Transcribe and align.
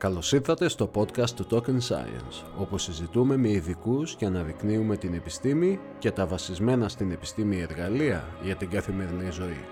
Καλώς 0.00 0.32
ήρθατε 0.32 0.68
στο 0.68 0.90
podcast 0.94 1.30
του 1.30 1.46
Token 1.50 1.78
Science, 1.88 2.44
όπου 2.58 2.78
συζητούμε 2.78 3.36
με 3.36 3.50
ειδικούς 3.50 4.16
και 4.16 4.26
αναδεικνύουμε 4.26 4.96
την 4.96 5.14
επιστήμη 5.14 5.80
και 5.98 6.10
τα 6.10 6.26
βασισμένα 6.26 6.88
στην 6.88 7.10
επιστήμη 7.10 7.60
εργαλεία 7.60 8.28
για 8.42 8.56
την 8.56 8.70
καθημερινή 8.70 9.30
ζωή. 9.30 9.64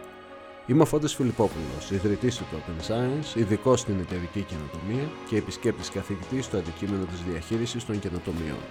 Είμαι 0.66 0.82
ο 0.82 0.84
Φώτης 0.84 1.14
Φιλιππόπουλος, 1.14 1.91
ιδρυτής 1.91 2.36
του 2.36 2.45
Token 2.52 2.91
Science, 2.91 3.36
ειδικός 3.36 3.80
στην 3.80 4.00
εταιρική 4.00 4.43
καινοτομία 4.43 5.09
και 5.29 5.36
επισκέπτης 5.36 5.91
καθηγητής 5.91 6.45
στο 6.45 6.56
αντικείμενο 6.56 7.04
της 7.04 7.22
διαχείρισης 7.22 7.84
των 7.86 7.98
καινοτομιών. 7.98 8.62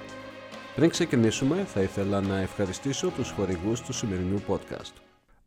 Πριν 0.76 0.90
ξεκινήσουμε, 0.90 1.64
θα 1.64 1.82
ήθελα 1.82 2.22
να 2.22 2.38
ευχαριστήσω 2.40 3.10
τους 3.10 3.32
χορηγούς 3.32 3.82
του 3.82 3.94
σημερινού 3.94 4.42
podcast. 4.48 4.94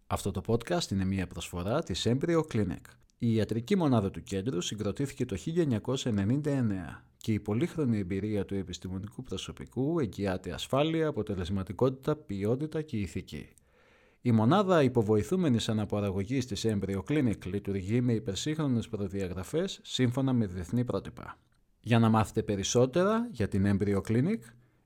Αυτό 0.06 0.30
το 0.30 0.42
podcast 0.46 0.90
είναι 0.90 1.04
μια 1.04 1.26
προσφορά 1.26 1.82
της 1.82 2.06
Embryo 2.08 2.40
Clinic. 2.52 2.99
Η 3.22 3.34
ιατρική 3.34 3.76
μονάδα 3.76 4.10
του 4.10 4.22
κέντρου 4.22 4.60
συγκροτήθηκε 4.60 5.24
το 5.24 5.36
1999 5.46 6.42
και 7.16 7.32
η 7.32 7.40
πολύχρονη 7.40 7.98
εμπειρία 7.98 8.44
του 8.44 8.54
επιστημονικού 8.54 9.22
προσωπικού 9.22 10.00
εγγυάται 10.00 10.52
ασφάλεια, 10.52 11.08
αποτελεσματικότητα, 11.08 12.16
ποιότητα 12.16 12.82
και 12.82 12.96
ηθική. 12.96 13.48
Η 14.20 14.32
μονάδα 14.32 14.82
υποβοηθούμενης 14.82 15.68
αναπαραγωγής 15.68 16.46
της 16.46 16.66
Embryo 16.68 17.02
Clinic 17.08 17.46
λειτουργεί 17.46 18.00
με 18.00 18.12
υπερσύγχρονες 18.12 18.88
προδιαγραφές 18.88 19.80
σύμφωνα 19.82 20.32
με 20.32 20.46
διεθνή 20.46 20.84
πρότυπα. 20.84 21.38
Για 21.80 21.98
να 21.98 22.08
μάθετε 22.08 22.42
περισσότερα 22.42 23.28
για 23.32 23.48
την 23.48 23.78
Embryo 23.78 24.00
Clinic, 24.08 24.38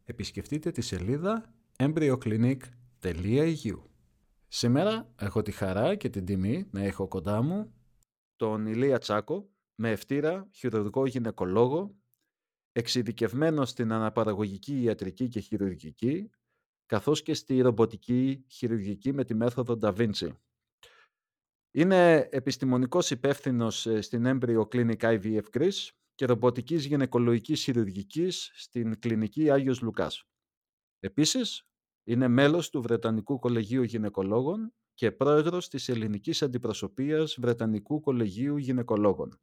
επισκεφτείτε 0.05 0.70
τη 0.70 0.80
σελίδα 0.80 1.44
embryoclinic.eu. 1.77 3.78
Σήμερα 4.48 5.08
έχω 5.16 5.42
τη 5.42 5.52
χαρά 5.52 5.94
και 5.94 6.08
την 6.08 6.24
τιμή 6.24 6.66
να 6.70 6.84
έχω 6.84 7.08
κοντά 7.08 7.42
μου 7.42 7.73
τον 8.44 8.66
Ηλία 8.66 8.98
Τσάκο 8.98 9.50
με 9.74 9.90
ευτήρα 9.90 10.48
χειρουργικό 10.52 11.06
γυναικολόγο, 11.06 11.96
εξειδικευμένο 12.72 13.64
στην 13.64 13.92
αναπαραγωγική 13.92 14.82
ιατρική 14.82 15.28
και 15.28 15.41
χειρουργική, 15.41 16.30
καθώς 16.86 17.22
και 17.22 17.34
στη 17.34 17.60
ρομποτική 17.60 18.44
χειρουργική 18.48 19.12
με 19.12 19.24
τη 19.24 19.34
μέθοδο 19.34 19.78
Da 19.80 19.94
Vinci. 19.96 20.36
Είναι 21.70 22.28
επιστημονικός 22.30 23.10
υπεύθυνος 23.10 23.86
ε, 23.86 24.00
στην 24.00 24.22
Embryo 24.27 24.62
Clinic 24.69 24.98
IVF 24.98 25.42
Greece 25.52 25.88
και 26.14 26.26
ρομποτικής 26.26 26.84
γυναικολογικής 26.84 27.62
χειρουργικής 27.62 28.50
στην 28.54 28.98
κλινική 28.98 29.50
Άγιος 29.50 29.80
Λουκάς. 29.80 30.24
Επίσης, 30.98 31.69
είναι 32.04 32.28
μέλος 32.28 32.70
του 32.70 32.82
Βρετανικού 32.82 33.38
Κολεγίου 33.38 33.82
Γυναικολόγων 33.82 34.74
και 34.95 35.12
πρόεδρος 35.12 35.69
της 35.69 35.89
ελληνικής 35.89 36.42
αντιπροσωπείας 36.42 37.37
Βρετανικού 37.41 38.00
Κολεγίου 38.00 38.56
Γυναικολόγων. 38.56 39.41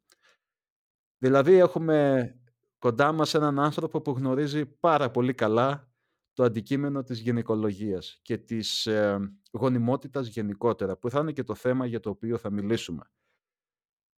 Δηλαδή 1.18 1.54
έχουμε 1.54 2.30
κοντά 2.78 3.12
μας 3.12 3.34
έναν 3.34 3.58
άνθρωπο 3.58 4.00
που 4.00 4.10
γνωρίζει 4.10 4.66
πάρα 4.66 5.10
πολύ 5.10 5.34
καλά 5.34 5.92
το 6.32 6.44
αντικείμενο 6.44 7.02
της 7.02 7.20
γυναικολογίας 7.20 8.18
και 8.22 8.38
της 8.38 8.86
ε, 8.86 9.18
γονιμότητας 9.52 10.26
γενικότερα, 10.26 10.96
που 10.96 11.10
θα 11.10 11.20
είναι 11.20 11.32
και 11.32 11.42
το 11.42 11.54
θέμα 11.54 11.86
για 11.86 12.00
το 12.00 12.10
οποίο 12.10 12.38
θα 12.38 12.50
μιλήσουμε. 12.50 13.02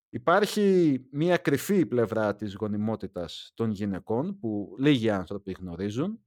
Υπάρχει 0.08 0.98
μία 1.10 1.36
κρυφή 1.36 1.86
πλευρά 1.86 2.34
της 2.34 2.54
γονιμότητας 2.54 3.52
των 3.54 3.70
γυναικών 3.70 4.38
που 4.38 4.76
λίγοι 4.78 5.10
άνθρωποι 5.10 5.52
γνωρίζουν 5.52 6.23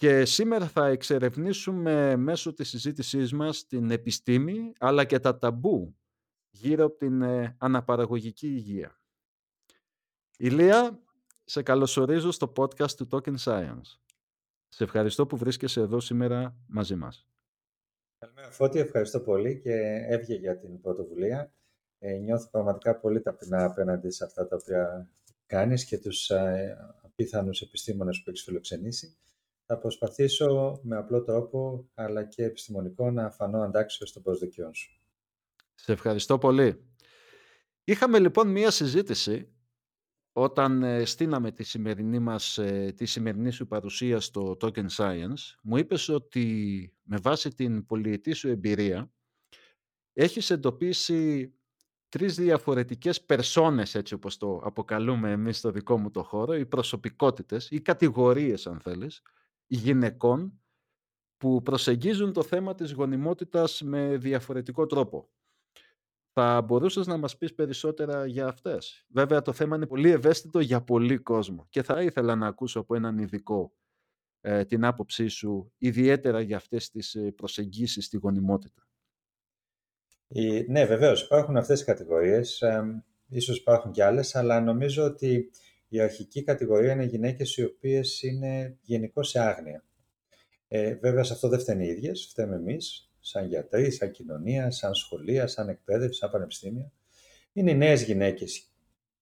και 0.00 0.24
σήμερα 0.24 0.68
θα 0.68 0.86
εξερευνήσουμε 0.86 2.16
μέσω 2.16 2.52
της 2.52 2.68
συζήτησής 2.68 3.32
μας 3.32 3.66
την 3.66 3.90
επιστήμη 3.90 4.72
αλλά 4.78 5.04
και 5.04 5.18
τα 5.18 5.38
ταμπού 5.38 5.96
γύρω 6.50 6.84
από 6.84 6.96
την 6.96 7.22
ε, 7.22 7.56
αναπαραγωγική 7.58 8.46
υγεία. 8.46 9.00
Ηλία, 10.38 11.02
σε 11.44 11.62
καλωσορίζω 11.62 12.30
στο 12.30 12.52
podcast 12.56 12.90
του 12.90 13.08
Token 13.10 13.34
Science. 13.36 13.98
Σε 14.68 14.84
ευχαριστώ 14.84 15.26
που 15.26 15.36
βρίσκεσαι 15.36 15.80
εδώ 15.80 16.00
σήμερα 16.00 16.56
μαζί 16.66 16.94
μας. 16.94 17.26
Καλημέρα 18.18 18.50
Φώτη, 18.50 18.78
ευχαριστώ 18.78 19.20
πολύ 19.20 19.60
και 19.60 20.04
έβγε 20.08 20.34
για 20.34 20.58
την 20.58 20.80
πρωτοβουλία. 20.80 21.52
Ε, 21.98 22.16
νιώθω 22.16 22.50
πραγματικά 22.50 23.00
πολύ 23.00 23.20
ταπεινά 23.20 23.64
απέναντι 23.64 24.10
σε 24.10 24.24
αυτά 24.24 24.48
τα 24.48 24.56
οποία 24.60 25.10
κάνεις 25.46 25.84
και 25.84 25.98
τους 25.98 26.30
ε, 26.30 26.76
απίθανους 27.02 27.60
επιστήμονες 27.60 28.22
που 28.22 28.30
έχεις 28.30 28.42
φιλοξενήσει. 28.42 29.16
Θα 29.72 29.78
προσπαθήσω 29.78 30.80
με 30.82 30.96
απλό 30.96 31.22
τρόπο, 31.22 31.88
αλλά 31.94 32.24
και 32.24 32.44
επιστημονικό, 32.44 33.10
να 33.10 33.30
φανώ 33.30 33.62
αντάξιος 33.62 34.12
των 34.12 34.22
προσδοκιών 34.22 34.74
σου. 34.74 35.00
Σε 35.74 35.92
ευχαριστώ 35.92 36.38
πολύ. 36.38 36.84
Είχαμε 37.84 38.18
λοιπόν 38.18 38.48
μία 38.48 38.70
συζήτηση 38.70 39.52
όταν 40.32 40.82
ε, 40.82 41.04
στείναμε 41.04 41.50
τη 41.50 41.62
σημερινή, 41.62 42.18
μας, 42.18 42.58
ε, 42.58 42.92
τη 42.96 43.06
σημερινή 43.06 43.50
σου 43.50 43.66
παρουσία 43.66 44.20
στο 44.20 44.56
Token 44.60 44.86
Science. 44.96 45.56
Μου 45.62 45.76
είπες 45.76 46.08
ότι 46.08 46.92
με 47.02 47.16
βάση 47.22 47.50
την 47.50 47.86
πολυετή 47.86 48.32
σου 48.32 48.48
εμπειρία 48.48 49.12
έχεις 50.12 50.50
εντοπίσει 50.50 51.52
τρεις 52.08 52.34
διαφορετικές 52.34 53.22
περσόνες, 53.24 53.94
έτσι 53.94 54.14
όπως 54.14 54.36
το 54.36 54.60
αποκαλούμε 54.64 55.30
εμείς 55.30 55.58
στο 55.58 55.70
δικό 55.70 55.98
μου 55.98 56.10
το 56.10 56.22
χώρο, 56.22 56.54
οι 56.54 56.66
προσωπικότητες, 56.66 57.70
οι 57.70 57.80
κατηγορίες 57.80 58.66
αν 58.66 58.80
θέλεις, 58.80 59.22
γυναικών 59.70 60.60
που 61.36 61.62
προσεγγίζουν 61.62 62.32
το 62.32 62.42
θέμα 62.42 62.74
της 62.74 62.92
γονιμότητας 62.92 63.82
με 63.82 64.16
διαφορετικό 64.16 64.86
τρόπο. 64.86 65.28
Θα 66.32 66.62
μπορούσες 66.62 67.06
να 67.06 67.16
μας 67.16 67.36
πεις 67.36 67.54
περισσότερα 67.54 68.26
για 68.26 68.46
αυτές; 68.46 69.04
Βέβαια 69.08 69.42
το 69.42 69.52
θέμα 69.52 69.76
είναι 69.76 69.86
πολύ 69.86 70.10
ευαίσθητο 70.10 70.60
για 70.60 70.82
πολύ 70.82 71.18
κόσμο 71.18 71.66
και 71.68 71.82
θα 71.82 72.02
ήθελα 72.02 72.36
να 72.36 72.46
ακούσω 72.46 72.80
από 72.80 72.94
έναν 72.94 73.18
ειδικό 73.18 73.72
ε, 74.40 74.64
την 74.64 74.84
άποψή 74.84 75.28
σου 75.28 75.72
ιδιαίτερα 75.78 76.40
για 76.40 76.56
αυτές 76.56 76.90
τις 76.90 77.14
ε, 77.14 77.32
προσεγγίσεις 77.32 78.04
στη 78.04 78.16
γονιμότητα. 78.16 78.88
ναι, 80.66 80.84
βεβαίως 80.84 81.22
υπάρχουν 81.22 81.56
αυτές 81.56 81.80
οι 81.80 81.84
κατηγορίες. 81.84 82.60
Ε, 82.60 83.04
ίσως 83.28 83.56
υπάρχουν 83.56 83.92
κι 83.92 84.02
άλλες, 84.02 84.34
αλλά 84.34 84.60
νομίζω 84.60 85.04
ότι 85.04 85.50
η 85.92 86.00
αρχική 86.00 86.42
κατηγορία 86.42 86.92
είναι 86.92 87.04
γυναίκες 87.04 87.56
οι 87.56 87.64
οποίες 87.64 88.22
είναι 88.22 88.78
γενικώ 88.82 89.22
σε 89.22 89.40
άγνοια. 89.40 89.84
Ε, 90.68 90.94
βέβαια, 90.94 91.22
σε 91.22 91.32
αυτό 91.32 91.48
δεν 91.48 91.58
φταίνουν 91.58 91.82
οι 91.82 91.88
ίδιες, 91.88 92.26
φταίμε 92.30 92.56
εμείς, 92.56 93.12
σαν 93.20 93.46
γιατροί, 93.46 93.90
σαν 93.90 94.10
κοινωνία, 94.10 94.70
σαν 94.70 94.94
σχολεία, 94.94 95.46
σαν 95.46 95.68
εκπαίδευση, 95.68 96.18
σαν 96.18 96.30
πανεπιστήμια. 96.30 96.92
Είναι 97.52 97.70
οι 97.70 97.76
νέες 97.76 98.02
γυναίκες 98.02 98.70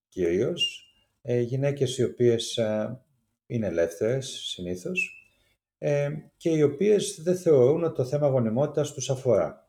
κυρίως, 0.09 0.93
ε, 1.23 1.41
γυναίκες 1.41 1.99
οι 1.99 2.05
οποίες 2.05 2.57
ε, 2.57 3.01
είναι 3.47 3.67
ελεύθερες 3.67 4.27
συνήθως 4.27 5.31
ε, 5.79 6.11
και 6.37 6.51
οι 6.51 6.63
οποίες 6.63 7.21
δεν 7.23 7.37
θεωρούν 7.37 7.85
ότι 7.85 7.95
το 7.95 8.05
θέμα 8.05 8.29
γονιμότητας 8.29 8.93
τους 8.93 9.11
αφορά. 9.11 9.69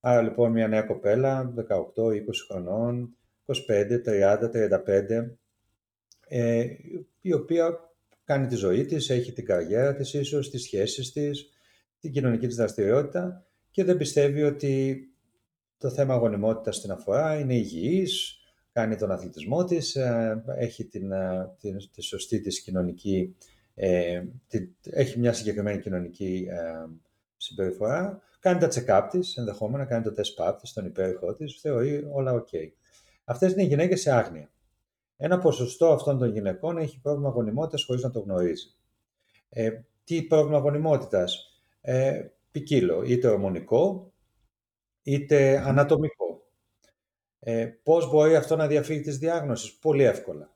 Άρα 0.00 0.22
λοιπόν 0.22 0.52
μια 0.52 0.68
νέα 0.68 0.82
κοπέλα, 0.82 1.54
18, 1.68 2.10
20 2.12 2.20
χρονών, 2.48 3.16
25, 3.68 4.00
30, 4.04 4.50
35, 4.50 5.36
ε, 6.28 6.66
η 7.20 7.32
οποία 7.32 7.80
κάνει 8.24 8.46
τη 8.46 8.54
ζωή 8.54 8.84
της, 8.84 9.10
έχει 9.10 9.32
την 9.32 9.44
καριέρα 9.44 9.94
της 9.94 10.14
ίσως, 10.14 10.50
τις 10.50 10.62
σχέσεις 10.62 11.12
της, 11.12 11.50
την 12.00 12.12
κοινωνική 12.12 12.46
της 12.46 12.56
δραστηριότητα 12.56 13.46
και 13.70 13.84
δεν 13.84 13.96
πιστεύει 13.96 14.42
ότι 14.42 15.00
το 15.78 15.90
θέμα 15.90 16.14
αγωνιμότητας 16.14 16.80
την 16.80 16.90
αφορά, 16.90 17.38
είναι 17.38 17.54
υγιής, 17.54 18.38
κάνει 18.72 18.96
τον 18.96 19.10
αθλητισμό 19.10 19.64
της, 19.64 19.96
ε, 19.96 20.42
έχει 20.58 20.84
την, 20.84 21.12
ε, 21.12 21.54
την, 21.60 21.76
τη 21.92 22.02
σωστή 22.02 22.40
της 22.40 22.62
κοινωνική, 22.62 23.36
ε, 23.74 24.22
έχει 24.82 25.18
μια 25.18 25.32
συγκεκριμένη 25.32 25.80
κοινωνική 25.80 26.46
ε, 26.50 26.88
συμπεριφορά, 27.36 28.22
κάνει 28.40 28.58
τα 28.58 28.68
check-up 28.68 29.08
της, 29.10 29.36
ενδεχόμενα 29.36 29.84
κάνει 29.84 30.04
το 30.04 30.14
test 30.16 30.42
pap 30.42 30.56
της, 30.60 30.72
τον 30.72 30.86
υπέρηχό 30.86 31.34
της, 31.34 31.58
θεωρεί 31.60 32.06
όλα 32.12 32.34
ok. 32.34 32.70
Αυτές 33.24 33.52
είναι 33.52 33.62
οι 33.62 33.66
γυναίκες 33.66 34.00
σε 34.00 34.10
άγνοια. 34.10 34.50
Ένα 35.16 35.38
ποσοστό 35.38 35.92
αυτών 35.92 36.18
των 36.18 36.28
γυναικών 36.28 36.78
έχει 36.78 37.00
πρόβλημα 37.00 37.28
γονιμότητας 37.28 37.84
χωρίς 37.84 38.02
να 38.02 38.10
το 38.10 38.20
γνωρίζει. 38.20 38.74
Ε, 39.48 39.70
τι 40.04 40.22
πρόβλημα 40.22 40.58
γονιμότητας; 40.58 41.60
Ε, 41.80 42.26
ποικίλο, 42.50 43.02
είτε 43.02 43.28
ορμονικό, 43.28 44.12
είτε 45.02 45.58
ανατομικό. 45.58 46.42
Ε, 47.38 47.66
πώς 47.82 48.10
μπορεί 48.10 48.36
αυτό 48.36 48.56
να 48.56 48.66
διαφύγει 48.66 49.00
της 49.00 49.18
διάγνωσης; 49.18 49.78
Πολύ 49.78 50.02
εύκολα. 50.02 50.54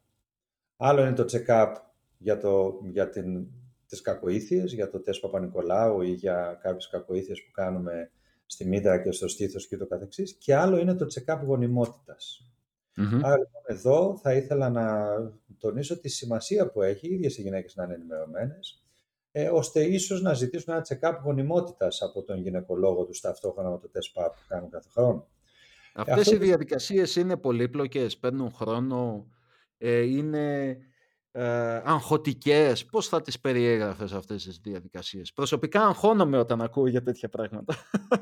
Άλλο 0.76 1.00
είναι 1.00 1.12
το 1.14 1.24
check-up 1.30 1.74
για, 2.18 2.38
το, 2.38 2.80
για 2.90 3.08
την, 3.08 3.46
τις 3.86 4.00
κακοήθειες, 4.00 4.72
για 4.72 4.90
το 4.90 5.00
τεστ 5.00 5.20
Παπα-Νικολάου 5.20 6.02
ή 6.02 6.10
για 6.10 6.58
κάποιες 6.62 6.88
κακοήθειες 6.88 7.44
που 7.44 7.50
κάνουμε 7.50 8.10
στη 8.46 8.64
μήτρα 8.68 9.02
και 9.02 9.10
στο 9.12 9.28
στήθος 9.28 9.68
και 9.68 9.76
το 9.76 9.86
καθεξής. 9.86 10.32
Και 10.34 10.54
άλλο 10.54 10.78
είναι 10.78 10.94
το 10.94 11.06
check-up 11.14 11.40
γονιμότητας. 11.44 12.49
Mm-hmm. 13.00 13.20
Άρα 13.22 13.36
λοιπόν 13.38 13.62
εδώ 13.66 14.18
θα 14.22 14.34
ήθελα 14.34 14.70
να 14.70 15.06
τονίσω 15.58 16.00
τη 16.00 16.08
σημασία 16.08 16.70
που 16.70 16.82
έχει 16.82 17.08
οι 17.08 17.14
ίδιες 17.14 17.38
οι 17.38 17.42
γυναίκες 17.42 17.74
να 17.76 17.84
είναι 17.84 17.94
ενημερωμένες, 17.94 18.82
ε, 19.32 19.48
ώστε 19.48 19.84
ίσως 19.84 20.22
να 20.22 20.34
ζητήσουν 20.34 20.74
ένα 20.74 20.86
check-up 20.88 21.18
γονιμότητας 21.24 22.02
από 22.02 22.22
τον 22.22 22.38
γυναικολόγο 22.38 23.04
τους 23.04 23.20
ταυτόχρονα 23.20 23.70
με 23.70 23.78
το 23.78 23.88
τεστ 23.88 24.16
PAP 24.18 24.30
που 24.30 24.44
κάνουν 24.48 24.70
κάθε 24.70 24.88
χρόνο. 24.92 25.28
Αυτές 25.94 26.30
οι 26.30 26.36
διαδικασίες 26.36 27.16
είναι 27.16 27.36
πολύπλοκες, 27.36 28.16
παίρνουν 28.16 28.50
χρόνο 28.50 29.26
ε, 29.78 30.00
είναι 30.00 30.76
ε, 31.32 31.82
αγχωτικές. 31.84 32.84
Πώς 32.84 33.08
θα 33.08 33.20
τις 33.20 33.40
περιέγραφες 33.40 34.12
αυτές 34.12 34.44
τις 34.44 34.58
διαδικασίες; 34.58 35.32
Προσωπικά 35.32 35.86
αγχώνομαι 35.86 36.38
όταν 36.38 36.60
ακούω 36.60 36.86
για 36.86 37.02
τέτοια 37.02 37.28
πράγματα. 37.28 37.74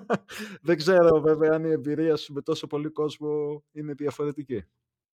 Δεν 0.62 0.76
ξέρω 0.76 1.20
βέβαια 1.20 1.50
αν 1.52 1.64
η 1.64 1.70
εμπειρία 1.70 2.16
σου 2.16 2.32
με 2.32 2.40
τόσο 2.40 2.66
πολύ 2.66 2.88
κόσμο 2.88 3.62
είναι 3.72 3.92
διαφορετική. 3.92 4.64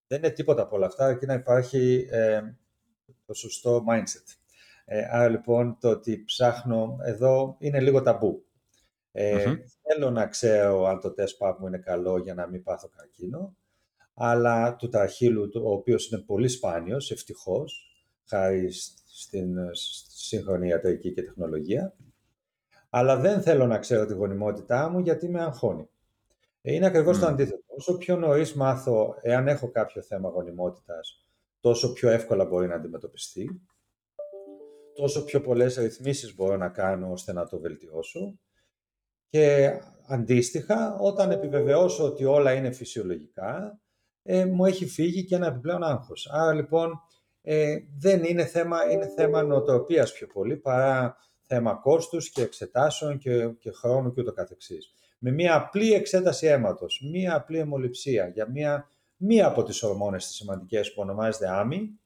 Δεν 0.07 0.17
είναι 0.17 0.29
τίποτα 0.29 0.61
από 0.61 0.75
όλα 0.75 0.85
αυτά, 0.85 1.13
και 1.17 1.25
να 1.25 1.33
υπάρχει 1.33 2.07
ε, 2.09 2.41
το 3.25 3.33
σωστό 3.33 3.83
mindset. 3.89 4.35
Ε, 4.85 5.07
άρα 5.11 5.29
λοιπόν 5.29 5.77
το 5.79 5.89
ότι 5.89 6.23
ψάχνω 6.23 6.97
εδώ 7.03 7.55
είναι 7.59 7.79
λίγο 7.79 8.01
ταμπού. 8.01 8.45
Ε, 9.11 9.55
Θέλω 9.81 10.11
να 10.11 10.27
ξέρω 10.27 10.85
αν 10.85 10.99
το 10.99 11.13
τεστ 11.13 11.41
μου 11.59 11.67
είναι 11.67 11.77
καλό 11.77 12.17
για 12.17 12.33
να 12.33 12.47
μην 12.47 12.63
πάθω 12.63 12.89
καρκίνο, 12.95 13.57
αλλά 14.13 14.75
του 14.75 14.89
ταχύλου, 14.89 15.49
ο 15.63 15.71
οποίος 15.71 16.11
είναι 16.11 16.21
πολύ 16.21 16.47
σπάνιος, 16.47 17.11
ευτυχώς, 17.11 17.84
χάρη 18.25 18.71
στην 19.05 19.57
σύγχρονη 20.07 20.67
ιατρική 20.67 21.13
και 21.13 21.23
τεχνολογία, 21.23 21.95
αλλά 22.89 23.17
δεν 23.17 23.41
θέλω 23.41 23.65
να 23.65 23.77
ξέρω 23.77 24.05
τη 24.05 24.13
γονιμότητά 24.13 24.89
μου 24.89 24.99
γιατί 24.99 25.29
με 25.29 25.41
αγχώνει. 25.41 25.89
Ε, 26.61 26.73
είναι 26.73 26.85
ακριβώς 26.85 27.19
το 27.19 27.25
αντίθετο. 27.25 27.63
Όσο 27.65 27.97
πιο 27.97 28.15
νωρίς 28.15 28.53
μάθω 28.53 29.15
εάν 29.21 29.47
έχω 29.47 29.71
κάποιο 29.71 30.01
θέμα 30.01 30.29
γονιμότητας, 30.29 31.25
τόσο 31.59 31.93
πιο 31.93 32.09
εύκολα 32.09 32.45
μπορεί 32.45 32.67
να 32.67 32.75
αντιμετωπιστεί, 32.75 33.61
τόσο 34.93 35.23
πιο 35.23 35.41
πολλές 35.41 35.75
ρυθμίσεις 35.75 36.35
μπορώ 36.35 36.57
να 36.57 36.69
κάνω 36.69 37.11
ώστε 37.11 37.33
να 37.33 37.47
το 37.47 37.59
βελτιώσω 37.59 38.39
και 39.29 39.71
αντίστοιχα, 40.07 40.97
όταν 40.99 41.31
επιβεβαιώσω 41.31 42.05
ότι 42.05 42.25
όλα 42.25 42.53
είναι 42.53 42.71
φυσιολογικά, 42.71 43.79
ε, 44.23 44.45
μου 44.45 44.65
έχει 44.65 44.85
φύγει 44.85 45.25
και 45.25 45.35
ένα 45.35 45.47
επιπλέον 45.47 45.83
άγχος. 45.83 46.29
Άρα 46.31 46.53
λοιπόν 46.53 46.91
ε, 47.47 47.77
δεν 47.97 48.23
είναι 48.23 48.45
θέμα, 48.45 48.91
είναι 48.91 49.07
θέμα 49.07 49.43
νοοτροπίας 49.43 50.13
πιο 50.13 50.27
πολύ 50.27 50.55
παρά 50.55 51.17
θέμα 51.41 51.73
κόστους 51.73 52.29
και 52.29 52.41
εξετάσεων 52.41 53.17
και, 53.17 53.47
και 53.59 53.71
χρόνου 53.71 54.13
και 54.13 54.21
ούτω 54.21 54.33
καθεξής. 54.33 54.93
Με 55.19 55.31
μια 55.31 55.55
απλή 55.55 55.93
εξέταση 55.93 56.47
αίματος, 56.47 57.01
μια 57.11 57.35
απλή 57.35 57.57
αιμοληψία 57.57 58.27
για 58.27 58.49
μια, 58.49 58.89
μία 59.17 59.47
από 59.47 59.63
τις 59.63 59.83
ορμόνες 59.83 60.25
τις 60.25 60.35
σημαντικές 60.35 60.93
που 60.93 61.01
ονομάζεται 61.01 61.49
άμι, 61.49 61.99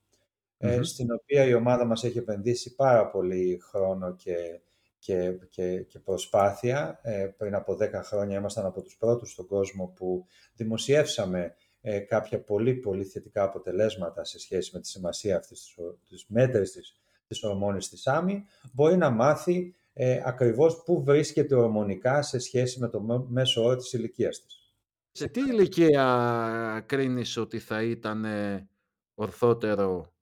ε, 0.58 0.84
στην 0.84 1.08
οποία 1.12 1.44
η 1.44 1.54
ομάδα 1.54 1.86
μας 1.86 2.04
έχει 2.04 2.18
επενδύσει 2.18 2.76
πάρα 2.76 3.10
πολύ 3.10 3.60
χρόνο 3.62 4.16
και, 4.16 4.62
και, 5.00 5.32
και, 5.50 5.82
και 5.82 6.00
προσπάθεια. 6.00 7.00
Ε, 7.02 7.30
πριν 7.38 7.56
από 7.56 7.78
10 7.82 7.90
χρόνια 8.04 8.38
ήμασταν 8.38 8.66
από 8.66 8.82
τους 8.82 8.98
πρώτους 8.98 9.32
στον 9.32 9.48
κόσμο 9.48 9.94
που 9.96 10.26
δημοσιεύσαμε 10.54 11.56
ε, 11.82 12.00
κάποια 12.00 12.44
πολύ 12.44 12.74
πολύ 12.74 13.04
θετικά 13.04 13.44
αποτελέσματα 13.44 14.24
σε 14.24 14.40
σχέση 14.40 14.72
με 14.74 14.80
τη 14.82 14.88
σημασία 14.88 15.38
αυτής 15.38 15.62
της, 15.62 15.76
της 16.10 16.26
μέτρησης 16.28 16.74
της, 16.74 17.02
της 17.28 17.44
ορμόνης 17.44 17.90
της 17.90 18.08
άμυ, 18.08 18.46
μπορεί 18.74 18.98
να 18.98 19.10
μάθει 19.10 19.76
ε, 19.94 20.22
ακριβώς 20.26 20.84
πού 20.84 21.04
βρίσκεται 21.04 21.56
ορμονικά 21.56 22.22
σε 22.22 22.40
σχέση 22.40 22.80
με 22.80 22.90
το 22.90 23.26
μέσο 23.30 23.64
όρο 23.64 23.76
της 23.76 23.94
ηλικίας 23.94 24.42
της. 24.46 24.74
Σε 25.12 25.28
τι 25.28 25.40
ηλικία 25.40 26.84
κρίνεις 26.86 27.38
ότι 27.38 27.60
θα 27.60 27.84
ήταν 27.84 28.26
ορθότερο 29.14 30.14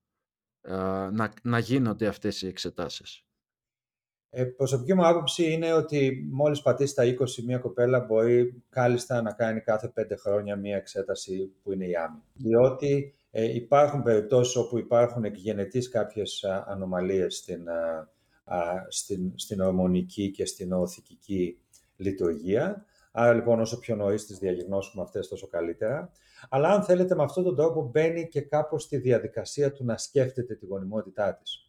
να, 1.11 1.33
να 1.43 1.59
γίνονται 1.59 2.07
αυτές 2.07 2.41
οι 2.41 2.47
εξετάσεις; 2.47 3.26
Ε, 4.29 4.43
προσωπική 4.43 4.93
μου 4.93 5.07
άποψη 5.07 5.51
είναι 5.51 5.73
ότι 5.73 6.27
μόλις 6.31 6.61
πατήσει 6.61 6.95
τα 6.95 7.03
20 7.03 7.43
μια 7.45 7.57
κοπέλα 7.57 7.99
μπορεί 7.99 8.63
κάλλιστα 8.69 9.21
να 9.21 9.31
κάνει 9.31 9.61
κάθε 9.61 9.93
5 9.95 10.03
χρόνια 10.19 10.55
μια 10.55 10.75
εξέταση 10.75 11.51
που 11.63 11.71
είναι 11.71 11.85
η 11.85 11.95
άμυ. 11.95 12.21
Διότι 12.33 13.13
ε, 13.31 13.55
υπάρχουν 13.55 14.03
περιπτώσεις 14.03 14.55
όπου 14.55 14.77
υπάρχουν 14.77 15.23
εκγενετής 15.23 15.89
κάποιες 15.89 16.43
ανομαλίες 16.65 17.35
στην, 17.35 17.69
α, 17.69 18.85
στην, 18.87 19.31
στην 19.35 19.61
ορμονική 19.61 20.31
και 20.31 20.45
στην 20.45 20.73
οθικική 20.73 21.59
λειτουργία. 21.95 22.85
Άρα 23.11 23.33
λοιπόν 23.33 23.59
όσο 23.59 23.79
πιο 23.79 23.95
νωρίς 23.95 24.25
τις 24.25 24.37
διαγνώσουμε 24.37 25.03
αυτές 25.03 25.27
τόσο 25.27 25.47
καλύτερα. 25.47 26.11
Αλλά 26.49 26.69
αν 26.69 26.83
θέλετε 26.83 27.15
με 27.15 27.23
αυτόν 27.23 27.43
τον 27.43 27.55
τρόπο 27.55 27.89
μπαίνει 27.93 28.27
και 28.27 28.41
κάπως 28.41 28.83
στη 28.83 28.97
διαδικασία 28.97 29.71
του 29.71 29.85
να 29.85 29.97
σκέφτεται 29.97 30.55
τη 30.55 30.65
γονιμότητά 30.65 31.35
της. 31.35 31.66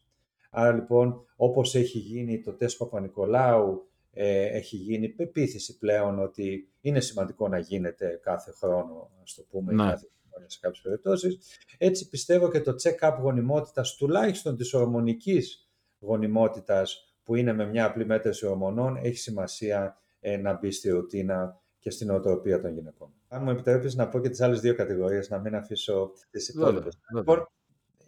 Άρα 0.49 0.73
λοιπόν, 0.73 1.25
όπως 1.35 1.75
έχει 1.75 1.97
γίνει 1.97 2.41
το 2.41 2.53
τεστ 2.53 2.77
Παπα-Νικολάου, 2.77 3.89
ε, 4.11 4.45
έχει 4.45 4.75
γίνει 4.75 5.09
πεποίθηση 5.09 5.77
πλέον 5.77 6.19
ότι 6.19 6.69
είναι 6.81 6.99
σημαντικό 6.99 7.47
να 7.47 7.59
γίνεται 7.59 8.19
κάθε 8.23 8.51
χρόνο, 8.51 9.11
ας 9.23 9.33
το 9.33 9.43
πούμε, 9.49 9.73
ναι. 9.73 9.83
κάθε 9.83 10.07
χρόνο 10.31 10.49
σε 10.49 10.59
κάποιες 10.61 10.81
περιπτώσεις. 10.81 11.37
Έτσι 11.77 12.09
πιστεύω 12.09 12.49
και 12.49 12.61
το 12.61 12.75
check-up 12.83 13.17
γονιμότητας, 13.21 13.95
τουλάχιστον 13.95 14.55
της 14.55 14.73
ορμονικής 14.73 15.69
γονιμότητας, 15.99 17.13
που 17.23 17.35
είναι 17.35 17.53
με 17.53 17.65
μια 17.65 17.85
απλή 17.85 18.05
μέτρηση 18.05 18.45
ορμονών, 18.45 18.95
έχει 18.95 19.17
σημασία 19.17 19.97
ε, 20.19 20.37
να 20.37 20.57
μπει 20.57 20.71
στη 20.71 20.89
ρουτίνα 20.89 21.61
και 21.79 21.89
στην 21.89 22.09
οτροπία 22.09 22.61
των 22.61 22.73
γυναικών. 22.73 23.13
Αν 23.27 23.43
μου 23.43 23.49
επιτρέπεις 23.49 23.95
να 23.95 24.07
πω 24.07 24.19
και 24.19 24.29
τις 24.29 24.41
άλλες 24.41 24.59
δύο 24.59 24.75
κατηγορίες, 24.75 25.29
να 25.29 25.39
μην 25.39 25.55
αφήσω 25.55 26.11
τις 26.29 26.49
υπόλοιπες. 26.49 26.99
Λοιπόν, 27.15 27.47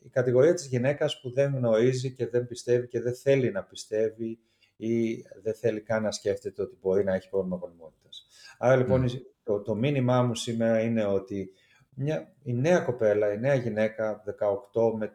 η 0.03 0.09
κατηγορία 0.09 0.53
της 0.53 0.65
γυναίκας 0.65 1.21
που 1.21 1.31
δεν 1.31 1.55
γνωρίζει 1.55 2.11
και 2.11 2.27
δεν 2.27 2.47
πιστεύει 2.47 2.87
και 2.87 3.01
δεν 3.01 3.15
θέλει 3.15 3.51
να 3.51 3.63
πιστεύει 3.63 4.39
ή 4.75 5.25
δεν 5.43 5.53
θέλει 5.53 5.81
καν 5.81 6.03
να 6.03 6.11
σκέφτεται 6.11 6.61
ότι 6.61 6.77
μπορεί 6.81 7.03
να 7.03 7.13
έχει 7.13 7.29
πρόβλημα 7.29 7.57
γονιμότητας. 7.61 8.27
Άρα 8.57 8.75
λοιπόν 8.75 9.05
mm. 9.07 9.21
το, 9.43 9.61
το 9.61 9.75
μήνυμά 9.75 10.23
μου 10.23 10.35
σήμερα 10.35 10.81
είναι 10.81 11.05
ότι 11.05 11.51
μια, 11.95 12.33
η 12.43 12.53
νέα 12.53 12.79
κοπέλα, 12.79 13.33
η 13.33 13.39
νέα 13.39 13.55
γυναίκα 13.55 14.23
18 14.71 14.93
με 14.97 15.11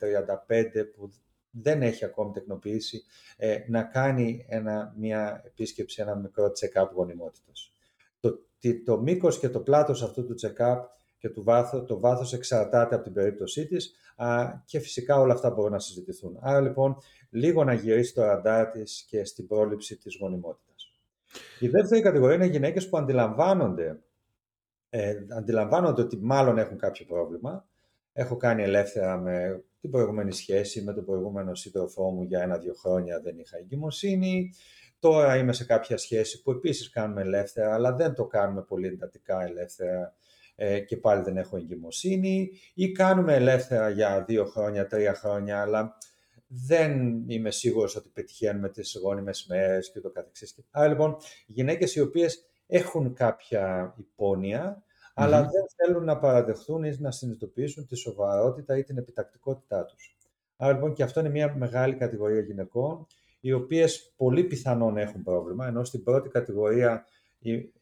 35 0.48 0.62
που 0.96 1.10
δεν 1.50 1.82
έχει 1.82 2.04
ακόμη 2.04 2.32
τεκνοποιήσει, 2.32 3.04
ε, 3.36 3.58
να 3.68 3.82
κάνει 3.82 4.46
ένα, 4.48 4.94
μια 4.98 5.42
επίσκεψη, 5.44 6.02
ένα 6.02 6.14
μικρό 6.14 6.44
check-up 6.46 6.88
γονιμότητας. 6.94 7.72
Το, 8.20 8.30
το, 8.60 8.82
το 8.84 9.00
μήκος 9.00 9.38
και 9.38 9.48
το 9.48 9.60
πλάτος 9.60 10.02
αυτού 10.02 10.24
του 10.24 10.34
check-up 10.42 10.78
και 11.18 11.28
του 11.28 11.42
βάθο, 11.42 11.84
το 11.84 12.00
βάθος 12.00 12.32
εξαρτάται 12.32 12.94
από 12.94 13.04
την 13.04 13.12
περίπτωσή 13.12 13.66
της 13.66 13.86
α, 13.86 14.05
και 14.64 14.80
φυσικά 14.80 15.20
όλα 15.20 15.32
αυτά 15.34 15.50
μπορούν 15.50 15.72
να 15.72 15.78
συζητηθούν. 15.78 16.38
Άρα 16.40 16.60
λοιπόν 16.60 16.96
λίγο 17.30 17.64
να 17.64 17.72
γυρίσει 17.72 18.14
το 18.14 18.22
ραντάρ 18.22 18.70
της 18.70 19.04
και 19.08 19.24
στην 19.24 19.46
πρόληψη 19.46 19.96
της 19.96 20.16
γονιμότητας. 20.20 20.92
Η 21.60 21.68
δεύτερη 21.68 22.02
κατηγορία 22.02 22.34
είναι 22.34 22.46
γυναίκες 22.46 22.88
που 22.88 22.96
αντιλαμβάνονται, 22.96 24.00
ε, 24.88 25.14
αντιλαμβάνονται 25.36 26.02
ότι 26.02 26.18
μάλλον 26.22 26.58
έχουν 26.58 26.78
κάποιο 26.78 27.04
πρόβλημα. 27.04 27.68
Έχω 28.12 28.36
κάνει 28.36 28.62
ελεύθερα 28.62 29.16
με 29.18 29.64
την 29.80 29.90
προηγούμενη 29.90 30.32
σχέση, 30.32 30.82
με 30.82 30.92
τον 30.92 31.04
προηγούμενο 31.04 31.54
σύντροφό 31.54 32.10
μου 32.10 32.22
για 32.22 32.42
ένα-δύο 32.42 32.74
χρόνια 32.74 33.20
δεν 33.20 33.38
είχα 33.38 33.58
εγκυμοσύνη. 33.58 34.50
Τώρα 34.98 35.36
είμαι 35.36 35.52
σε 35.52 35.64
κάποια 35.64 35.96
σχέση 35.96 36.42
που 36.42 36.50
επίσης 36.50 36.90
κάνουμε 36.90 37.20
ελεύθερα, 37.20 37.74
αλλά 37.74 37.94
δεν 37.94 38.14
το 38.14 38.26
κάνουμε 38.26 38.62
πολύ 38.62 38.86
εντατικά 38.86 39.42
ελεύθερα 39.42 40.14
ε, 40.56 40.80
και 40.80 40.96
πάλι 40.96 41.22
δεν 41.22 41.36
έχω 41.36 41.56
εγκυμοσύνη 41.56 42.50
ή 42.74 42.92
κάνουμε 42.92 43.34
ελεύθερα 43.34 43.88
για 43.88 44.24
δύο 44.28 44.44
χρόνια, 44.44 44.86
τρία 44.86 45.14
χρόνια, 45.14 45.60
αλλά 45.60 45.98
δεν 46.46 47.22
είμαι 47.26 47.50
σίγουρος 47.50 47.96
ότι 47.96 48.08
πετυχαίνουμε 48.08 48.68
τις 48.68 48.98
γόνιμες 49.02 49.46
μέρες 49.48 49.92
και 49.92 50.00
το 50.00 50.10
καθεξής. 50.10 50.58
Άρα 50.70 50.88
λοιπόν, 50.88 51.16
γυναίκες 51.46 51.94
οι 51.94 52.00
οποίες 52.00 52.46
έχουν 52.66 53.14
κάποια 53.14 53.94
αλλά 55.18 55.40
δεν 55.40 55.64
θέλουν 55.76 56.04
να 56.04 56.18
παραδεχθούν 56.18 56.84
ή 56.84 56.96
να 56.98 57.10
συνειδητοποιήσουν 57.10 57.86
τη 57.86 57.96
σοβαρότητα 57.96 58.76
ή 58.76 58.82
την 58.82 58.98
επιτακτικότητά 58.98 59.84
τους. 59.84 60.16
Άρα 60.56 60.72
λοιπόν 60.72 60.92
και 60.92 61.02
αυτό 61.02 61.20
είναι 61.20 61.28
μια 61.28 61.54
μεγάλη 61.56 61.94
κατηγορία 61.94 62.40
γυναικών, 62.40 63.06
οι 63.40 63.52
οποίες 63.52 64.12
πολύ 64.16 64.44
πιθανόν 64.44 64.96
έχουν 64.96 65.22
πρόβλημα, 65.22 65.66
ενώ 65.66 65.84
στην 65.84 66.02
πρώτη 66.02 66.28
κατηγορία 66.28 67.04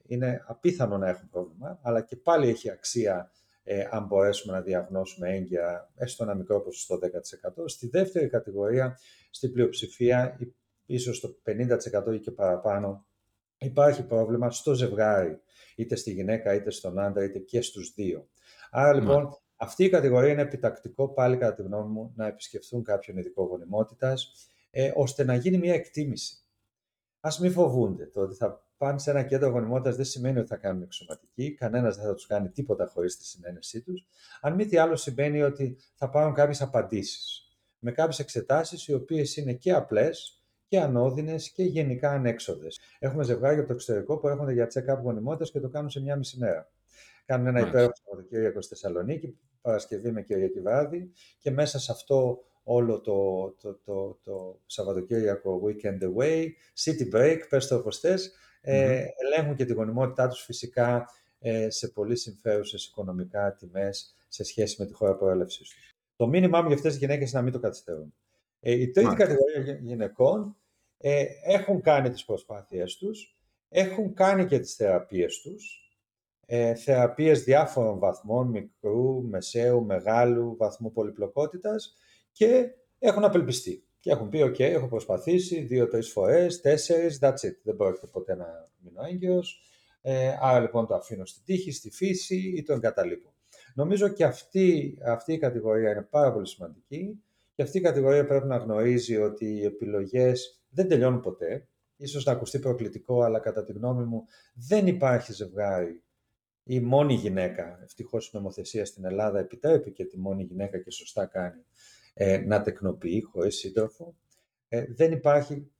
είναι 0.06 0.44
απίθανο 0.46 0.98
να 0.98 1.08
έχουν 1.08 1.28
πρόβλημα, 1.28 1.78
αλλά 1.82 2.00
και 2.00 2.16
πάλι 2.16 2.48
έχει 2.48 2.70
αξία 2.70 3.30
ε, 3.62 3.88
αν 3.90 4.06
μπορέσουμε 4.06 4.52
να 4.52 4.60
διαγνώσουμε 4.60 5.34
έγκαια 5.34 5.90
έστω 5.94 6.22
ένα 6.22 6.34
μικρό 6.34 6.60
ποσοστό 6.60 6.98
10%. 6.98 7.64
Στη 7.66 7.88
δεύτερη 7.88 8.28
κατηγορία, 8.28 8.98
στην 9.30 9.52
πλειοψηφία, 9.52 10.38
ίσως 10.86 11.20
το 11.20 11.36
50% 11.46 12.14
ή 12.14 12.18
και 12.18 12.30
παραπάνω, 12.30 13.06
υπάρχει 13.58 14.06
πρόβλημα 14.06 14.50
στο 14.50 14.74
ζευγάρι, 14.74 15.40
είτε 15.76 15.96
στη 15.96 16.12
γυναίκα, 16.12 16.54
είτε 16.54 16.70
στον 16.70 16.98
άντρα, 16.98 17.24
είτε 17.24 17.38
και 17.38 17.60
στους 17.60 17.92
δύο. 17.94 18.28
Άρα 18.70 18.94
λοιπόν, 18.94 19.38
αυτή 19.56 19.84
η 19.84 19.88
κατηγορία 19.88 20.32
είναι 20.32 20.42
επιτακτικό 20.42 21.08
πάλι 21.08 21.36
κατά 21.36 21.54
τη 21.54 21.62
γνώμη 21.62 21.92
μου 21.92 22.12
να 22.16 22.26
επισκεφθούν 22.26 22.82
κάποιον 22.82 23.16
ειδικό 23.16 23.44
γονιμότητας, 23.44 24.32
ε, 24.70 24.92
ώστε 24.94 25.24
να 25.24 25.34
γίνει 25.34 25.58
μια 25.58 25.74
εκτίμηση. 25.74 26.38
Ας 27.20 27.38
μην 27.38 27.52
φοβούνται 27.52 28.06
το 28.06 28.20
ότι 28.20 28.34
θα 28.36 28.63
πάνε 28.76 28.98
σε 28.98 29.10
ένα 29.10 29.22
κέντρο 29.22 29.48
γονιμότητας 29.48 29.96
δεν 29.96 30.04
σημαίνει 30.04 30.38
ότι 30.38 30.48
θα 30.48 30.56
κάνουν 30.56 30.82
εξωματική. 30.82 31.54
Κανένας 31.54 31.96
δεν 31.96 32.04
θα 32.04 32.14
τους 32.14 32.26
κάνει 32.26 32.48
τίποτα 32.48 32.86
χωρίς 32.86 33.16
τη 33.16 33.24
συνένεσή 33.26 33.80
τους. 33.80 34.06
Αν 34.40 34.54
μη 34.54 34.66
τι 34.66 34.76
άλλο, 34.76 34.96
σημαίνει 34.96 35.42
ότι 35.42 35.76
θα 35.94 36.10
πάρουν 36.10 36.34
κάποιες 36.34 36.62
απαντήσεις. 36.62 37.48
Με 37.78 37.92
κάποιες 37.92 38.18
εξετάσεις 38.18 38.88
οι 38.88 38.92
οποίες 38.92 39.36
είναι 39.36 39.52
και 39.52 39.72
απλές 39.72 40.44
και 40.66 40.80
ανώδυνες 40.80 41.50
και 41.50 41.62
γενικά 41.62 42.10
ανέξοδες. 42.10 42.80
Έχουμε 42.98 43.24
ζευγάρια 43.24 43.58
από 43.58 43.68
το 43.68 43.74
εξωτερικό 43.74 44.18
που 44.18 44.28
έρχονται 44.28 44.52
για 44.52 44.68
check-up 44.74 45.00
γονιμότητας 45.02 45.50
και 45.50 45.60
το 45.60 45.68
κάνουν 45.68 45.90
σε 45.90 46.00
μια 46.00 46.16
μισή 46.16 46.38
μέρα. 46.38 46.70
Κάνουν 47.26 47.46
ένα 47.46 47.60
υπέροχο 47.60 47.92
Σαββατοκύριακο 48.04 48.60
στη 48.60 48.74
Θεσσαλονίκη, 48.74 49.38
Παρασκευή 49.60 50.10
με 50.10 50.22
Κυριακή 50.22 50.60
βράδυ 50.60 51.10
και 51.38 51.50
μέσα 51.50 51.78
σε 51.78 51.92
αυτό 51.92 52.44
όλο 52.62 53.00
το, 53.00 53.48
το, 53.60 53.74
το, 53.84 54.18
το 54.22 54.60
Σαββατοκύριακο 54.66 55.62
weekend 55.64 55.98
away, 56.02 56.46
city 56.84 57.14
break, 57.14 57.38
πες 57.48 57.66
το 57.66 57.76
όπως 57.76 57.98
θες, 57.98 58.32
ε, 58.64 59.06
ελέγχουν 59.24 59.56
και 59.56 59.64
τη 59.64 59.72
γονιμότητά 59.72 60.28
τους 60.28 60.42
φυσικά 60.42 61.08
ε, 61.38 61.70
σε 61.70 61.88
πολύ 61.88 62.16
συμφέρουσες 62.16 62.86
οικονομικά 62.86 63.54
τιμές 63.54 64.16
σε 64.28 64.44
σχέση 64.44 64.76
με 64.78 64.86
τη 64.86 64.92
χώρα 64.92 65.14
προέλευσης 65.14 65.68
τους. 65.68 65.94
Το 66.16 66.26
μήνυμά 66.26 66.60
μου 66.60 66.66
για 66.66 66.76
αυτές 66.76 66.92
τις 66.92 67.00
γυναίκες 67.00 67.30
είναι 67.30 67.38
να 67.38 67.44
μην 67.44 67.52
το 67.52 67.58
καθυστερούν. 67.58 68.14
Ε, 68.60 68.72
η 68.72 68.90
τρίτη 68.90 69.14
κατηγορία 69.14 69.78
γυναικών 69.80 70.56
ε, 70.98 71.24
έχουν 71.44 71.80
κάνει 71.80 72.10
τις 72.10 72.24
προσπάθειές 72.24 72.96
τους, 72.96 73.38
έχουν 73.68 74.14
κάνει 74.14 74.46
και 74.46 74.58
τις 74.58 74.74
θεραπείες 74.74 75.40
τους, 75.40 75.90
ε, 76.46 76.74
θεραπείες 76.74 77.44
διάφορων 77.44 77.98
βαθμών, 77.98 78.48
μικρού, 78.48 79.22
μεσαίου, 79.22 79.84
μεγάλου 79.84 80.56
βαθμού 80.56 80.92
πολυπλοκότητας 80.92 81.96
και 82.32 82.70
έχουν 82.98 83.24
απελπιστεί. 83.24 83.84
Και 84.04 84.10
έχουν 84.10 84.28
πει, 84.28 84.40
OK, 84.42 84.60
έχω 84.60 84.88
προσπαθήσει 84.88 85.60
δύο-τρεις 85.60 86.10
φορές, 86.10 86.60
τέσσερις, 86.60 87.18
that's 87.22 87.46
it. 87.46 87.56
Δεν 87.62 87.76
πρόκειται 87.76 88.06
ποτέ 88.06 88.34
να 88.34 88.46
μείνω 88.78 89.02
έγκυος. 89.04 89.60
Ε, 90.00 90.36
άρα 90.40 90.60
λοιπόν 90.60 90.86
το 90.86 90.94
αφήνω 90.94 91.24
στη 91.24 91.40
τύχη, 91.44 91.72
στη 91.72 91.90
φύση 91.90 92.52
ή 92.56 92.62
το 92.62 92.72
εγκαταλείπω. 92.72 93.34
Νομίζω 93.74 94.08
και 94.08 94.24
αυτή, 94.24 94.98
αυτή 95.06 95.32
η 95.32 95.38
κατηγορία 95.38 95.90
είναι 95.90 96.06
πάρα 96.10 96.32
πολύ 96.32 96.46
σημαντική 96.46 97.22
και 97.54 97.62
αυτή 97.62 97.78
η 97.78 97.80
κατηγορία 97.80 98.26
πρέπει 98.26 98.46
να 98.46 98.56
γνωρίζει 98.56 99.16
ότι 99.16 99.46
οι 99.46 99.64
επιλογές 99.64 100.64
δεν 100.68 100.88
τελειώνουν 100.88 101.20
ποτέ. 101.20 101.68
Ίσως 101.96 102.24
να 102.24 102.32
ακουστεί 102.32 102.58
προκλητικό, 102.58 103.22
αλλά 103.22 103.38
κατά 103.38 103.64
τη 103.64 103.72
γνώμη 103.72 104.04
μου 104.04 104.24
δεν 104.54 104.86
υπάρχει 104.86 105.32
ζευγάρι 105.32 106.02
ή 106.64 106.80
μόνη 106.80 107.14
γυναίκα. 107.14 107.78
Ευτυχώς 107.82 108.26
η 108.26 108.30
νομοθεσία 108.32 108.84
στην 108.84 109.04
Ελλάδα 109.04 109.38
επιτρέπει 109.38 109.92
και 109.92 110.04
τη 110.04 110.18
μόνη 110.18 110.42
γυναίκα 110.42 110.78
και 110.78 110.90
σωστά 110.90 111.26
κάνει 111.26 111.64
ε, 112.14 112.38
να 112.38 112.62
τεκνοποιεί 112.62 113.22
χωρίς 113.22 113.56
σύντροφο. 113.56 114.16
Ε, 114.68 114.84
δεν 114.88 115.12
υπάρχει 115.12 115.70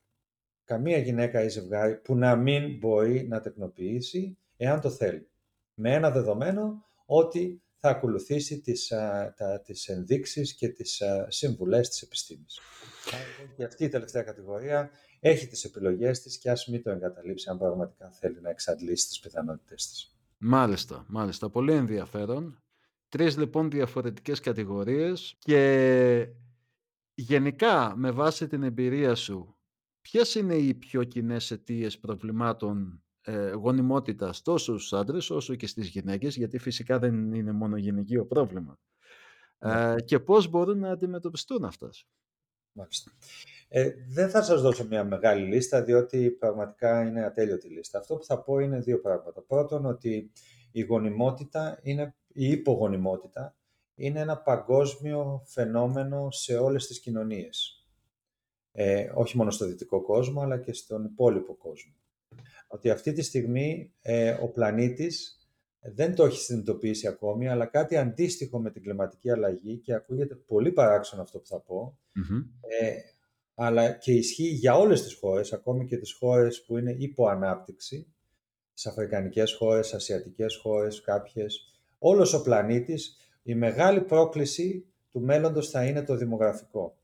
καμία 0.65 0.99
γυναίκα 0.99 1.45
ή 1.45 1.49
ζευγάρι 1.49 1.97
που 1.97 2.17
να 2.17 2.37
μην 2.37 2.79
μπορεί 2.79 3.27
να 3.29 3.41
τεκνοποιήσει 3.41 4.39
εάν 4.57 4.81
το 4.81 4.91
θέλει. 4.91 5.29
Με 5.75 5.95
ένα 5.95 6.11
δεδομένο 6.11 6.85
ότι 7.07 7.63
θα 7.79 7.89
ακολουθήσει 7.89 8.61
τις, 8.61 8.93
α, 8.93 9.35
τα, 9.37 9.61
τις 9.61 9.89
ενδείξεις 9.89 10.55
και 10.55 10.69
τις 10.69 11.03
α, 11.03 11.27
συμβουλές 11.31 11.89
της 11.89 12.03
επιστήμης. 12.03 12.61
Και 13.57 13.65
αυτή 13.65 13.85
η 13.85 13.89
τελευταία 13.89 14.23
κατηγορία 14.23 14.91
έχει 15.21 15.47
τις 15.47 15.65
επιλογές 15.65 16.21
της 16.21 16.39
και 16.39 16.51
ας 16.51 16.67
μην 16.67 16.83
το 16.83 16.91
εγκαταλείψει 16.91 17.51
αν 17.51 17.59
πραγματικά 17.59 18.11
θέλει 18.11 18.41
να 18.41 18.51
εξαντλήσει 18.51 19.07
τις 19.09 19.21
πιθανότητες 19.21 19.89
της. 19.89 20.17
Μάλιστα, 20.39 21.05
μάλιστα. 21.09 21.51
Πολύ 21.51 21.73
ενδιαφέρον. 21.73 22.64
Τρεις 23.15 23.37
λοιπόν 23.37 23.71
διαφορετικές 23.71 24.41
κατηγορίες 24.41 25.37
και 25.39 26.29
γενικά 27.15 27.97
με 27.97 28.11
βάση 28.11 28.47
την 28.47 28.63
εμπειρία 28.63 29.15
σου 29.15 29.57
ποιες 30.01 30.35
είναι 30.35 30.55
οι 30.55 30.75
πιο 30.75 31.05
κοινές 31.05 31.51
αιτίες 31.51 31.99
προβλημάτων 31.99 33.03
ε, 33.21 33.51
γονιμότητας 33.51 34.43
τόσο 34.43 34.79
στους 34.79 34.93
άντρες 34.93 35.31
όσο 35.31 35.55
και 35.55 35.67
στις 35.67 35.89
γυναίκες 35.89 36.37
γιατί 36.37 36.59
φυσικά 36.59 36.99
δεν 36.99 37.35
είναι 37.35 37.53
μόνο 37.53 37.77
γυναικείο 37.77 38.27
πρόβλημα 38.27 38.79
ναι. 39.59 39.93
ε, 39.93 40.01
και 40.01 40.19
πώς 40.19 40.49
μπορούν 40.49 40.79
να 40.79 40.91
αντιμετωπιστούν 40.91 41.65
αυτές; 41.65 42.07
Μάλιστα. 42.73 43.13
Ε, 43.69 43.91
δεν 44.09 44.31
θα 44.31 44.43
σας 44.43 44.63
δώσω 44.63 44.87
μια 44.87 45.05
μεγάλη 45.05 45.47
λίστα 45.47 45.83
διότι 45.83 46.31
πραγματικά 46.31 47.07
είναι 47.07 47.25
ατέλειωτη 47.25 47.69
λίστα. 47.69 47.99
Αυτό 47.99 48.17
που 48.17 48.25
θα 48.25 48.43
πω 48.43 48.59
είναι 48.59 48.81
δύο 48.81 49.01
πράγματα. 49.01 49.43
Πρώτον 49.43 49.87
ότι 49.87 50.33
η 50.73 50.81
γονιμότητα 50.81 51.79
είναι 51.83 52.15
η 52.35 52.49
υπογονιμότητα 52.49 53.57
είναι 53.95 54.21
ένα 54.21 54.37
παγκόσμιο 54.39 55.43
φαινόμενο 55.47 56.31
σε 56.31 56.57
όλες 56.57 56.87
τις 56.87 57.01
κοινωνίες. 57.01 57.87
Ε, 58.73 59.11
όχι 59.15 59.37
μόνο 59.37 59.51
στο 59.51 59.67
δυτικό 59.67 60.03
κόσμο, 60.03 60.41
αλλά 60.41 60.59
και 60.59 60.73
στον 60.73 61.05
υπόλοιπο 61.05 61.55
κόσμο. 61.55 61.95
Ότι 62.67 62.91
αυτή 62.91 63.13
τη 63.13 63.23
στιγμή 63.23 63.93
ε, 64.01 64.31
ο 64.31 64.49
πλανήτης 64.49 65.39
δεν 65.81 66.15
το 66.15 66.25
έχει 66.25 66.39
συνειδητοποιήσει 66.39 67.07
ακόμη, 67.07 67.49
αλλά 67.49 67.67
κάτι 67.67 67.97
αντίστοιχο 67.97 68.61
με 68.61 68.71
την 68.71 68.83
κλιματική 68.83 69.31
αλλαγή 69.31 69.79
και 69.79 69.95
ακούγεται 69.95 70.35
πολύ 70.35 70.73
παράξενο 70.73 71.23
αυτό 71.23 71.39
που 71.39 71.47
θα 71.47 71.61
πω, 71.61 71.99
ε, 72.81 72.95
αλλά 73.55 73.91
και 73.91 74.13
ισχύει 74.13 74.49
για 74.49 74.77
όλες 74.77 75.03
τις 75.03 75.15
χώρες, 75.15 75.53
ακόμη 75.53 75.87
και 75.87 75.97
τις 75.97 76.13
χώρες 76.13 76.65
που 76.65 76.79
είναι 76.79 76.97
υποανάπτυξη, 76.99 78.15
τις 78.75 78.87
αφρικανικές 78.87 79.53
χώρες, 79.53 79.95
ασιατικές 79.95 80.57
χώρες, 80.57 81.01
κάποιες, 81.01 81.74
όλος 82.07 82.33
ο 82.33 82.43
πλανήτης, 82.43 83.17
η 83.43 83.55
μεγάλη 83.55 84.01
πρόκληση 84.01 84.87
του 85.11 85.21
μέλλοντος 85.21 85.71
θα 85.71 85.85
είναι 85.85 86.03
το 86.03 86.17
δημογραφικό. 86.17 86.97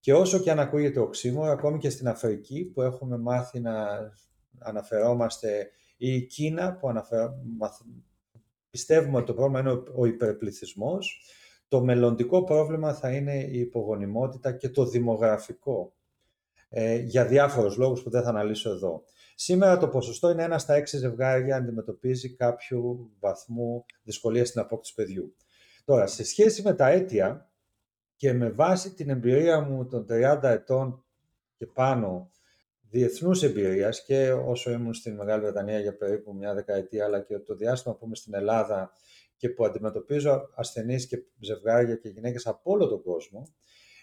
Και 0.00 0.14
όσο 0.14 0.38
και 0.38 0.50
αν 0.50 0.58
ακούγεται 0.60 1.00
οξύμορο, 1.00 1.50
ακόμη 1.50 1.78
και 1.78 1.90
στην 1.90 2.08
Αφρική 2.08 2.64
που 2.64 2.82
έχουμε 2.82 3.18
μάθει 3.18 3.60
να 3.60 3.74
αναφερόμαστε 4.58 5.70
ή 5.96 6.14
η 6.14 6.26
Κίνα 6.26 6.76
που 6.76 6.92
πιστεύουμε 8.70 9.16
ότι 9.16 9.26
το 9.26 9.34
πρόβλημα 9.34 9.60
είναι 9.60 9.82
ο 9.94 10.04
υπερπληθυσμός, 10.04 11.20
το 11.68 11.84
μελλοντικό 11.84 12.44
πρόβλημα 12.44 12.94
θα 12.94 13.10
είναι 13.10 13.34
η 13.34 13.58
υπογονιμότητα 13.58 14.52
και 14.52 14.68
το 14.68 14.84
δημογραφικό 14.86 15.92
ε, 16.68 16.96
για 16.96 17.26
διάφορους 17.26 17.76
λόγους 17.76 18.02
που 18.02 18.10
δεν 18.10 18.22
θα 18.22 18.28
αναλύσω 18.28 18.70
εδώ. 18.70 19.04
Σήμερα 19.34 19.78
το 19.78 19.88
ποσοστό 19.88 20.30
είναι 20.30 20.42
ένα 20.42 20.58
στα 20.58 20.74
έξι 20.74 20.96
ζευγάρια 20.96 21.56
αντιμετωπίζει 21.56 22.34
κάποιο 22.34 23.10
βαθμού 23.20 23.84
δυσκολίας 24.02 24.48
στην 24.48 24.60
απόκτηση 24.60 24.94
παιδιού. 24.94 25.36
Τώρα, 25.84 26.06
σε 26.06 26.24
σχέση 26.24 26.62
με 26.62 26.74
τα 26.74 26.88
αίτια 26.88 27.50
και 28.16 28.32
με 28.32 28.50
βάση 28.50 28.94
την 28.94 29.10
εμπειρία 29.10 29.60
μου 29.60 29.86
των 29.86 30.06
30 30.10 30.38
ετών 30.42 31.04
και 31.56 31.66
πάνω 31.66 32.30
διεθνούς 32.90 33.42
εμπειρίας 33.42 34.04
και 34.04 34.32
όσο 34.32 34.70
ήμουν 34.70 34.94
στην 34.94 35.14
Μεγάλη 35.14 35.42
Βρετανία 35.42 35.78
για 35.78 35.96
περίπου 35.96 36.34
μια 36.34 36.54
δεκαετία 36.54 37.04
αλλά 37.04 37.20
και 37.20 37.38
το 37.38 37.54
διάστημα 37.54 37.94
που 37.94 38.06
είμαι 38.06 38.14
στην 38.14 38.34
Ελλάδα 38.34 38.92
και 39.36 39.48
που 39.48 39.64
αντιμετωπίζω 39.64 40.48
ασθενείς 40.54 41.06
και 41.06 41.16
ζευγάρια 41.40 41.96
και 41.96 42.08
γυναίκες 42.08 42.46
από 42.46 42.72
όλο 42.72 42.88
τον 42.88 43.02
κόσμο, 43.02 43.42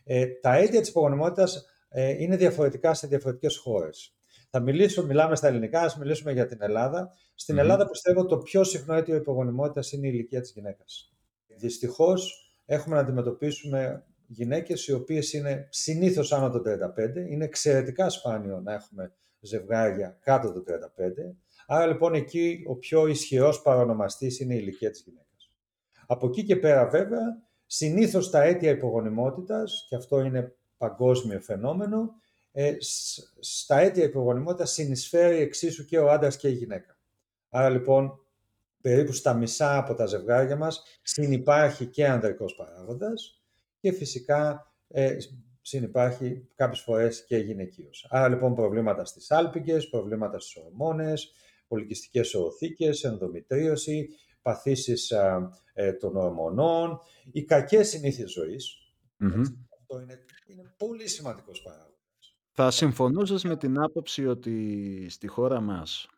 ε, 0.03 0.25
τα 0.25 0.55
αίτια 0.55 0.79
της 0.79 0.89
υπογονιμότητας 0.89 1.65
ε, 1.89 2.23
είναι 2.23 2.35
διαφορετικά 2.35 2.93
σε 2.93 3.07
διαφορετικές 3.07 3.57
χώρες. 3.57 4.15
Θα 4.53 4.59
μιλήσω, 4.59 5.05
μιλάμε 5.05 5.35
στα 5.35 5.47
ελληνικά, 5.47 5.81
ας 5.81 5.97
μιλήσουμε 5.97 6.31
για 6.31 6.45
την 6.45 6.57
Ελλάδα. 6.61 7.11
Στην 7.35 7.57
Ελλάδα 7.57 7.89
πιστεύω 7.89 8.25
το 8.25 8.37
πιο 8.37 8.63
συχνό 8.63 8.93
αίτιο 8.93 9.15
υπογονιμότητας 9.15 9.91
είναι 9.91 10.07
η 10.07 10.11
ηλικία 10.13 10.41
της 10.41 10.51
γυναίκας. 10.51 11.13
Δυστυχώς 11.47 12.51
έχουμε 12.65 12.95
να 12.95 13.01
αντιμετωπίσουμε 13.01 14.05
γυναίκες 14.27 14.87
οι 14.87 14.93
οποίες 14.93 15.33
είναι 15.33 15.67
συνήθως 15.69 16.31
άνω 16.31 16.49
των 16.49 16.61
35. 16.61 17.25
Είναι 17.29 17.45
εξαιρετικά 17.45 18.09
σπάνιο 18.09 18.61
να 18.61 18.73
έχουμε 18.73 19.13
ζευγάρια 19.39 20.17
κάτω 20.21 20.51
των 20.51 20.63
35. 20.63 21.35
Άρα 21.67 21.85
λοιπόν 21.85 22.13
εκεί 22.13 22.63
ο 22.67 22.75
πιο 22.75 23.07
ισχυρός 23.07 23.61
παρονομαστής 23.61 24.39
είναι 24.39 24.53
η 24.53 24.59
ηλικία 24.61 24.91
της 24.91 25.01
γυναίκας. 25.05 25.51
Από 26.07 26.27
εκεί 26.27 26.43
και 26.43 26.55
πέρα 26.55 26.87
βέβαια, 26.87 27.41
συνήθως 27.65 28.29
τα 28.29 28.41
αίτια 28.41 28.69
υπογονιμότητας, 28.69 29.85
και 29.89 29.95
αυτό 29.95 30.19
είναι 30.19 30.55
παγκόσμιο 30.77 31.39
φαινόμενο, 31.39 32.20
ε, 32.51 32.75
στα 33.39 33.79
αίτια 33.79 34.03
υπογονιμότητα 34.03 34.65
συνεισφέρει 34.65 35.37
εξίσου 35.37 35.85
και 35.85 35.97
ο 35.97 36.11
άντρας 36.11 36.37
και 36.37 36.47
η 36.47 36.53
γυναίκα. 36.53 36.97
Άρα 37.49 37.69
λοιπόν 37.69 38.25
περίπου 38.81 39.11
στα 39.11 39.33
μισά 39.33 39.77
από 39.77 39.93
τα 39.93 40.05
ζευγάρια 40.05 40.55
μας 40.55 40.83
συνυπάρχει 41.01 41.85
και 41.85 42.07
ανδρικός 42.07 42.55
παράγοντας 42.55 43.41
και 43.79 43.91
φυσικά 43.91 44.73
ε, 44.87 45.17
συνυπάρχει 45.61 46.47
κάποιες 46.55 46.79
φορές 46.79 47.25
και 47.25 47.37
γυναικείος. 47.37 48.07
Άρα 48.09 48.29
λοιπόν 48.29 48.55
προβλήματα 48.55 49.05
στις 49.05 49.31
άλπικες, 49.31 49.89
προβλήματα 49.89 50.39
στις 50.39 50.55
ορμόνες, 50.55 51.31
πολικιστικές 51.67 52.33
οθήκες, 52.33 53.03
ενδομητρίωση, 53.03 54.09
παθήσεις 54.41 55.11
ε, 55.73 55.93
των 55.93 56.15
ορμονών, 56.15 56.99
οι 57.31 57.43
κακές 57.43 57.89
συνήθειες 57.89 58.37
Αυτό 59.79 60.01
είναι, 60.01 60.19
είναι 60.45 60.73
πολύ 60.77 61.07
σημαντικός 61.07 61.61
παράγοντας. 61.61 61.90
Θα 62.53 62.71
συμφωνούσες 62.71 63.43
με 63.43 63.57
την 63.57 63.79
άποψη 63.79 64.27
ότι 64.27 65.05
στη 65.09 65.27
χώρα 65.27 65.61
μας 65.61 66.09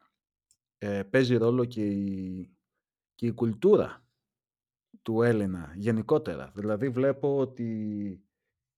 ε, 0.78 1.04
παίζει 1.04 1.36
ρόλο 1.36 1.66
και 1.66 1.86
η, 1.86 2.56
και 3.16 3.26
η 3.26 3.32
κουλτούρα 3.32 4.06
του 5.02 5.22
Έλληνα 5.22 5.74
γενικότερα. 5.76 6.52
Δηλαδή 6.56 6.90
βλέπω 6.90 7.38
ότι 7.38 7.72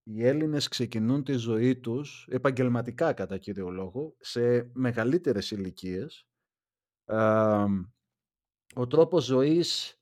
οι 0.03 0.25
Έλληνες 0.25 0.67
ξεκινούν 0.67 1.23
τη 1.23 1.33
ζωή 1.33 1.75
τους 1.79 2.27
επαγγελματικά 2.29 3.13
κατά 3.13 3.37
κύριο 3.37 3.69
λόγο 3.69 4.15
σε 4.19 4.69
μεγαλύτερες 4.73 5.51
ηλικίες. 5.51 6.27
ο 8.75 8.87
τρόπος 8.87 9.23
ζωής 9.23 9.99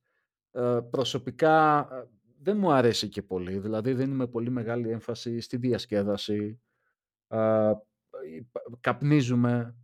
ε, 0.51 0.79
προσωπικά 0.89 1.79
ε, 1.91 2.07
δεν 2.39 2.57
μου 2.57 2.71
αρέσει 2.71 3.09
και 3.09 3.21
πολύ. 3.21 3.59
Δηλαδή 3.59 3.93
δίνουμε 3.93 4.27
πολύ 4.27 4.49
μεγάλη 4.49 4.89
έμφαση 4.89 5.39
στη 5.39 5.57
διασκέδαση, 5.57 6.61
καπνίζουμε. 8.79 9.75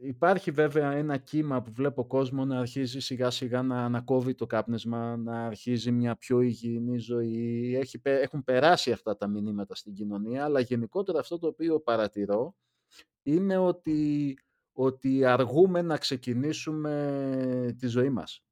υπάρχει 0.00 0.50
βέβαια 0.50 0.92
ένα 0.92 1.16
κύμα 1.16 1.62
που 1.62 1.72
βλέπω 1.72 2.06
κόσμο 2.06 2.44
να 2.44 2.58
αρχίζει 2.58 3.00
σιγά 3.00 3.30
σιγά 3.30 3.62
να 3.62 3.84
ανακόβει 3.84 4.34
το 4.34 4.46
κάπνισμα, 4.46 5.16
να 5.16 5.46
αρχίζει 5.46 5.90
μια 5.90 6.16
πιο 6.16 6.40
υγιεινή 6.40 6.98
ζωή. 6.98 7.74
Έχει, 7.76 8.00
έχουν 8.02 8.44
περάσει 8.44 8.92
αυτά 8.92 9.16
τα 9.16 9.26
μηνύματα 9.26 9.74
στην 9.74 9.94
κοινωνία, 9.94 10.44
αλλά 10.44 10.60
γενικότερα 10.60 11.18
αυτό 11.18 11.38
το 11.38 11.46
οποίο 11.46 11.80
παρατηρώ 11.80 12.54
είναι 13.22 13.56
ότι, 13.56 14.38
ότι 14.72 15.24
αργούμε 15.24 15.82
να 15.82 15.96
ξεκινήσουμε 15.96 17.76
τη 17.78 17.86
ζωή 17.86 18.10
μας 18.10 18.47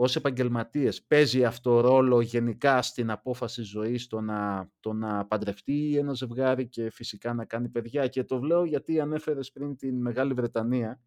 ως 0.00 0.16
επαγγελματίες 0.16 1.02
παίζει 1.02 1.44
αυτό 1.44 1.80
ρόλο 1.80 2.20
γενικά 2.20 2.82
στην 2.82 3.10
απόφαση 3.10 3.62
ζωής 3.62 4.06
το 4.06 4.20
να, 4.20 4.70
το 4.80 4.92
να 4.92 5.26
παντρευτεί 5.26 5.96
ένα 5.96 6.12
ζευγάρι 6.12 6.68
και 6.68 6.90
φυσικά 6.90 7.34
να 7.34 7.44
κάνει 7.44 7.68
παιδιά; 7.68 8.06
Και 8.06 8.24
το 8.24 8.38
λέω 8.38 8.64
γιατί 8.64 9.00
ανέφερες 9.00 9.52
πριν 9.52 9.76
την 9.76 10.00
Μεγάλη 10.00 10.32
Βρετανία. 10.32 11.00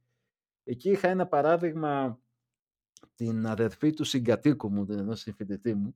Εκεί 0.63 0.89
είχα 0.89 1.07
ένα 1.07 1.27
παράδειγμα 1.27 2.19
την 3.15 3.48
αδερφή 3.48 3.93
του 3.93 4.03
συγκατοίκου 4.03 4.71
μου, 4.71 4.86
ενός 4.89 5.19
συμφοιτητή 5.19 5.74
μου 5.74 5.95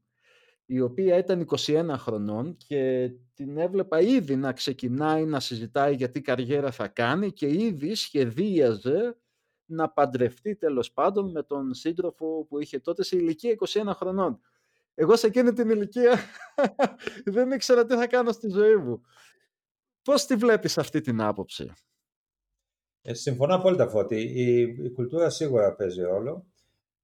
η 0.66 0.80
οποία 0.82 1.18
ήταν 1.18 1.48
21 1.50 1.94
χρονών 1.98 2.58
και 2.68 3.12
την 3.34 3.58
έβλεπα 3.58 4.00
ήδη 4.00 4.36
να 4.36 4.54
ξεκινάει 4.54 5.26
να 5.26 5.40
συζητάει 5.40 5.96
για 5.96 6.12
τι 6.12 6.22
καριέρα 6.22 6.72
θα 6.72 6.88
κάνει 6.88 7.32
και 7.32 7.48
ήδη 7.48 7.96
σχεδίαζε 7.96 9.18
να 9.66 9.90
παντρευτεί 9.90 10.56
τέλος 10.56 10.92
πάντων 10.92 11.32
με 11.32 11.44
τον 11.44 11.74
σύντροφο 11.74 12.46
που 12.50 12.60
είχε 12.60 12.80
τότε 12.80 13.04
σε 13.04 13.18
ηλικία 13.18 13.56
21 13.60 13.92
χρονών. 13.96 14.40
Εγώ 14.96 15.16
σε 15.16 15.28
εκείνη 15.28 15.54
την 15.54 15.70
ηλικία 15.70 16.20
δεν 17.26 17.52
ήξερα 17.52 17.86
τι 17.86 17.96
θα 17.96 18.08
κάνω 18.08 18.32
στη 18.32 18.50
ζωή 18.50 18.76
μου. 18.76 19.02
Πώς 20.02 20.26
τη 20.26 20.36
βλέπεις 20.36 20.78
αυτή 20.78 21.02
την 21.02 21.22
άποψη; 21.22 21.72
Ε, 23.02 23.14
συμφωνώ 23.14 23.56
απόλυτα 23.56 23.88
Φώτη. 23.88 24.22
Η, 24.22 24.60
η 24.60 24.92
κουλτούρα 24.92 25.30
σίγουρα 25.30 25.76
παίζει 25.76 26.02
ρόλο, 26.02 26.46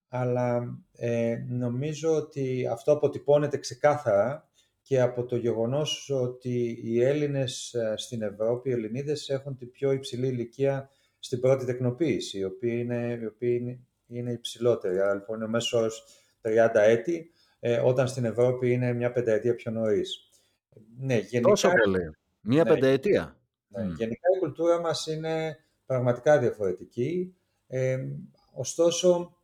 αλλά 0.08 0.78
ε, 0.92 1.36
νομίζω 1.48 2.16
ότι 2.16 2.68
αυτό 2.68 2.92
αποτυπώνεται 2.92 3.58
ξεκάθαρα 3.58 4.50
και 4.82 5.02
από 5.02 5.26
το 5.26 5.36
γεγονός 5.36 6.10
ότι 6.10 6.82
οι 6.84 7.04
Έλληνες 7.04 7.74
ε, 7.74 7.94
στην 7.98 8.22
Ευρώπη, 8.22 8.70
οι 8.70 8.74
Ελληνίδες 8.74 9.30
έχουν 9.30 9.56
την 9.56 9.72
πιο 9.72 9.92
υψηλή 9.92 10.28
ηλικία 10.28 10.90
στην 11.24 11.40
πρώτη 11.40 11.66
τεκνοποίηση, 11.66 12.38
η 12.40 12.44
οποία 12.44 12.74
είναι, 12.74 13.20
η 13.22 13.26
οποία 13.26 13.50
είναι, 13.50 13.80
είναι 14.08 14.32
υψηλότερη. 14.32 15.00
Άρα 15.00 15.14
λοιπόν 15.14 15.38
είναι 15.38 15.48
μέσω 15.48 15.88
30 16.42 16.70
έτη, 16.74 17.32
ε, 17.60 17.80
όταν 17.80 18.08
στην 18.08 18.26
Ευρώπη 18.26 18.72
είναι 18.72 18.94
μια 18.94 19.12
πενταετία 19.12 19.56
πιο 19.56 19.72
νωρίς. 19.72 20.30
Ναι, 20.98 21.18
γενικά, 21.18 21.50
Τόσο 21.50 21.70
πολύ. 21.84 22.16
Μια 22.42 22.64
ναι, 22.64 22.74
πενταετία. 22.74 23.38
Ναι, 23.68 23.84
Γενικά 23.84 24.28
η 24.36 24.40
κουλτούρα 24.40 24.80
μας 24.80 25.08
είναι 25.08 25.58
πραγματικά 25.86 26.40
διαφορετική. 26.40 27.36
Ε, 27.68 27.98
ωστόσο, 28.54 29.38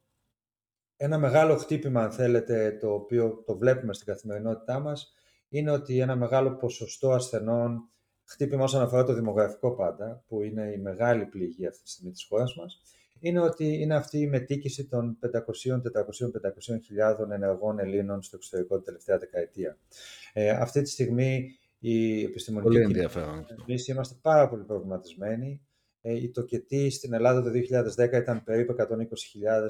ένα 0.98 1.18
μεγάλο 1.18 1.56
χτύπημα, 1.56 2.04
αν 2.04 2.12
θέλετε, 2.12 2.78
το 2.82 2.94
οποίο 2.94 3.44
το 3.46 3.58
βλέπουμε 3.58 3.94
στην 3.94 4.08
καθημερινότητά 4.08 4.80
μας, 4.80 5.14
είναι 5.50 5.72
ότι 5.72 6.00
ένα 6.00 6.16
μεγάλο 6.16 6.56
ποσοστό 6.56 7.12
ασθενών 7.12 7.90
χτύπημα 8.28 8.64
όσον 8.64 8.82
αφορά 8.82 9.04
το 9.04 9.14
δημογραφικό 9.14 9.76
πάντα, 9.76 10.24
που 10.28 10.44
είναι 10.44 10.72
η 10.76 10.78
μεγάλη 10.78 11.26
πληγή 11.26 11.68
αυτή 11.68 11.84
τη 11.84 11.90
στιγμή 11.90 12.12
της 12.12 12.26
χώρας 12.30 12.56
μας, 12.56 12.82
είναι 13.20 13.40
ότι 13.40 13.82
είναι 13.82 13.96
αυτή 13.96 14.18
η 14.18 14.28
μετήκηση 14.28 14.88
των 14.88 15.18
500, 15.22 15.82
400, 15.82 15.82
500 16.76 16.80
χιλιάδων 16.84 17.32
ενεργών 17.32 17.80
Ελλήνων 17.80 18.22
στο 18.22 18.36
εξωτερικό 18.36 18.76
την 18.76 18.86
τελευταία 18.86 19.18
δεκαετία. 19.18 19.78
Ε, 20.34 20.50
αυτή 20.50 20.82
τη 20.82 20.90
στιγμή 20.90 21.60
η 21.80 22.24
επιστημονική 22.24 22.78
Εμείς 23.68 23.88
είμαστε 23.88 24.16
πάρα 24.22 24.50
πολύ 24.50 24.64
προβληματισμένοι. 24.64 25.62
Ε, 26.02 26.14
η 26.14 26.30
τοκετή 26.30 26.90
στην 26.90 27.14
Ελλάδα 27.14 27.42
το 27.42 27.50
2010 27.50 28.14
ήταν 28.14 28.44
περίπου 28.44 28.76
120.000 28.78 28.86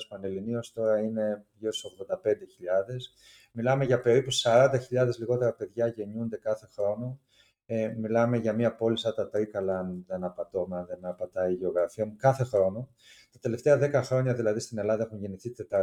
πανελληνίως, 0.10 0.74
τώρα 0.74 1.00
είναι 1.00 1.46
γύρω 1.58 1.72
στους 1.74 1.92
85.000. 1.92 2.16
Μιλάμε 3.52 3.86
για 3.86 4.00
περίπου 4.00 4.30
40.000 4.34 5.18
λιγότερα 5.18 5.54
παιδιά 5.54 5.88
γεννιούνται 5.88 6.38
κάθε 6.38 6.68
χρόνο 6.76 7.20
ε, 7.70 7.94
μιλάμε 7.98 8.38
για 8.38 8.54
μια 8.54 8.76
πόλη 8.76 8.98
σαν 8.98 9.14
τα 9.16 9.30
Τρίκαλα, 9.30 9.80
αν 9.80 10.04
δεν 10.08 10.24
απατώ, 10.24 10.68
αν 10.72 10.86
δεν 10.86 11.06
απατάει 11.06 11.52
η 11.52 11.56
γεωγραφία 11.56 12.06
μου, 12.06 12.16
κάθε 12.18 12.44
χρόνο. 12.44 12.90
Τα 13.32 13.40
τελευταία 13.40 14.02
10 14.02 14.02
χρόνια 14.04 14.34
δηλαδή 14.34 14.60
στην 14.60 14.78
Ελλάδα 14.78 15.04
έχουν 15.04 15.20
γεννηθεί 15.20 15.56
400.000 15.70 15.82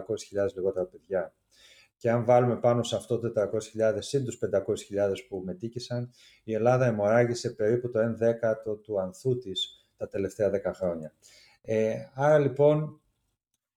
λιγότερα 0.55 0.87
παιδιά. 0.87 1.35
Και 1.97 2.11
αν 2.11 2.25
βάλουμε 2.25 2.57
πάνω 2.57 2.83
σε 2.83 2.97
αυτό 2.97 3.18
το 3.18 3.33
400.000 3.77 3.97
συν 3.99 4.25
τους 4.25 4.38
500.000 4.53 4.61
που 5.29 5.42
μετήκησαν, 5.44 6.11
η 6.44 6.55
Ελλάδα 6.55 6.87
αιμορράγησε 6.87 7.51
περίπου 7.51 7.90
το 7.90 8.01
1 8.01 8.14
δέκατο 8.14 8.77
του 8.77 9.01
ανθού 9.01 9.38
της 9.38 9.88
τα 9.97 10.09
τελευταία 10.09 10.51
10 10.51 10.70
χρόνια. 10.75 11.14
Ε, 11.62 11.94
άρα 12.14 12.38
λοιπόν 12.38 13.01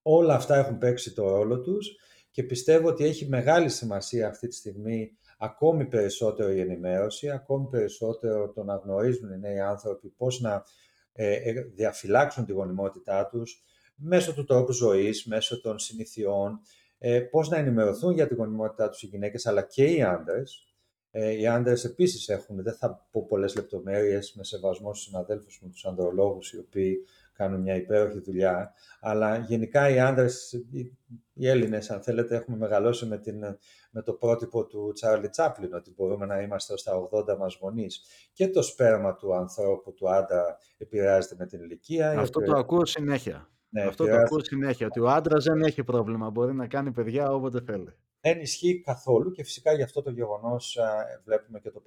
όλα 0.02 0.34
αυτά 0.34 0.56
έχουν 0.56 0.78
παίξει 0.78 1.14
το 1.14 1.28
ρόλο 1.28 1.60
τους 1.60 1.96
και 2.30 2.42
πιστεύω 2.42 2.88
ότι 2.88 3.04
έχει 3.04 3.28
μεγάλη 3.28 3.68
σημασία 3.68 4.28
αυτή 4.28 4.48
τη 4.48 4.54
στιγμή 4.54 5.17
ακόμη 5.38 5.84
περισσότερο 5.84 6.50
η 6.50 6.60
ενημέρωση, 6.60 7.30
ακόμη 7.30 7.68
περισσότερο 7.68 8.48
το 8.48 8.64
να 8.64 8.76
γνωρίζουν 8.76 9.32
οι 9.32 9.38
νέοι 9.38 9.60
άνθρωποι 9.60 10.08
πώς 10.08 10.40
να 10.40 10.64
ε, 11.12 11.32
ε, 11.32 11.62
διαφυλάξουν 11.62 12.44
τη 12.44 12.52
γονιμότητά 12.52 13.26
τους 13.26 13.62
μέσω 13.94 14.34
του 14.34 14.44
τρόπου 14.44 14.72
ζωής, 14.72 15.24
μέσω 15.24 15.60
των 15.60 15.78
συνηθιών, 15.78 16.60
ε, 16.98 17.20
πώς 17.20 17.48
να 17.48 17.56
ενημερωθούν 17.56 18.12
για 18.12 18.26
τη 18.28 18.34
γονιμότητά 18.34 18.88
τους 18.88 19.02
οι 19.02 19.06
γυναίκες 19.06 19.46
αλλά 19.46 19.62
και 19.62 19.84
οι 19.84 20.02
άντρες. 20.02 20.62
οι 21.10 21.46
άντρες 21.46 21.84
επίσης 21.84 22.28
έχουν, 22.28 22.62
δεν 22.62 22.74
θα 22.74 23.08
πω 23.10 23.26
πολλές 23.26 23.54
λεπτομέρειες 23.54 24.34
με 24.36 24.44
σεβασμό 24.44 24.94
στους 24.94 25.06
συναδέλφους 25.06 25.60
μου, 25.62 25.70
τους 25.70 25.84
ανδρολόγους, 25.84 26.52
οι 26.52 26.58
οποίοι 26.58 26.98
κάνουν 27.38 27.60
μια 27.60 27.74
υπέροχη 27.74 28.20
δουλειά. 28.20 28.72
Αλλά 29.00 29.36
γενικά 29.36 29.88
οι 29.88 29.98
άνδρες, 29.98 30.52
οι 31.32 31.48
Έλληνες, 31.48 31.90
αν 31.90 32.02
θέλετε, 32.02 32.36
έχουμε 32.36 32.56
μεγαλώσει 32.56 33.06
με, 33.06 33.18
την, 33.18 33.38
με 33.90 34.02
το 34.02 34.12
πρότυπο 34.12 34.66
του 34.66 34.92
Τσάρλι 34.94 35.28
Τσάπλιν, 35.28 35.74
ότι 35.74 35.92
μπορούμε 35.96 36.26
να 36.26 36.40
είμαστε 36.40 36.72
ως 36.72 36.82
τα 36.82 37.08
80 37.12 37.36
μας 37.38 37.58
γονείς. 37.60 38.02
Και 38.32 38.48
το 38.48 38.62
σπέρμα 38.62 39.14
του 39.14 39.34
ανθρώπου, 39.34 39.94
του 39.94 40.10
άντρα, 40.10 40.58
επηρεάζεται 40.78 41.34
με 41.38 41.46
την 41.46 41.60
ηλικία. 41.60 42.18
Αυτό 42.18 42.40
το 42.40 42.56
ακούω 42.56 42.84
συνέχεια. 42.84 43.48
Ναι, 43.68 43.82
Αυτό 43.82 44.04
το 44.04 44.14
ακούω 44.16 44.44
συνέχεια, 44.44 44.86
ότι 44.86 45.00
ο 45.00 45.08
άντρας 45.08 45.44
δεν 45.44 45.62
έχει 45.62 45.84
πρόβλημα, 45.84 46.30
μπορεί 46.30 46.54
να 46.54 46.66
κάνει 46.66 46.92
παιδιά 46.92 47.30
όποτε 47.30 47.60
θέλει 47.60 47.94
δεν 48.20 48.40
ισχύει 48.40 48.80
καθόλου 48.80 49.30
και 49.30 49.44
φυσικά 49.44 49.72
γι' 49.72 49.82
αυτό 49.82 50.02
το 50.02 50.10
γεγονός 50.10 50.78
βλέπουμε 51.24 51.60
και 51.60 51.70
το 51.70 51.82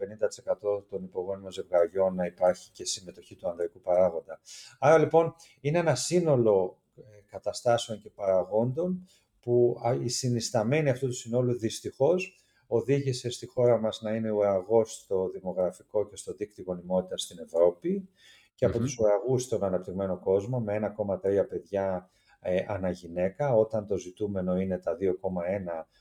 50% 0.79 0.83
των 0.89 1.03
υπογόνιμων 1.03 1.51
ζευγαριών 1.51 2.15
να 2.15 2.25
υπάρχει 2.25 2.71
και 2.71 2.85
συμμετοχή 2.85 3.35
του 3.35 3.49
ανδρικού 3.49 3.81
παράγοντα. 3.81 4.39
Άρα 4.79 4.97
λοιπόν 4.97 5.35
είναι 5.61 5.77
ένα 5.77 5.95
σύνολο 5.95 6.77
ε, 6.95 7.01
καταστάσεων 7.25 8.01
και 8.01 8.09
παραγόντων 8.09 9.07
που 9.39 9.81
η 10.03 10.09
συνισταμένη 10.09 10.89
αυτού 10.89 11.07
του 11.07 11.13
συνόλου 11.13 11.57
δυστυχώς 11.57 12.35
οδήγησε 12.67 13.29
στη 13.29 13.45
χώρα 13.45 13.79
μας 13.79 14.01
να 14.01 14.15
είναι 14.15 14.31
ουραγός 14.31 14.93
στο 14.93 15.29
δημογραφικό 15.29 16.07
και 16.07 16.15
στο 16.15 16.33
δίκτυο 16.33 16.63
γονιμότητας 16.67 17.21
στην 17.21 17.39
Ευρώπη 17.39 18.09
και 18.55 18.65
από 18.65 18.77
mm-hmm. 18.77 18.81
τους 18.81 18.97
ουραγούς 18.97 19.43
στον 19.43 19.63
αναπτυγμένο 19.63 20.19
κόσμο 20.19 20.59
με 20.59 20.93
1,3 20.97 21.45
παιδιά 21.49 22.09
ε, 22.41 22.65
αναγυναίκα, 22.67 23.55
όταν 23.55 23.87
το 23.87 23.97
ζητούμενο 23.97 24.59
είναι 24.59 24.77
τα 24.77 24.97
2,1, 24.99 25.07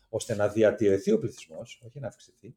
ώστε 0.08 0.34
να 0.34 0.48
διατηρηθεί 0.48 1.12
ο 1.12 1.18
πληθυσμός, 1.18 1.82
όχι 1.86 2.00
να 2.00 2.06
αυξηθεί. 2.06 2.54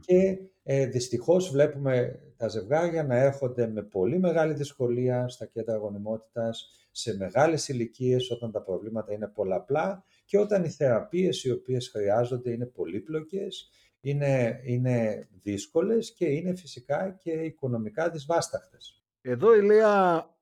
Και 0.00 0.38
ε, 0.62 0.86
δυστυχώς 0.86 1.50
βλέπουμε 1.50 2.20
τα 2.36 2.48
ζευγάρια 2.48 3.04
να 3.04 3.16
έρχονται 3.16 3.66
με 3.66 3.82
πολύ 3.82 4.18
μεγάλη 4.18 4.54
δυσκολία 4.54 5.28
στα 5.28 5.46
κέντρα 5.46 5.76
γονιμότητας, 5.76 6.70
σε 6.90 7.16
μεγάλες 7.16 7.68
ηλικίες 7.68 8.30
όταν 8.30 8.50
τα 8.50 8.62
προβλήματα 8.62 9.12
είναι 9.12 9.28
πολλαπλά 9.28 10.04
και 10.24 10.38
όταν 10.38 10.64
οι 10.64 10.68
θεραπείες 10.68 11.44
οι 11.44 11.50
οποίες 11.50 11.88
χρειάζονται 11.88 12.50
είναι 12.50 12.66
πολύπλοκες, 12.66 13.70
είναι, 14.00 14.60
είναι 14.64 15.28
δύσκολες 15.42 16.12
και 16.12 16.26
είναι 16.26 16.54
φυσικά 16.54 17.10
και 17.22 17.30
οικονομικά 17.30 18.10
δυσβάσταχτες. 18.10 19.04
Εδώ, 19.20 19.54
Ηλία, 19.54 20.24
ε, 20.28 20.33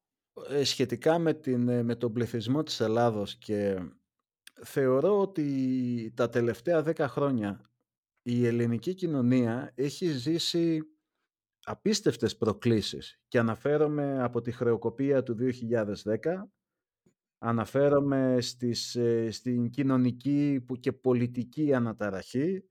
σχετικά 0.63 1.19
με, 1.19 1.35
την, 1.35 1.69
ε, 1.69 1.83
με 1.83 1.95
τον 1.95 2.13
πληθυσμό 2.13 2.63
της 2.63 2.81
Ελλάδος 2.81 3.37
και 3.37 3.79
θεωρώ 4.65 5.21
ότι 5.21 6.13
τα 6.17 6.29
τελευταία 6.29 6.83
δέκα 6.83 7.09
χρόνια 7.09 7.71
η 8.23 8.47
ελληνική 8.47 8.95
κοινωνία 8.95 9.73
έχει 9.75 10.07
ζήσει 10.07 10.81
απίστευτες 11.65 12.37
προκλήσεις 12.37 13.21
και 13.29 13.39
αναφέρομαι 13.39 14.23
από 14.23 14.41
τη 14.41 14.53
χρεοκοπία 14.53 15.23
του 15.23 15.35
2010 15.35 16.53
αναφέρομαι 17.39 18.41
στις, 18.41 18.95
ε, 18.95 19.31
στην 19.31 19.71
κοινωνική 19.71 20.67
και 20.81 20.93
πολιτική 20.93 21.75
αναταραχή 21.75 22.65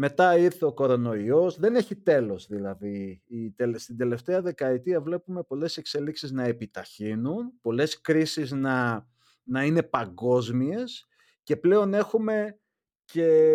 μετά 0.00 0.36
ήρθε 0.36 0.64
ο 0.64 0.72
κορονοϊός, 0.72 1.58
δεν 1.58 1.74
έχει 1.74 1.96
τέλος 1.96 2.46
δηλαδή. 2.46 3.22
Η, 3.26 3.54
στην 3.74 3.96
τελευταία 3.96 4.42
δεκαετία 4.42 5.00
βλέπουμε 5.00 5.42
πολλές 5.42 5.76
εξελίξεις 5.76 6.32
να 6.32 6.44
επιταχύνουν, 6.44 7.52
πολλές 7.60 8.00
κρίσεις 8.00 8.52
να, 8.52 9.06
να 9.44 9.64
είναι 9.64 9.82
παγκόσμιες 9.82 11.06
και 11.42 11.56
πλέον 11.56 11.94
έχουμε 11.94 12.58
και, 13.04 13.50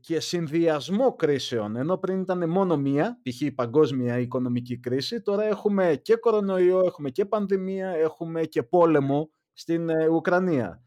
και 0.00 0.20
συνδυασμό 0.20 1.14
κρίσεων. 1.14 1.76
Ενώ 1.76 1.96
πριν 1.96 2.20
ήταν 2.20 2.50
μόνο 2.50 2.76
μία, 2.76 3.20
π.χ. 3.22 3.40
η 3.40 3.52
παγκόσμια 3.52 4.18
οικονομική 4.18 4.78
κρίση, 4.78 5.22
τώρα 5.22 5.44
έχουμε 5.44 6.00
και 6.02 6.16
κορονοϊό, 6.16 6.80
έχουμε 6.84 7.10
και 7.10 7.24
πανδημία, 7.24 7.88
έχουμε 7.88 8.44
και 8.44 8.62
πόλεμο 8.62 9.30
στην 9.52 9.88
ε, 9.88 10.08
Ουκρανία. 10.08 10.82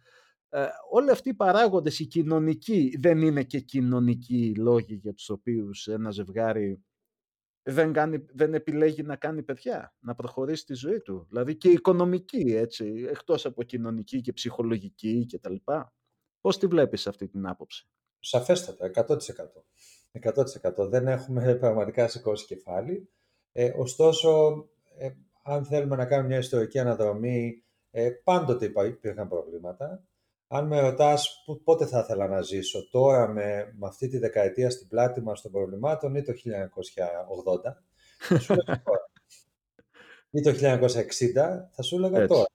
Ε, 0.49 0.67
όλοι 0.89 1.10
αυτοί 1.10 1.29
οι 1.29 1.33
παράγοντες, 1.33 1.99
οι 1.99 2.05
κοινωνικοί, 2.05 2.97
δεν 2.99 3.21
είναι 3.21 3.43
και 3.43 3.60
κοινωνικοί 3.60 4.55
λόγοι 4.55 4.95
για 4.95 5.13
τους 5.13 5.29
οποίους 5.29 5.88
ένα 5.88 6.12
ζευγάρι 6.12 6.81
δεν, 7.69 7.93
κάνει, 7.93 8.25
δεν 8.33 8.53
επιλέγει 8.53 9.03
να 9.03 9.15
κάνει 9.15 9.43
παιδιά, 9.43 9.95
να 9.99 10.15
προχωρήσει 10.15 10.65
τη 10.65 10.73
ζωή 10.73 11.01
του. 11.01 11.25
Δηλαδή 11.29 11.55
και 11.55 11.69
οικονομική, 11.69 12.55
έτσι, 12.55 13.05
εκτός 13.10 13.45
από 13.45 13.63
κοινωνική 13.63 14.21
και 14.21 14.33
ψυχολογική 14.33 15.25
κτλ. 15.31 15.55
Πώς 16.41 16.57
τη 16.57 16.67
βλέπεις 16.67 17.07
αυτή 17.07 17.27
την 17.27 17.47
άποψη; 17.47 17.89
Σαφέστατα, 18.19 18.91
100%. 19.07 19.17
100%. 20.12 20.89
Δεν 20.89 21.07
έχουμε 21.07 21.55
πραγματικά 21.55 22.07
σηκώσει 22.07 22.45
κεφάλι. 22.45 23.10
Ε, 23.51 23.71
ωστόσο, 23.75 24.63
ε, 24.97 25.12
αν 25.43 25.65
θέλουμε 25.65 25.95
να 25.95 26.05
κάνουμε 26.05 26.27
μια 26.27 26.38
ιστορική 26.38 26.79
αναδρομή, 26.79 27.63
ε, 27.91 28.10
πάντοτε 28.23 28.71
υπήρχαν 28.88 29.27
προβλήματα. 29.27 30.07
Αν 30.47 30.67
με 30.67 30.79
ρωτάς 30.79 31.43
πότε 31.63 31.86
θα 31.86 31.99
ήθελα 31.99 32.27
να 32.27 32.41
ζήσω, 32.41 32.89
τώρα 32.89 33.27
με, 33.27 33.73
με 33.77 33.88
αυτή 33.88 34.07
τη 34.07 34.17
δεκαετία 34.17 34.69
στην 34.69 34.88
πλάτη 34.88 35.21
μας 35.21 35.41
των 35.41 35.51
προβλημάτων 35.51 36.15
ή 36.15 36.21
το 36.21 36.33
1980, 36.33 36.36
θα 38.19 38.39
σου 38.39 38.53
έλεγα 38.53 38.81
τώρα. 38.86 39.10
ή 40.29 40.41
το 40.41 40.51
1960, 40.51 41.33
θα 41.71 41.81
σου 41.81 41.95
έλεγα 41.95 42.27
τώρα. 42.27 42.45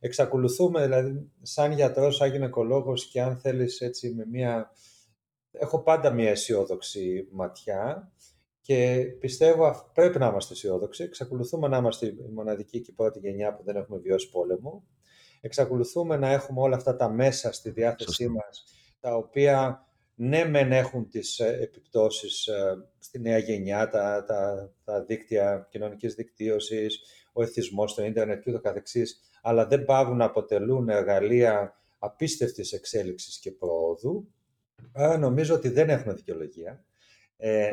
Εξακολουθούμε, 0.00 0.82
δηλαδή, 0.82 1.30
σαν 1.42 1.72
γιατρός, 1.72 2.16
σαν 2.16 2.30
γυναικολόγος 2.30 3.06
και 3.06 3.20
αν 3.20 3.38
θέλεις 3.38 3.80
έτσι 3.80 4.14
με 4.14 4.26
μια... 4.30 4.70
Έχω 5.52 5.82
πάντα 5.82 6.10
μια 6.10 6.30
αισιόδοξη 6.30 7.28
ματιά 7.30 8.12
και 8.60 9.06
πιστεύω 9.20 9.90
πρέπει 9.94 10.18
να 10.18 10.26
είμαστε 10.26 10.54
αισιόδοξοι. 10.54 11.02
Εξακολουθούμε 11.02 11.68
να 11.68 11.76
είμαστε 11.76 12.06
η 12.06 12.30
μοναδική 12.34 12.80
και 12.80 12.90
η 12.90 12.94
πρώτη 12.94 13.18
γενιά 13.18 13.54
που 13.54 13.62
δεν 13.64 13.76
έχουμε 13.76 13.98
βιώσει 13.98 14.30
πόλεμο 14.30 14.84
εξακολουθούμε 15.40 16.16
να 16.16 16.28
έχουμε 16.28 16.60
όλα 16.60 16.76
αυτά 16.76 16.96
τα 16.96 17.08
μέσα 17.08 17.52
στη 17.52 17.70
διάθεσή 17.70 18.28
μας, 18.28 18.64
τα 19.00 19.14
οποία 19.14 19.84
ναι 20.14 20.44
μεν 20.44 20.72
έχουν 20.72 21.08
τις 21.08 21.38
ε, 21.38 21.58
επιπτώσεις 21.60 22.46
ε, 22.46 22.88
στη 22.98 23.20
νέα 23.20 23.38
γενιά, 23.38 23.88
τα, 23.88 24.24
τα, 24.24 24.70
τα 24.84 25.04
δίκτυα 25.04 25.66
κοινωνικής 25.70 26.14
δικτύωσης, 26.14 27.00
ο 27.32 27.42
εθισμός, 27.42 27.94
το 27.94 28.04
ίντερνετ 28.04 28.42
και 28.42 28.50
ούτω 28.50 28.60
καθεξής, 28.60 29.20
αλλά 29.42 29.66
δεν 29.66 29.84
πάβουν 29.84 30.16
να 30.16 30.24
αποτελούν 30.24 30.88
εργαλεία 30.88 31.74
απίστευτης 31.98 32.72
εξέλιξης 32.72 33.38
και 33.38 33.50
προόδου. 33.50 34.28
Άρα 34.92 35.18
νομίζω 35.18 35.54
ότι 35.54 35.68
δεν 35.68 35.90
έχουμε 35.90 36.12
δικαιολογία. 36.12 36.84
Ε, 37.36 37.70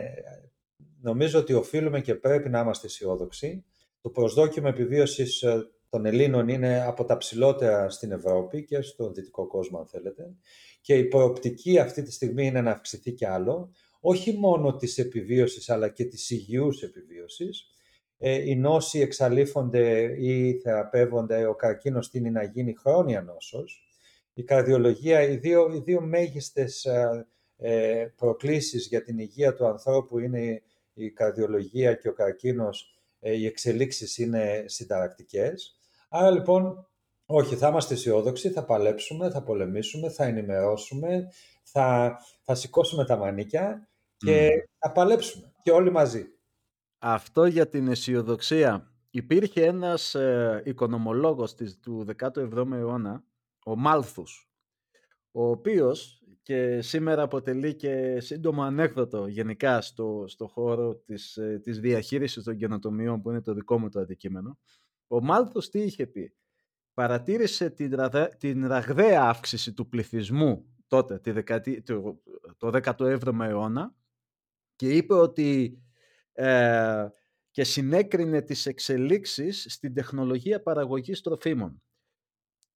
νομίζω 1.01 1.39
ότι 1.39 1.53
οφείλουμε 1.53 2.01
και 2.01 2.15
πρέπει 2.15 2.49
να 2.49 2.59
είμαστε 2.59 2.87
αισιόδοξοι. 2.87 3.65
Το 4.01 4.09
προσδόκιμο 4.09 4.67
επιβίωσης 4.69 5.41
ε, 5.41 5.69
των 5.89 6.05
Ελλήνων 6.05 6.47
είναι 6.47 6.83
από 6.83 7.05
τα 7.05 7.17
ψηλότερα 7.17 7.89
στην 7.89 8.11
Ευρώπη 8.11 8.65
και 8.65 8.81
στον 8.81 9.13
δυτικό 9.13 9.47
κόσμο, 9.47 9.79
αν 9.79 9.87
θέλετε. 9.87 10.35
Και 10.81 10.97
η 10.97 11.03
προοπτική 11.03 11.79
αυτή 11.79 12.01
τη 12.01 12.11
στιγμή 12.11 12.45
είναι 12.45 12.61
να 12.61 12.71
αυξηθεί 12.71 13.11
κι 13.11 13.25
άλλο, 13.25 13.71
όχι 13.99 14.37
μόνο 14.37 14.75
της 14.75 14.97
επιβίωσης, 14.97 15.69
αλλά 15.69 15.89
και 15.89 16.05
της 16.05 16.29
υγιούς 16.29 16.81
επιβίωσης. 16.81 17.71
Ε, 18.17 18.49
οι 18.49 18.55
νόσοι 18.55 18.99
εξαλείφονται 18.99 20.15
ή 20.19 20.59
θεραπεύονται, 20.59 21.45
ο 21.45 21.55
καρκίνος 21.55 22.09
τίνει 22.09 22.31
να 22.31 22.43
γίνει 22.43 22.73
χρόνια 22.73 23.21
νόσος. 23.21 23.81
Η 24.33 24.43
καρδιολογία, 24.43 25.21
οι 25.21 25.35
δύο, 25.35 25.73
οι 25.73 25.79
δύο 25.79 26.01
μέγιστες 26.01 26.85
ε, 26.85 27.27
ε, 27.57 28.07
προκλήσεις 28.15 28.87
για 28.87 29.03
την 29.03 29.17
υγεία 29.17 29.53
του 29.53 29.65
ανθρώπου 29.65 30.19
είναι 30.19 30.61
η 30.93 31.09
καρδιολογία 31.09 31.93
και 31.93 32.09
ο 32.09 32.13
καρκίνος, 32.13 32.91
οι 33.19 33.45
εξελίξεις 33.45 34.17
είναι 34.17 34.63
συνταρακτικές. 34.67 35.76
Άρα 36.09 36.31
λοιπόν, 36.31 36.87
όχι, 37.25 37.55
θα 37.55 37.67
είμαστε 37.67 37.93
αισιόδοξοι, 37.93 38.49
θα 38.49 38.65
παλέψουμε, 38.65 39.29
θα 39.29 39.43
πολεμήσουμε, 39.43 40.09
θα 40.09 40.23
ενημερώσουμε, 40.23 41.27
θα, 41.63 42.17
θα 42.43 42.55
σηκώσουμε 42.55 43.05
τα 43.05 43.17
μανίκια 43.17 43.89
και 44.17 44.49
θα 44.77 44.91
παλέψουμε 44.91 45.53
και 45.63 45.71
όλοι 45.71 45.91
μαζί. 45.91 46.25
Αυτό 46.99 47.45
για 47.45 47.69
την 47.69 47.87
αισιοδοξία. 47.87 48.91
Υπήρχε 49.09 49.65
ένας 49.65 50.15
ε, 50.15 50.61
οικονομολόγος 50.65 51.55
της, 51.55 51.79
του 51.79 52.05
17ου 52.17 52.71
αιώνα, 52.73 53.23
ο 53.65 53.75
Μάλθους, 53.75 54.51
ο 55.31 55.49
οποίος 55.49 56.21
και 56.47 56.81
σήμερα 56.81 57.21
αποτελεί 57.21 57.75
και 57.75 58.19
σύντομο 58.19 58.63
ανέκδοτο 58.63 59.27
γενικά 59.27 59.81
στο, 59.81 60.23
στο 60.27 60.47
χώρο 60.47 60.95
της, 60.95 61.37
ε, 61.37 61.59
της 61.63 61.79
διαχείρισης 61.79 62.43
των 62.43 62.57
καινοτομιών 62.57 63.21
που 63.21 63.29
είναι 63.29 63.41
το 63.41 63.53
δικό 63.53 63.79
μου 63.79 63.89
το 63.89 63.99
αντικείμενο. 63.99 64.57
Ο 65.07 65.21
Μάλθος 65.21 65.69
τι 65.69 65.79
είχε 65.79 66.07
πει; 66.07 66.33
Παρατήρησε 66.93 67.69
την, 67.69 67.95
την 68.37 68.67
ραγδαία 68.67 69.21
αύξηση 69.21 69.73
του 69.73 69.87
πληθυσμού 69.89 70.65
τότε, 70.87 71.19
τη 71.19 71.31
δεκαετή, 71.31 71.81
το, 71.81 72.21
το 72.57 72.79
17ο 72.83 73.39
αιώνα 73.41 73.95
και 74.75 74.95
είπε 74.95 75.13
ότι 75.13 75.81
ε, 76.31 77.07
και 77.51 77.63
συνέκρινε 77.63 78.41
τις 78.41 78.65
εξελίξεις 78.65 79.65
στην 79.69 79.93
τεχνολογία 79.93 80.61
παραγωγής 80.61 81.21
τροφίμων 81.21 81.81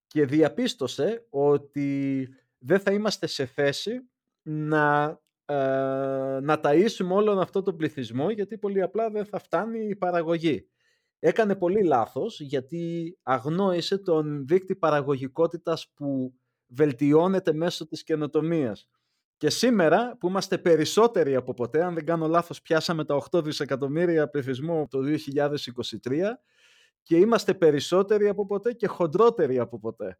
και 0.08 0.26
διαπίστωσε 0.26 1.26
ότι 1.30 2.28
δεν 2.58 2.80
θα 2.80 2.92
είμαστε 2.92 3.28
σε 3.28 3.46
θέση 3.46 4.10
να, 4.42 5.20
ε, 5.46 5.56
να 6.42 6.60
ταΐσουμε 6.64 7.10
όλον 7.10 7.40
αυτό 7.40 7.62
το 7.62 7.74
πληθυσμό 7.74 8.30
γιατί 8.30 8.58
πολύ 8.58 8.82
απλά 8.82 9.10
δεν 9.10 9.26
θα 9.26 9.40
φτάνει 9.40 9.88
η 9.88 9.96
παραγωγή 9.96 10.71
έκανε 11.24 11.56
πολύ 11.56 11.84
λάθος 11.84 12.40
γιατί 12.40 13.18
αγνόησε 13.24 13.98
τον 13.98 14.48
δείκτη 14.48 14.76
παραγωγικότητας 14.76 15.92
που 15.96 16.34
βελτιώνεται 16.68 17.54
μέσω 17.54 17.88
της 17.88 18.04
καινοτομίας. 18.04 18.88
Και 19.38 19.50
σήμερα 19.50 20.18
που 20.20 20.28
είμαστε 20.28 20.58
περισσότεροι 20.58 21.36
από 21.36 21.54
ποτέ, 21.54 21.84
αν 21.84 21.94
δεν 21.94 22.06
κάνω 22.06 22.28
λάθος 22.28 22.62
πιάσαμε 22.62 23.06
τα 23.06 23.16
8 23.32 23.44
δισεκατομμύρια 23.44 24.30
πληθυσμό 24.30 24.88
το 24.90 25.00
2023 26.04 26.38
και 27.02 27.18
είμαστε 27.18 27.54
περισσότεροι 27.54 28.28
από 28.28 28.46
ποτέ 28.46 28.74
και 28.74 28.88
χοντρότεροι 28.88 29.60
από 29.60 29.80
ποτέ. 29.80 30.18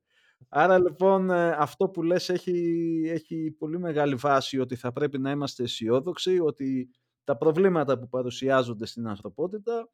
Άρα 0.50 0.80
λοιπόν 0.80 1.30
ε, 1.30 1.50
αυτό 1.50 1.90
που 1.90 2.04
λες 2.04 2.30
έχει, 2.30 3.02
έχει 3.06 3.56
πολύ 3.58 3.80
μεγάλη 3.80 4.16
βάση 4.16 4.60
ότι 4.60 4.76
θα 4.76 4.92
πρέπει 4.92 5.20
να 5.20 5.32
είμαστε 5.32 5.64
αισιόδοξοι, 5.64 6.40
ότι 6.40 6.90
τα 7.24 7.38
προβλήματα 7.38 8.00
που 8.00 8.10
παρουσιάζονται 8.10 8.86
στην 8.86 9.08
ανθρωπότητα 9.08 9.90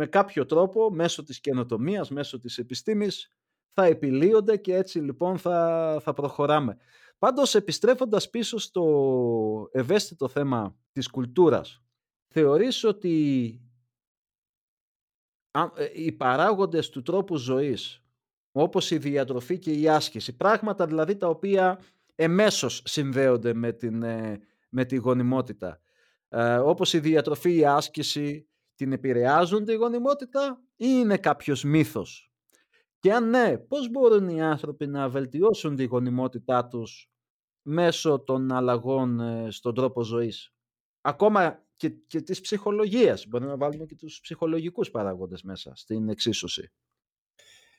με 0.00 0.06
κάποιο 0.06 0.46
τρόπο 0.46 0.90
μέσω 0.90 1.22
της 1.22 1.40
καινοτομίας, 1.40 2.10
μέσω 2.10 2.38
της 2.38 2.58
επιστήμης 2.58 3.32
θα 3.72 3.84
επιλύονται 3.84 4.56
και 4.56 4.74
έτσι 4.74 4.98
λοιπόν 4.98 5.38
θα, 5.38 5.98
θα 6.02 6.12
προχωράμε. 6.12 6.76
Πάντως 7.18 7.54
επιστρέφοντας 7.54 8.30
πίσω 8.30 8.58
στο 8.58 9.68
ευαίσθητο 9.72 10.28
θέμα 10.28 10.76
της 10.92 11.10
κουλτούρας, 11.10 11.82
θεωρείς 12.28 12.84
ότι 12.84 13.60
ε, 15.50 15.88
οι 15.94 16.12
παράγοντες 16.12 16.88
του 16.88 17.02
τρόπου 17.02 17.36
ζωής, 17.36 18.02
όπως 18.52 18.90
η 18.90 18.98
διατροφή 18.98 19.58
και 19.58 19.72
η 19.72 19.88
άσκηση, 19.88 20.36
πράγματα 20.36 20.86
δηλαδή 20.86 21.16
τα 21.16 21.28
οποία 21.28 21.80
εμέσως 22.14 22.82
συνδέονται 22.84 23.54
με, 23.54 23.72
την, 23.72 24.02
ε, 24.02 24.40
με 24.68 24.84
τη 24.84 24.96
γονιμότητα, 24.96 25.80
ε, 26.28 26.56
όπως 26.56 26.92
η 26.92 26.98
διατροφή, 26.98 27.56
η 27.56 27.66
άσκηση, 27.66 28.47
την 28.78 28.92
επηρεάζουν 28.92 29.64
τη 29.64 29.74
γονιμότητα 29.74 30.62
ή 30.76 30.86
είναι 30.88 31.16
κάποιος 31.16 31.64
μύθος; 31.64 32.32
Και 32.98 33.12
αν 33.12 33.28
ναι, 33.28 33.58
πώς 33.58 33.90
μπορούν 33.90 34.28
οι 34.28 34.42
άνθρωποι 34.42 34.86
να 34.86 35.08
βελτιώσουν 35.08 35.76
τη 35.76 35.84
γονιμότητά 35.84 36.66
τους 36.66 37.10
μέσω 37.62 38.18
των 38.18 38.52
αλλαγών 38.52 39.20
ε, 39.20 39.50
στον 39.50 39.74
τρόπο 39.74 40.02
ζωής; 40.02 40.52
Ακόμα 41.00 41.62
και, 41.76 41.88
και 41.88 42.20
της 42.20 42.40
ψυχολογίας. 42.40 43.26
Μπορούμε 43.26 43.50
να 43.50 43.56
βάλουμε 43.56 43.84
και 43.84 43.94
τους 43.94 44.20
ψυχολογικούς 44.20 44.90
παράγοντες 44.90 45.42
μέσα 45.42 45.72
στην 45.74 46.08
εξίσωση. 46.08 46.72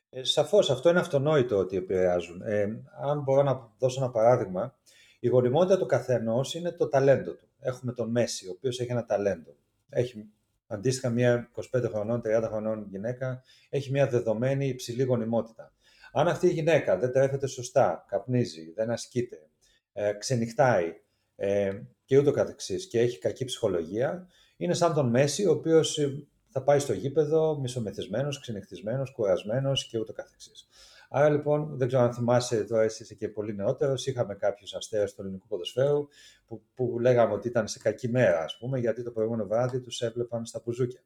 Ε, 0.09 0.23
σαφώς, 0.23 0.69
αυτό 0.69 0.89
είναι 0.89 0.99
αυτονόητο 0.99 1.57
ότι 1.57 1.77
επηρεάζουν. 1.77 2.41
Ε, 2.41 2.83
αν 3.01 3.21
μπορώ 3.21 3.43
να 3.43 3.71
δώσω 3.77 4.01
ένα 4.03 4.11
παράδειγμα, 4.11 4.77
η 5.19 5.27
γονιμότητα 5.27 5.77
του 5.77 5.85
καθενός 5.85 6.53
είναι 6.53 6.71
το 6.71 6.87
ταλέντο 6.87 7.31
του. 7.33 7.47
Έχουμε 7.59 7.93
τον 7.93 8.09
Μέση, 8.09 8.47
ο 8.47 8.51
οποίος 8.51 8.79
έχει 8.79 8.91
ένα 8.91 9.05
ταλέντο. 9.05 9.55
Έχει 9.89 10.29
Αντίστοιχα, 10.71 11.09
μια 11.09 11.51
25 11.73 11.89
χρονών, 11.89 12.21
30 12.25 12.43
χρονών 12.47 12.87
γυναίκα 12.89 13.43
έχει 13.69 13.91
μια 13.91 14.07
δεδομένη 14.07 14.67
υψηλή 14.67 15.03
γονιμότητα. 15.03 15.73
Αν 16.11 16.27
αυτή 16.27 16.47
η 16.47 16.51
γυναίκα 16.51 16.97
δεν 16.97 17.11
τρέφεται 17.11 17.47
σωστά, 17.47 18.05
καπνίζει, 18.07 18.71
δεν 18.75 18.89
ασκείται, 18.89 19.49
ε, 19.93 20.13
ξενυχτάει 20.13 20.93
ε, 21.35 21.79
και 22.05 22.17
ούτω 22.17 22.31
καθεξής 22.31 22.87
και 22.87 22.99
έχει 22.99 23.19
κακή 23.19 23.45
ψυχολογία, 23.45 24.27
είναι 24.57 24.73
σαν 24.73 24.93
τον 24.93 25.09
Μέση, 25.09 25.45
ο 25.45 25.51
οποίος 25.51 25.97
ε, 25.97 26.27
θα 26.49 26.63
πάει 26.63 26.79
στο 26.79 26.93
γήπεδο 26.93 27.59
μισομεθυσμένος, 27.59 28.39
ξενυχτισμένος, 28.39 29.11
κουρασμένος 29.11 29.87
και 29.87 29.99
ούτω 29.99 30.13
καθεξής. 30.13 30.67
Άρα 31.11 31.29
λοιπόν, 31.29 31.77
δεν 31.77 31.87
ξέρω 31.87 32.03
αν 32.03 32.13
θυμάσαι 32.13 32.63
τώρα, 32.63 32.83
εσύ 32.83 33.03
είσαι 33.03 33.15
και 33.15 33.29
πολύ 33.29 33.55
νεότερος. 33.55 34.07
Είχαμε 34.07 34.35
κάποιους 34.35 34.73
αστέρες 34.73 35.13
του 35.13 35.21
ελληνικού 35.21 35.47
ποδοσφαίρου 35.47 36.07
που, 36.45 36.61
που 36.73 36.99
λέγαμε 36.99 37.33
ότι 37.33 37.47
ήταν 37.47 37.67
σε 37.67 37.79
κακή 37.79 38.09
μέρα, 38.09 38.43
ας 38.43 38.57
πούμε, 38.57 38.79
γιατί 38.79 39.03
το 39.03 39.11
προηγούμενο 39.11 39.47
βράδυ 39.47 39.79
τους 39.79 40.01
έβλεπαν 40.01 40.45
στα 40.45 40.61
πουζούκια. 40.61 41.03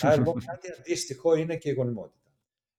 Άρα 0.00 0.16
λοιπόν, 0.16 0.44
κάτι 0.50 0.72
αντίστοιχο 0.78 1.34
είναι 1.34 1.56
και 1.56 1.70
η 1.70 1.72
γονιμότητα. 1.72 2.18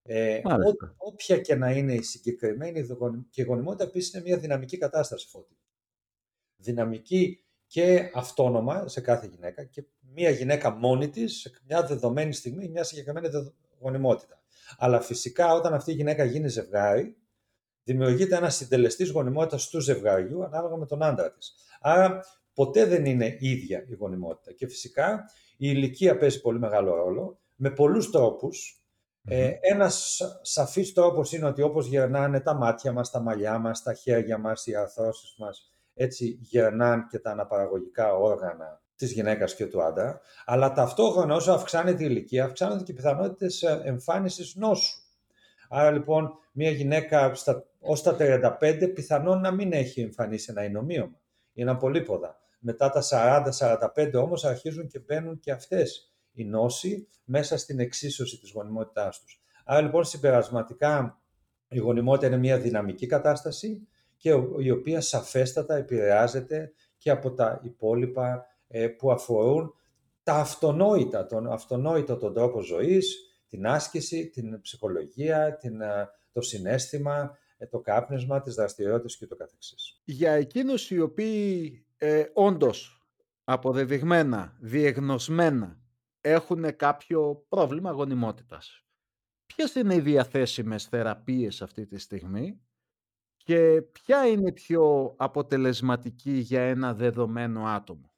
Ε, 0.04 0.38
ό, 0.38 0.76
όποια 0.98 1.38
και 1.38 1.56
να 1.56 1.72
είναι 1.72 1.94
η 1.94 2.02
συγκεκριμένη 2.02 2.88
και 3.30 3.42
η 3.42 3.46
γονιμότητα 3.46 3.84
επίσης 3.84 4.14
είναι 4.14 4.24
μια 4.24 4.38
δυναμική 4.38 4.78
κατάσταση 4.78 5.28
φώτη. 5.28 5.58
Δυναμική 6.56 7.44
και 7.68 8.12
αυτόνομα 8.14 8.88
σε 8.88 9.02
κάθε 9.02 9.28
γυναίκα 9.28 9.64
και 9.64 9.84
μια 10.14 10.30
γυναίκα 10.30 10.72
μόνη 10.72 11.10
της 11.10 11.40
σε 11.40 11.52
μια 11.68 11.84
δεδομένη 11.84 12.34
στιγμή, 12.34 12.70
μια 12.70 12.84
συγκεκριμένη 12.84 13.30
γονιμότητα. 13.82 14.41
Αλλά 14.78 15.02
φυσικά 15.02 15.54
όταν 15.54 15.74
αυτή 15.74 15.91
η 15.91 15.94
γυναίκα 15.94 16.24
γίνει 16.24 16.48
ζευγάρι, 16.48 17.17
δημιουργείται 17.84 18.36
ένας 18.36 18.56
συντελεστής 18.56 19.10
γονιμότητας 19.10 19.70
του 19.70 19.80
ζευγαριού 19.80 20.44
ανάλογα 20.44 20.76
με 20.76 20.86
τον 20.86 21.04
άντρα 21.04 21.32
της. 21.32 21.54
Άρα 21.82 22.20
ποτέ 22.54 22.86
δεν 22.86 23.06
είναι 23.06 23.38
ίδια 23.39 23.86
η 23.88 23.94
γονιμότητα. 23.94 24.52
Και 24.52 24.67
φυσικά 24.67 25.26
η 25.52 25.67
ηλικία 25.74 26.17
παίζει 26.17 26.41
πολύ 26.41 26.60
μεγάλο 26.60 26.96
ρόλο 26.96 27.39
με 27.56 27.70
πολλούς 27.70 28.12
τρόπους. 28.12 28.86
Ε, 29.24 29.52
ένας 29.62 30.22
σαφής 30.41 30.94
τρόπος 30.94 31.32
είναι 31.32 31.46
ότι 31.46 31.62
όπως 31.62 31.88
γερνάνε 31.88 32.39
τα 32.39 32.54
μάτια 32.54 32.91
μας, 32.91 33.12
τα 33.12 33.20
μαλλιά 33.20 33.58
μας, 33.58 33.84
τα 33.84 33.94
χέρια 33.94 34.38
μας, 34.38 34.65
οι 34.65 34.76
αρθρώσεις 34.76 35.36
μας, 35.38 35.72
έτσι 35.94 36.39
γερνάνε 36.41 37.06
και 37.10 37.20
τα 37.20 37.32
αναπαραγωγικά 37.32 38.13
όργανα 38.15 38.81
της 39.02 39.12
γυναίκας 39.12 39.56
και 39.56 39.66
του 39.66 39.84
άντρα, 39.84 40.22
αλλά 40.46 40.74
ταυτόχρονα 40.74 41.36
όσο 41.36 41.52
αυξάνεται 41.52 42.04
η 42.04 42.08
ηλικία, 42.10 42.46
αυξάνονται 42.46 42.84
και 42.84 42.92
οι 42.92 42.96
πιθανότητες 42.96 43.64
εμφάνισης 43.64 44.56
νόσου. 44.56 45.02
Άρα 45.70 45.92
λοιπόν, 45.92 46.38
μια 46.52 46.70
γυναίκα 46.70 47.34
στα, 47.34 47.66
ως 47.80 48.02
τα 48.04 48.16
35 48.20 48.92
πιθανόν 48.94 49.42
να 49.42 49.52
μην 49.52 49.74
έχει 49.74 50.02
εμφανίσει 50.02 50.48
ένα 50.52 50.64
εινομίωμα 50.64 51.20
ή 51.54 51.62
ένα 51.62 51.78
πολύποδα. 51.78 52.40
Μετά 52.60 52.90
τα 52.90 53.04
40-45 53.96 54.12
όμως 54.14 54.46
αρχίζουν 54.46 54.88
και 54.88 55.00
μπαίνουν 55.00 55.40
και 55.40 55.52
αυτές 55.52 56.14
οι 56.32 56.46
νόσοι 56.46 57.08
μέσα 57.24 57.58
στην 57.58 57.80
εξίσωση 57.80 58.40
της 58.40 58.52
γονιμότητάς 58.52 59.22
τους. 59.22 59.42
Άρα 59.66 59.82
λοιπόν 59.82 60.04
συμπερασματικά 60.04 61.22
η 61.70 61.80
γονιμότητα 61.80 62.28
είναι 62.28 62.38
μια 62.38 62.58
δυναμική 62.58 63.06
κατάσταση 63.06 63.88
και 64.18 64.30
η 64.60 64.72
οποία 64.72 65.02
σαφέστατα 65.02 65.76
επηρεάζεται 65.76 66.74
και 66.98 67.10
από 67.10 67.34
τα 67.34 67.62
υπόλοιπα 67.64 68.34
ε, 68.34 68.51
που 68.98 69.12
αφορούν 69.12 69.74
τα 70.24 70.34
αυτονόητα, 70.34 71.26
τον 71.26 71.52
αυτονόητο 71.52 72.18
τον 72.18 72.34
τρόπο 72.34 72.62
ζωής, 72.62 73.32
την 73.48 73.68
άσκηση, 73.68 74.30
την 74.30 74.62
ψυχολογία, 74.62 75.58
την, 75.58 75.82
ε, 75.82 76.10
το 76.32 76.42
συνέστημα, 76.42 77.38
ε, 77.58 77.68
το 77.68 77.80
κάπνισμα, 77.80 78.42
τις 78.42 78.56
δραστηριότητες 78.56 79.18
και 79.18 79.28
το 79.28 79.36
καθεξής. 79.36 80.02
Για 80.04 80.32
εκείνους 80.32 80.92
οι 80.92 81.00
οποίοι 81.00 81.86
ε, 81.98 82.26
όντως 82.34 83.06
αποδεδειγμένα, 83.44 84.58
διεγνωσμένα 84.60 85.80
έχουν 86.22 86.76
κάποιο 86.76 87.46
πρόβλημα 87.50 87.92
γονιμότητας. 87.92 88.86
Ποιες 89.46 89.76
είναι 89.76 89.96
οι 89.96 90.00
διαθέσιμες 90.00 90.86
θεραπείες 90.86 91.62
αυτή 91.62 91.86
τη 91.86 91.98
στιγμή 91.98 92.62
και 93.38 93.82
ποια 93.82 94.28
είναι 94.28 94.52
πιο 94.52 95.14
αποτελεσματική 95.18 96.32
για 96.32 96.62
ένα 96.62 96.94
δεδομένο 96.94 97.66
άτομο; 97.66 98.11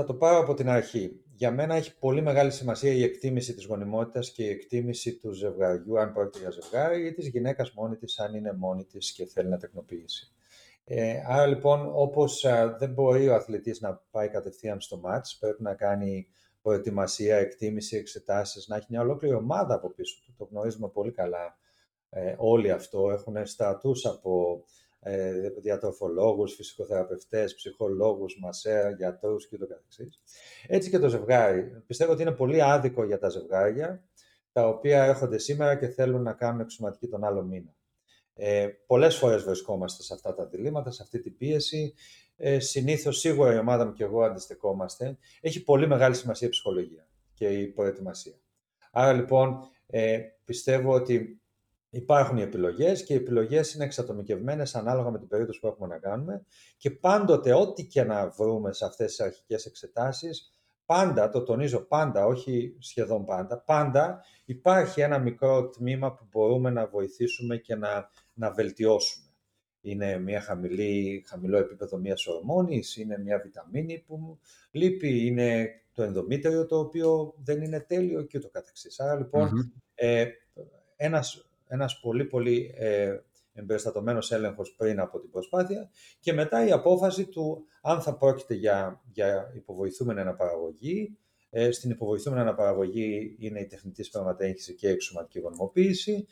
Θα 0.00 0.06
το 0.06 0.14
πάρω 0.14 0.38
από 0.38 0.54
την 0.54 0.68
αρχή. 0.68 1.20
Για 1.34 1.50
μένα 1.50 1.74
έχει 1.74 1.98
πολύ 1.98 2.22
μεγάλη 2.22 2.50
σημασία 2.50 2.92
η 2.92 3.02
εκτίμηση 3.02 3.54
της 3.54 3.64
γονιμότητας 3.64 4.32
και 4.32 4.44
η 4.44 4.48
εκτίμηση 4.48 5.16
του 5.16 5.32
ζευγαριού, 5.32 5.98
αν 5.98 6.12
πρόκειται 6.12 6.38
για 6.38 6.50
ζευγάρι, 6.50 7.06
ή 7.06 7.12
της 7.12 7.28
γυναίκας 7.28 7.72
μόνη 7.72 7.96
της, 7.96 8.18
αν 8.18 8.34
είναι 8.34 8.52
μόνη 8.52 8.84
της 8.84 9.12
και 9.12 9.26
θέλει 9.26 9.48
να 9.48 9.56
τεκνοποιήσει. 9.56 10.32
Ε, 10.84 11.22
άρα 11.26 11.46
λοιπόν, 11.46 11.90
όπως 11.94 12.44
δεν 12.78 12.92
μπορεί 12.92 13.28
ο 13.28 13.34
αθλητής 13.34 13.80
να 13.80 14.02
πάει 14.10 14.28
κατευθείαν 14.28 14.80
στο 14.80 14.96
μάτς, 14.98 15.36
πρέπει 15.38 15.62
να 15.62 15.74
κάνει 15.74 16.28
προετοιμασία, 16.62 17.36
εκτίμηση, 17.36 17.96
εξετάσεις, 17.96 18.68
να 18.68 18.76
έχει 18.76 18.86
μια 18.88 19.00
ολόκληρη 19.00 19.34
ομάδα 19.34 19.74
από 19.74 19.90
πίσω 19.90 20.22
του. 20.24 20.34
Το 20.38 20.48
γνωρίζουμε 20.50 20.88
πολύ 20.88 21.12
καλά 21.12 21.58
ε, 22.10 22.34
όλοι 22.38 22.70
αυτό. 22.70 23.10
Έχουν 23.10 23.46
στρατούς 23.46 24.06
από 24.06 24.62
ε, 24.62 24.87
διατροφολόγους, 25.60 26.54
φυσικοθεραπευτές, 26.54 27.54
ψυχολόγους, 27.54 28.38
μασέα, 28.40 28.90
γιατρούς 28.90 29.48
και 29.48 29.56
το 29.56 29.66
καθεξής. 29.66 30.20
Έτσι 30.66 30.90
και 30.90 30.98
το 30.98 31.08
ζευγάρι. 31.08 31.82
Πιστεύω 31.86 32.12
ότι 32.12 32.22
είναι 32.22 32.32
πολύ 32.32 32.62
άδικο 32.62 33.04
για 33.04 33.18
τα 33.18 33.28
ζευγάρια, 33.28 34.04
τα 34.52 34.68
οποία 34.68 35.04
έρχονται 35.04 35.38
σήμερα 35.38 35.76
και 35.76 35.88
θέλουν 35.88 36.22
να 36.22 36.32
κάνουν 36.32 36.60
εξωματική 36.60 37.08
τον 37.08 37.24
άλλο 37.24 37.42
μήνα. 37.42 37.76
Ε, 38.34 38.68
πολλές 38.86 39.16
φορές 39.16 39.42
βρισκόμαστε 39.42 40.02
σε 40.02 40.14
αυτά 40.14 40.34
τα 40.34 40.46
διλήμματα, 40.46 40.90
σε 40.90 41.02
αυτή 41.02 41.20
την 41.20 41.36
πίεση. 41.36 41.94
Ε, 42.36 42.58
συνήθως, 42.58 43.18
σίγουρα 43.18 43.54
η 43.54 43.58
ομάδα 43.58 43.86
μου 43.86 43.92
και 43.92 44.04
εγώ 44.04 44.22
αντιστεκόμαστε. 44.22 45.18
Έχει 45.40 45.64
πολύ 45.64 45.86
μεγάλη 45.86 46.14
σημασία 46.14 46.46
η 46.46 46.50
ψυχολογία 46.50 47.08
και 47.34 47.48
η 47.48 47.66
προετοιμασία. 47.66 48.34
Άρα 48.92 49.12
λοιπόν, 49.12 49.58
ε, 49.86 50.20
πιστεύω 50.44 50.92
ότι 50.92 51.40
Υπάρχουν 51.90 52.36
οι 52.36 52.42
επιλογές 52.42 53.04
και 53.04 53.12
οι 53.12 53.16
επιλογές 53.16 53.74
είναι 53.74 53.84
εξατομικευμένες 53.84 54.74
ανάλογα 54.74 55.10
με 55.10 55.18
την 55.18 55.28
περίπτωση 55.28 55.60
που 55.60 55.66
έχουμε 55.66 55.86
να 55.86 55.98
κάνουμε 55.98 56.44
και 56.76 56.90
πάντοτε 56.90 57.54
ό,τι 57.54 57.86
και 57.86 58.02
να 58.02 58.28
βρούμε 58.28 58.72
σε 58.72 58.84
αυτές 58.84 59.06
τις 59.06 59.20
αρχικές 59.20 59.66
εξετάσεις, 59.66 60.52
πάντα, 60.86 61.28
το 61.28 61.42
τονίζω 61.42 61.80
πάντα, 61.80 62.26
όχι 62.26 62.76
σχεδόν 62.78 63.24
πάντα, 63.24 63.58
πάντα 63.60 64.24
υπάρχει 64.44 65.00
ένα 65.00 65.18
μικρό 65.18 65.68
τμήμα 65.68 66.14
που 66.14 66.26
μπορούμε 66.30 66.70
να 66.70 66.86
βοηθήσουμε 66.86 67.56
και 67.56 67.74
να, 67.74 68.10
να 68.34 68.52
βελτιώσουμε. 68.52 69.26
Είναι 69.80 70.18
μια 70.18 70.40
χαμηλή, 70.40 71.24
χαμηλό 71.26 71.56
επίπεδο 71.56 71.96
μιας 71.96 72.26
ορμόνης, 72.26 72.96
είναι 72.96 73.18
μια 73.18 73.38
βιταμίνη 73.38 74.04
που 74.06 74.38
λείπει, 74.70 75.26
είναι 75.26 75.68
το 75.92 76.02
ενδομήτριο 76.02 76.66
το 76.66 76.78
οποίο 76.78 77.34
δεν 77.44 77.62
είναι 77.62 77.80
τέλειο 77.80 78.22
και 78.22 78.38
ούτω 78.38 78.48
καθεξής. 78.48 79.00
Άρα 79.00 79.16
λοιπόν, 79.16 79.72
ε, 79.94 80.26
ένας 80.96 81.47
ένας 81.68 82.00
πολύ 82.00 82.24
πολύ 82.24 82.74
ε, 82.76 83.16
εμπεριστατωμένος 83.52 84.32
έλεγχος 84.32 84.74
πριν 84.76 85.00
από 85.00 85.20
την 85.20 85.30
προσπάθεια 85.30 85.90
και 86.20 86.32
μετά 86.32 86.66
η 86.66 86.70
απόφαση 86.70 87.26
του 87.26 87.64
αν 87.82 88.00
θα 88.00 88.16
πρόκειται 88.16 88.54
για, 88.54 89.00
για 89.12 89.52
υποβοηθούμενη 89.54 90.20
αναπαραγωγή. 90.20 91.16
Ε, 91.50 91.70
στην 91.70 91.90
υποβοηθούμενη 91.90 92.42
αναπαραγωγή 92.42 93.36
είναι 93.38 93.60
η 93.60 93.66
τεχνητή 93.66 94.02
σπερματέγχυση 94.02 94.74
και 94.74 94.88
η 94.88 94.90
εξωματική 94.90 95.38
γονιμοποίηση. 95.38 96.26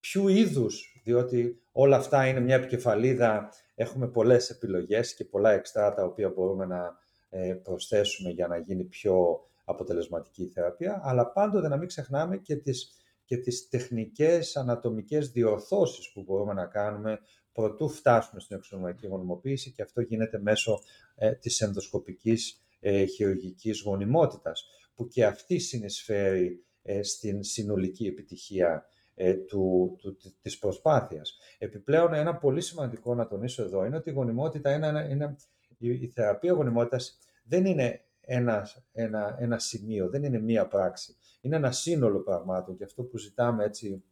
Ποιου 0.00 0.28
είδους, 0.28 1.00
διότι 1.04 1.62
όλα 1.72 1.96
αυτά 1.96 2.26
είναι 2.26 2.40
μια 2.40 2.54
επικεφαλίδα, 2.54 3.48
έχουμε 3.74 4.08
πολλές 4.08 4.50
επιλογές 4.50 5.14
και 5.14 5.24
πολλά 5.24 5.50
εξτρά 5.52 5.94
τα 5.94 6.04
οποία 6.04 6.28
μπορούμε 6.28 6.66
να 6.66 6.98
ε, 7.30 7.52
προσθέσουμε 7.52 8.30
για 8.30 8.46
να 8.46 8.56
γίνει 8.56 8.84
πιο 8.84 9.40
αποτελεσματική 9.64 10.42
η 10.42 10.48
θεραπεία, 10.48 11.00
αλλά 11.04 11.26
πάντοτε 11.26 11.68
να 11.68 11.76
μην 11.76 11.88
ξεχνάμε 11.88 12.36
και 12.36 12.56
τις 12.56 13.01
και 13.32 13.38
τις 13.38 13.68
τεχνικές 13.68 14.56
ανατομικές 14.56 15.30
διορθώσεις 15.30 16.12
που 16.12 16.22
μπορούμε 16.22 16.52
να 16.52 16.66
κάνουμε 16.66 17.18
προτού 17.52 17.88
φτάσουμε 17.88 18.40
στην 18.40 18.56
εξωματική 18.56 19.06
γονιμοποίηση 19.06 19.72
και 19.72 19.82
αυτό 19.82 20.00
γίνεται 20.00 20.38
μέσω 20.38 20.80
ε, 21.14 21.32
της 21.32 21.60
ενδοσκοπικής 21.60 22.62
ε, 22.80 23.04
χειρουργικής 23.04 23.80
γονιμότητας 23.80 24.64
που 24.94 25.08
και 25.08 25.24
αυτή 25.24 25.58
συνεισφέρει 25.58 26.64
ε, 26.82 27.02
στην 27.02 27.42
συνολική 27.42 28.06
επιτυχία 28.06 28.84
ε, 29.14 29.34
του, 29.34 29.96
του, 29.98 30.16
της 30.42 30.58
προσπάθειας. 30.58 31.38
Επιπλέον, 31.58 32.14
ένα 32.14 32.36
πολύ 32.36 32.60
σημαντικό 32.60 33.14
να 33.14 33.26
τονίσω 33.26 33.62
εδώ 33.62 33.84
είναι 33.84 33.96
ότι 33.96 34.10
η 34.10 34.12
γονιμότητα 34.12 34.74
είναι, 34.74 35.08
είναι 35.10 35.36
η, 35.78 35.88
η 35.88 36.12
θεραπεία 36.14 36.52
γονιμότητας 36.52 37.18
δεν 37.44 37.64
είναι 37.64 38.04
ένας, 38.20 38.84
ένα, 38.92 39.36
ένα 39.38 39.58
σημείο, 39.58 40.08
δεν 40.08 40.22
είναι 40.22 40.38
μία 40.38 40.66
πράξη. 40.66 41.16
Είναι 41.42 41.56
ένα 41.56 41.72
σύνολο 41.72 42.18
πραγμάτων 42.18 42.76
και 42.76 42.84
αυτό 42.84 43.02
που 43.02 43.18
ζητάμε 43.18 43.64
έτσι 43.64 44.02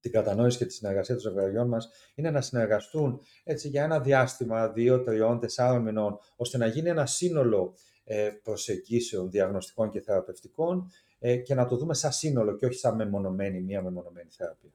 την 0.00 0.12
κατανόηση 0.12 0.58
και 0.58 0.64
τη 0.64 0.72
συνεργασία 0.72 1.14
των 1.14 1.22
ζευγαριών 1.22 1.68
μας 1.68 1.90
είναι 2.14 2.30
να 2.30 2.40
συνεργαστούν 2.40 3.20
έτσι 3.44 3.68
για 3.68 3.84
ένα 3.84 4.00
διάστημα 4.00 4.68
δύο, 4.68 5.02
τριών, 5.02 5.40
τεσσάρων 5.40 5.82
μηνών 5.82 6.18
ώστε 6.36 6.58
να 6.58 6.66
γίνει 6.66 6.88
ένα 6.88 7.06
σύνολο 7.06 7.74
ε, 8.04 8.30
προσεγγίσεων 8.42 9.30
διαγνωστικών 9.30 9.90
και 9.90 10.00
θεραπευτικών 10.00 10.90
ε, 11.18 11.36
και 11.36 11.54
να 11.54 11.66
το 11.66 11.76
δούμε 11.76 11.94
σαν 11.94 12.12
σύνολο 12.12 12.56
και 12.56 12.66
όχι 12.66 12.78
σαν 12.78 12.94
μεμονωμένη, 12.94 13.60
μία 13.60 13.82
μεμονωμένη 13.82 14.30
θεραπεία. 14.30 14.70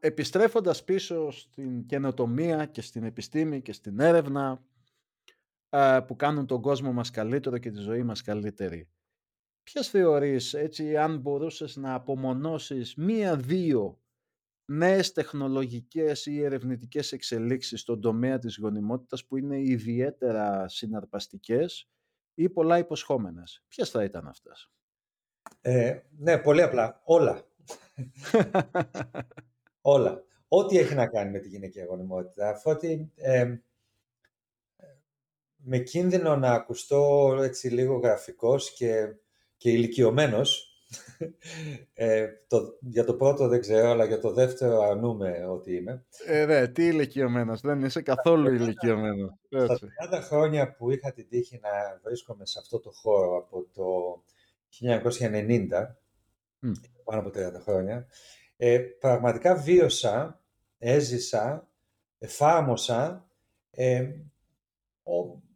Επιστρέφοντας 0.00 0.84
πίσω 0.84 1.30
στην 1.30 1.86
καινοτομία 1.86 2.66
και 2.66 2.82
στην 2.82 3.04
επιστήμη 3.04 3.60
και 3.60 3.72
στην 3.72 4.00
έρευνα 4.00 4.62
που 6.06 6.16
κάνουν 6.16 6.46
τον 6.46 6.60
κόσμο 6.60 6.92
μας 6.92 7.10
καλύτερο 7.10 7.58
και 7.58 7.70
τη 7.70 7.78
ζωή 7.78 8.02
μας 8.02 8.22
καλύτερη. 8.22 8.88
Ποιες 9.72 9.88
θεωρείς, 9.88 10.54
έτσι, 10.54 10.96
αν 10.96 11.18
μπορούσες 11.18 11.76
να 11.76 11.94
απομονώσεις 11.94 12.94
μία-δύο 12.96 14.00
νέες 14.64 15.12
τεχνολογικές 15.12 16.26
ή 16.26 16.42
ερευνητικές 16.42 17.12
εξελίξεις 17.12 17.80
στον 17.80 18.00
τομέα 18.00 18.38
της 18.38 18.58
γονιμότητας 18.58 19.26
που 19.26 19.36
είναι 19.36 19.60
ιδιαίτερα 19.60 20.68
συναρπαστικές 20.68 21.88
ή 22.34 22.48
πολλά 22.48 22.78
υποσχόμενες; 22.78 23.64
Ποιες 23.68 23.90
θα 23.90 24.04
ήταν 24.04 24.26
αυτές; 24.28 24.70
Ε, 25.60 26.00
ναι, 26.18 26.38
πολύ 26.38 26.62
απλά. 26.62 27.00
Όλα. 27.04 27.46
Όλα. 29.80 30.24
ό,τι 30.48 30.78
έχει 30.78 30.94
να 30.94 31.06
κάνει 31.06 31.30
με 31.30 31.38
τη 31.38 31.48
γυναικεία 31.48 31.84
γονιμότητα. 31.84 32.48
Αφού 32.48 32.70
με 35.56 35.78
κίνδυνο 35.78 36.36
να 36.36 36.52
ακουστώ 36.52 37.34
έτσι 37.42 37.68
λίγο 37.68 37.96
γραφικός 37.96 38.72
και, 38.72 39.14
και 39.58 39.70
ηλικιωμένος, 39.70 40.68
ε, 41.94 42.26
το, 42.46 42.78
για 42.80 43.04
το 43.04 43.14
πρώτο 43.14 43.48
δεν 43.48 43.60
ξέρω, 43.60 43.90
αλλά 43.90 44.04
για 44.04 44.20
το 44.20 44.32
δεύτερο 44.32 44.80
αρνούμε 44.80 45.46
ότι 45.46 45.74
είμαι. 45.74 46.04
Ε, 46.26 46.44
ναι, 46.44 46.68
τι 46.68 46.86
ηλικιωμένος, 46.86 47.60
δεν 47.60 47.82
είσαι 47.82 48.02
καθόλου 48.02 48.52
ηλικιωμένος. 48.54 49.30
Στα 49.48 49.78
30 50.18 50.20
χρόνια 50.22 50.74
που 50.74 50.90
είχα 50.90 51.12
την 51.12 51.28
τύχη 51.28 51.60
να 51.62 52.00
βρίσκομαι 52.02 52.46
σε 52.46 52.58
αυτό 52.58 52.80
το 52.80 52.90
χώρο 52.90 53.36
από 53.36 53.66
το 53.74 53.84
1990, 54.80 55.68
πάνω 57.04 57.20
από 57.20 57.28
30 57.28 57.60
χρόνια, 57.62 58.06
ε, 58.56 58.78
πραγματικά 58.78 59.54
βίωσα, 59.54 60.42
έζησα, 60.78 61.68
εφάρμοσα 62.18 63.30
ε, 63.70 64.08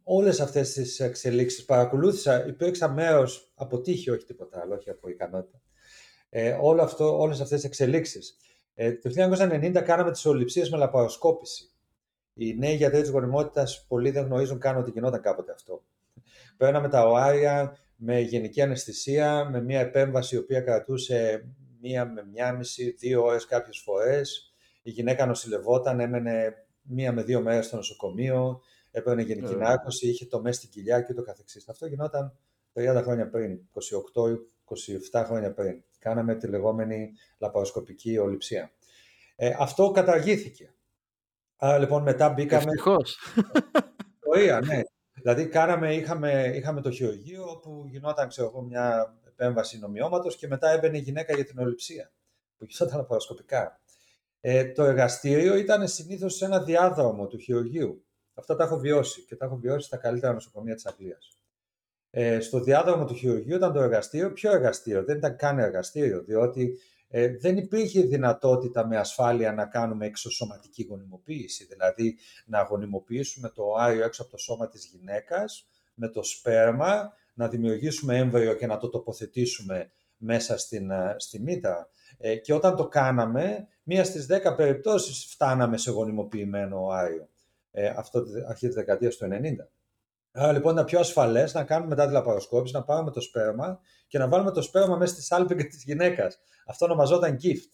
όλες 0.03 0.39
αυτές 0.39 0.73
τις 0.73 0.99
εξελίξεις. 0.99 1.65
Παρακολούθησα, 1.65 2.47
υπήρξα 2.47 2.89
μέρος 2.89 3.51
από 3.55 3.81
τύχη, 3.81 4.09
όχι 4.09 4.25
τίποτα 4.25 4.61
άλλο, 4.61 4.75
όχι 4.75 4.89
από 4.89 5.09
ικανότητα. 5.09 5.61
Ε, 6.29 6.57
όλο 6.61 6.81
αυτό, 6.81 7.19
όλες 7.19 7.41
αυτές 7.41 7.61
τις 7.61 7.69
εξελίξεις. 7.69 8.37
Ε, 8.73 8.93
το 8.93 9.09
1990 9.09 9.81
κάναμε 9.81 10.11
τις 10.11 10.25
ολυψίες 10.25 10.69
με 10.69 10.77
λαπαροσκόπηση. 10.77 11.67
Οι 12.33 12.55
νέοι 12.57 12.75
γιατροί 12.75 13.01
της 13.01 13.09
γονιμότητας 13.09 13.85
πολλοί 13.87 14.09
δεν 14.09 14.25
γνωρίζουν 14.25 14.59
καν 14.59 14.77
ότι 14.77 14.91
γινόταν 14.91 15.21
κάποτε 15.21 15.51
αυτό. 15.51 15.83
Παίρναμε 16.57 16.89
τα 16.89 17.07
οάρια 17.07 17.77
με 17.95 18.19
γενική 18.19 18.61
αναισθησία, 18.61 19.49
με 19.49 19.61
μια 19.61 19.79
επέμβαση 19.79 20.35
η 20.35 20.37
οποία 20.37 20.61
κρατούσε 20.61 21.45
μία 21.81 22.05
με 22.05 22.25
μία 22.31 22.53
μισή, 22.53 22.95
δύο 22.99 23.23
ώρες 23.23 23.45
κάποιες 23.45 23.77
φορές. 23.77 24.53
Η 24.81 24.89
γυναίκα 24.89 25.25
νοσηλευόταν, 25.25 25.99
έμενε 25.99 26.65
μία 26.81 27.11
με 27.11 27.23
δύο 27.23 27.41
μέρες 27.41 27.65
στο 27.65 27.75
νοσοκομείο, 27.75 28.61
έπαιρνε 28.93 29.21
γενική 29.21 29.55
yeah. 29.57 30.01
είχε 30.01 30.25
το 30.25 30.41
μέσα 30.41 30.57
στην 30.57 30.69
κοιλιά 30.69 31.01
και 31.01 31.13
το 31.13 31.21
καθεξής. 31.21 31.69
Αυτό 31.69 31.85
γινόταν 31.85 32.37
30 32.73 33.01
χρόνια 33.03 33.29
πριν, 33.29 33.59
28-27 35.13 35.23
χρόνια 35.25 35.53
πριν. 35.53 35.83
Κάναμε 35.99 36.35
τη 36.35 36.47
λεγόμενη 36.47 37.11
λαπαροσκοπική 37.37 38.17
ολυψία. 38.17 38.71
Ε, 39.35 39.55
αυτό 39.59 39.91
καταργήθηκε. 39.91 40.73
Άρα 41.57 41.77
λοιπόν 41.77 42.03
μετά 42.03 42.29
μπήκαμε... 42.29 42.63
Ευτυχώς. 42.63 43.17
Ωραία, 44.33 44.59
ναι. 44.59 44.81
Δηλαδή 45.13 45.47
κάναμε, 45.47 45.95
είχαμε, 45.95 46.51
είχαμε 46.55 46.81
το 46.81 46.91
χειρουργείο 46.91 47.49
όπου 47.49 47.85
γινόταν 47.87 48.27
ξέρω 48.27 48.47
εγώ, 48.47 48.61
μια 48.61 49.15
επέμβαση 49.27 49.79
νομιώματος 49.79 50.35
και 50.35 50.47
μετά 50.47 50.69
έμπαινε 50.69 50.97
η 50.97 51.01
γυναίκα 51.01 51.35
για 51.35 51.45
την 51.45 51.59
ολυψία 51.59 52.11
που 52.57 52.65
γινόταν 52.65 52.97
λαπαροσκοπικά. 52.97 53.79
Ε, 54.41 54.71
το 54.71 54.83
εργαστήριο 54.83 55.55
ήταν 55.55 55.87
συνήθως 55.87 56.35
σε 56.35 56.45
ένα 56.45 56.63
διάδρομο 56.63 57.27
του 57.27 57.37
χειρουργείου. 57.37 58.05
Αυτά 58.33 58.55
τα 58.55 58.63
έχω 58.63 58.77
βιώσει 58.77 59.21
και 59.21 59.35
τα 59.35 59.45
έχω 59.45 59.55
βιώσει 59.55 59.87
στα 59.87 59.97
καλύτερα 59.97 60.33
νοσοκομεία 60.33 60.75
της 60.75 60.85
Αγγλίας. 60.85 61.37
Ε, 62.09 62.39
στο 62.39 62.59
διάδρομο 62.59 63.05
του 63.05 63.13
χειρουργείου 63.13 63.55
ήταν 63.55 63.73
το 63.73 63.81
εργαστήριο. 63.81 64.33
Ποιο 64.33 64.51
εργαστήριο, 64.51 65.03
δεν 65.03 65.17
ήταν 65.17 65.35
καν 65.35 65.59
εργαστήριο, 65.59 66.23
διότι 66.23 66.77
ε, 67.07 67.37
δεν 67.37 67.57
υπήρχε 67.57 68.01
δυνατότητα 68.01 68.87
με 68.87 68.97
ασφάλεια 68.97 69.53
να 69.53 69.65
κάνουμε 69.65 70.05
εξωσωματική 70.05 70.85
γονιμοποίηση, 70.89 71.65
δηλαδή 71.65 72.17
να 72.45 72.61
γονιμοποιήσουμε 72.61 73.49
το 73.49 73.73
άριο 73.77 74.03
έξω 74.03 74.21
από 74.21 74.31
το 74.31 74.37
σώμα 74.37 74.67
της 74.67 74.85
γυναίκας 74.85 75.67
με 75.93 76.07
το 76.07 76.23
σπέρμα, 76.23 77.13
να 77.33 77.47
δημιουργήσουμε 77.47 78.17
έμβριο 78.17 78.53
και 78.53 78.67
να 78.67 78.77
το 78.77 78.89
τοποθετήσουμε 78.89 79.91
μέσα 80.17 80.57
στην, 80.57 80.91
ε, 80.91 81.15
στη 81.17 81.39
μύτα. 81.39 81.89
Ε, 82.17 82.35
και 82.35 82.53
όταν 82.53 82.75
το 82.75 82.87
κάναμε, 82.87 83.67
μία 83.83 84.03
στις 84.03 84.25
δέκα 84.25 84.55
περιπτώσεις 84.55 85.25
φτάναμε 85.25 85.77
σε 85.77 85.91
γονιμοποιημένο 85.91 86.87
άριο 86.87 87.27
ε, 87.75 87.87
αυτό 87.87 88.23
αρχή 88.47 88.65
της 88.65 88.75
δεκαετίας 88.75 89.15
του 89.15 89.27
90. 89.31 89.55
Άρα 90.31 90.51
λοιπόν 90.51 90.73
ήταν 90.73 90.85
πιο 90.85 90.99
ασφαλές 90.99 91.53
να 91.53 91.63
κάνουμε 91.63 91.89
μετά 91.89 92.05
τη 92.05 92.11
λαπαροσκόπηση, 92.11 92.73
να 92.73 92.83
πάρουμε 92.83 93.11
το 93.11 93.21
σπέρμα 93.21 93.79
και 94.07 94.17
να 94.17 94.27
βάλουμε 94.27 94.51
το 94.51 94.61
σπέρμα 94.61 94.97
μέσα 94.97 95.13
στη 95.13 95.23
σάλπιγγα 95.23 95.67
τη 95.67 95.77
γυναίκα. 95.77 96.31
Αυτό 96.65 96.85
ονομαζόταν 96.85 97.37
gift, 97.41 97.69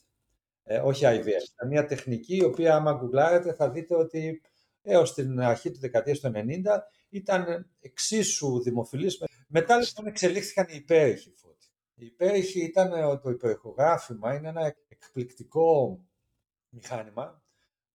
ε, 0.64 0.80
όχι 0.80 1.04
IVF. 1.06 1.44
Ήταν 1.54 1.68
μια 1.68 1.86
τεχνική 1.86 2.36
η 2.36 2.44
οποία, 2.44 2.76
άμα 2.76 2.94
γκουγκλάρετε, 2.94 3.54
θα 3.54 3.70
δείτε 3.70 3.96
ότι 3.96 4.42
έως 4.82 5.14
την 5.14 5.40
αρχή 5.40 5.72
του 5.72 5.80
δεκαετίας 5.80 6.20
του 6.20 6.32
90 6.36 6.80
ήταν 7.10 7.72
εξίσου 7.80 8.62
δημοφιλής. 8.62 9.24
Μετά 9.48 9.78
λοιπόν 9.78 10.08
εξελίχθηκαν 10.08 10.66
οι 10.70 10.76
υπέρηχοι 10.76 11.34
φώτη. 11.36 11.68
Οι 11.94 12.06
υπέρηχοι 12.06 12.64
ήταν 12.64 13.20
το 13.22 13.30
υπερηχογράφημα, 13.30 14.34
είναι 14.34 14.48
ένα 14.48 14.76
εκπληκτικό 14.88 16.00
μηχάνημα 16.70 17.44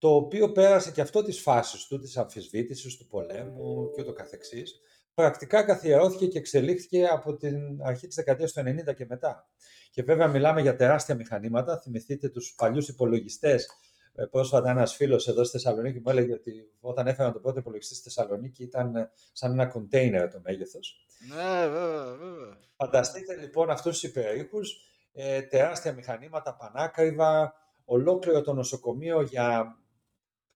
το 0.05 0.15
οποίο 0.15 0.53
πέρασε 0.53 0.91
και 0.91 1.01
αυτό 1.01 1.23
τις 1.23 1.41
φάσεις 1.41 1.87
του, 1.87 1.99
της 1.99 2.17
αμφισβήτησης, 2.17 2.97
του 2.97 3.07
πολέμου 3.07 3.91
και 3.95 4.03
ούτω 4.03 4.13
καθεξής, 4.13 4.81
πρακτικά 5.15 5.63
καθιερώθηκε 5.63 6.27
και 6.27 6.39
εξελίχθηκε 6.39 7.07
από 7.07 7.37
την 7.37 7.83
αρχή 7.83 8.07
της 8.07 8.17
δεκαετίας 8.17 8.53
του 8.53 8.61
90 8.61 8.95
και 8.95 9.07
μετά. 9.09 9.49
Και 9.91 10.03
βέβαια 10.03 10.29
μιλάμε 10.29 10.61
για 10.61 10.77
τεράστια 10.77 11.15
μηχανήματα, 11.15 11.81
θυμηθείτε 11.81 12.29
τους 12.29 12.55
παλιούς 12.57 12.89
υπολογιστές. 12.89 13.69
Ε, 14.15 14.25
πρόσφατα 14.25 14.71
ένας 14.71 14.95
φίλος 14.95 15.29
εδώ 15.29 15.45
στη 15.45 15.53
Θεσσαλονίκη 15.57 15.99
μου 15.99 16.11
έλεγε 16.11 16.33
ότι 16.33 16.53
όταν 16.81 17.07
έφεραν 17.07 17.33
το 17.33 17.39
πρώτο 17.39 17.59
υπολογιστή 17.59 17.95
στη 17.95 18.03
Θεσσαλονίκη 18.03 18.63
ήταν 18.63 18.97
ε, 18.97 19.11
σαν 19.33 19.53
ένα 19.53 19.67
κοντέινερ 19.67 20.31
το 20.31 20.41
μέγεθος. 20.43 21.07
Ναι, 21.29 21.69
βέβαια, 21.69 22.17
βέβαια. 22.17 22.59
Φανταστείτε 22.77 23.37
λοιπόν 23.37 23.71
αυτούς 23.71 24.01
τους 24.01 24.11
υπερήχους, 24.11 24.77
ε, 25.13 25.43
τεράστια 25.43 25.93
μηχανήματα, 25.93 26.57
πανάκριβα, 26.57 27.55
ολόκληρο 27.85 28.43
το 28.43 28.53
νοσοκομείο 28.53 29.23
για 29.23 29.79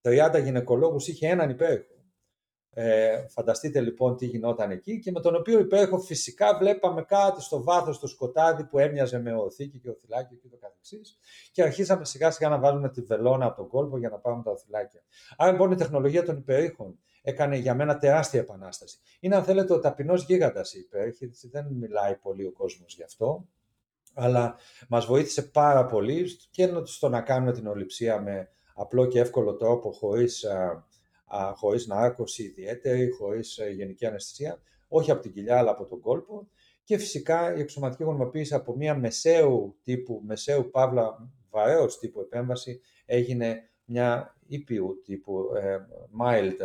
30 0.09 0.43
γυναικολόγους 0.43 1.09
είχε 1.09 1.29
έναν 1.29 1.51
υπέροχο. 1.51 1.99
Ε, 2.81 3.27
φανταστείτε 3.29 3.81
λοιπόν 3.81 4.17
τι 4.17 4.27
γινόταν 4.27 4.71
εκεί 4.71 4.99
και 4.99 5.11
με 5.11 5.21
τον 5.21 5.35
οποίο 5.35 5.59
υπέροχο 5.59 5.99
φυσικά 5.99 6.57
βλέπαμε 6.59 7.03
κάτι 7.03 7.43
στο 7.43 7.63
βάθος 7.63 7.99
του 7.99 8.07
σκοτάδι 8.07 8.65
που 8.65 8.79
έμοιαζε 8.79 9.19
με 9.19 9.35
οθήκη 9.35 9.79
και 9.79 9.91
οθυλάκι 9.91 10.37
και 10.37 10.49
το 10.49 10.57
καθεξής 10.57 11.19
και 11.53 11.63
αρχίσαμε 11.63 12.05
σιγά 12.05 12.31
σιγά 12.31 12.49
να 12.49 12.59
βάζουμε 12.59 12.91
τη 12.91 13.01
βελόνα 13.01 13.47
από 13.47 13.57
τον 13.57 13.69
κόλπο 13.69 13.99
για 13.99 14.09
να 14.09 14.19
πάρουμε 14.19 14.43
τα 14.43 14.51
οθυλάκια. 14.51 15.03
Άρα 15.37 15.53
λοιπόν 15.53 15.71
η 15.71 15.77
τεχνολογία 15.77 16.23
των 16.23 16.37
υπερήχων 16.37 16.99
έκανε 17.23 17.57
για 17.57 17.75
μένα 17.75 17.99
τεράστια 17.99 18.41
επανάσταση. 18.41 18.99
Είναι 19.21 19.37
αν 19.37 19.45
θέλετε 19.45 19.73
ο 19.73 19.81
ταπεινός 19.81 20.25
γίγαντας 20.25 20.75
η 20.75 20.79
υπέροχη, 20.79 21.31
δεν 21.51 21.67
μιλάει 21.67 22.17
πολύ 22.17 22.47
ο 22.47 22.53
κόσμος 22.53 22.95
γι' 22.95 23.03
αυτό, 23.03 23.49
αλλά 24.15 24.57
μας 24.89 25.07
βοήθησε 25.07 25.43
πάρα 25.43 25.87
πολύ 25.87 26.27
και 26.51 26.71
στο 26.85 27.09
να 27.09 27.21
κάνουμε 27.21 27.53
την 27.53 27.67
ολυψία 27.67 28.21
με 28.21 28.49
απλό 28.79 29.07
και 29.07 29.21
εύκολο 29.21 29.55
τρόπο 29.55 29.93
χωρίς, 29.93 30.45
α, 30.45 30.87
α, 31.27 31.53
χωρίς 31.55 31.87
νάρκωση 31.87 32.43
ιδιαίτερη, 32.43 33.11
χωρίς 33.11 33.59
ε, 33.59 33.71
γενική 33.71 34.07
αναισθησία, 34.07 34.63
όχι 34.89 35.11
από 35.11 35.23
την 35.23 35.33
κοιλιά 35.33 35.59
αλλά 35.59 35.71
από 35.71 35.85
τον 35.85 36.01
κόλπο 36.01 36.49
και 36.85 36.99
φυσικά 36.99 37.57
η 37.57 37.61
εξωματική 37.61 38.03
γονιμοποίηση 38.03 38.55
από 38.55 38.77
μια 38.77 38.95
μεσαίου 38.95 39.79
τύπου, 39.83 40.23
μεσαίου 40.25 40.71
παύλα 40.71 41.31
βαρέως 41.51 41.99
τύπου 41.99 42.21
επέμβαση 42.21 42.81
έγινε 43.07 43.71
μια 43.85 44.37
ήπιου 44.47 45.03
τύπου 45.05 45.53
ε, 45.57 45.77
mild 46.21 46.61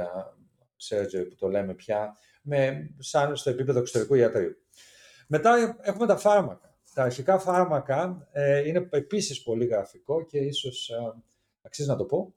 surgery 0.89 1.25
που 1.29 1.35
το 1.35 1.47
λέμε 1.47 1.73
πια, 1.73 2.17
με, 2.41 2.89
σαν 2.99 3.35
στο 3.35 3.49
επίπεδο 3.49 3.79
εξωτερικού 3.79 4.15
ιατρίου. 4.15 4.55
Μετά 5.27 5.77
έχουμε 5.81 6.07
τα 6.07 6.17
φάρμακα. 6.17 6.77
Τα 6.93 7.03
αρχικά 7.03 7.39
φάρμακα 7.39 8.27
ε, 8.31 8.67
είναι 8.67 8.87
επίσης 8.91 9.43
πολύ 9.43 9.65
γραφικό 9.65 10.25
και 10.25 10.37
ίσως 10.37 10.89
αξίζει 11.63 11.87
να 11.87 11.95
το 11.95 12.05
πω, 12.05 12.35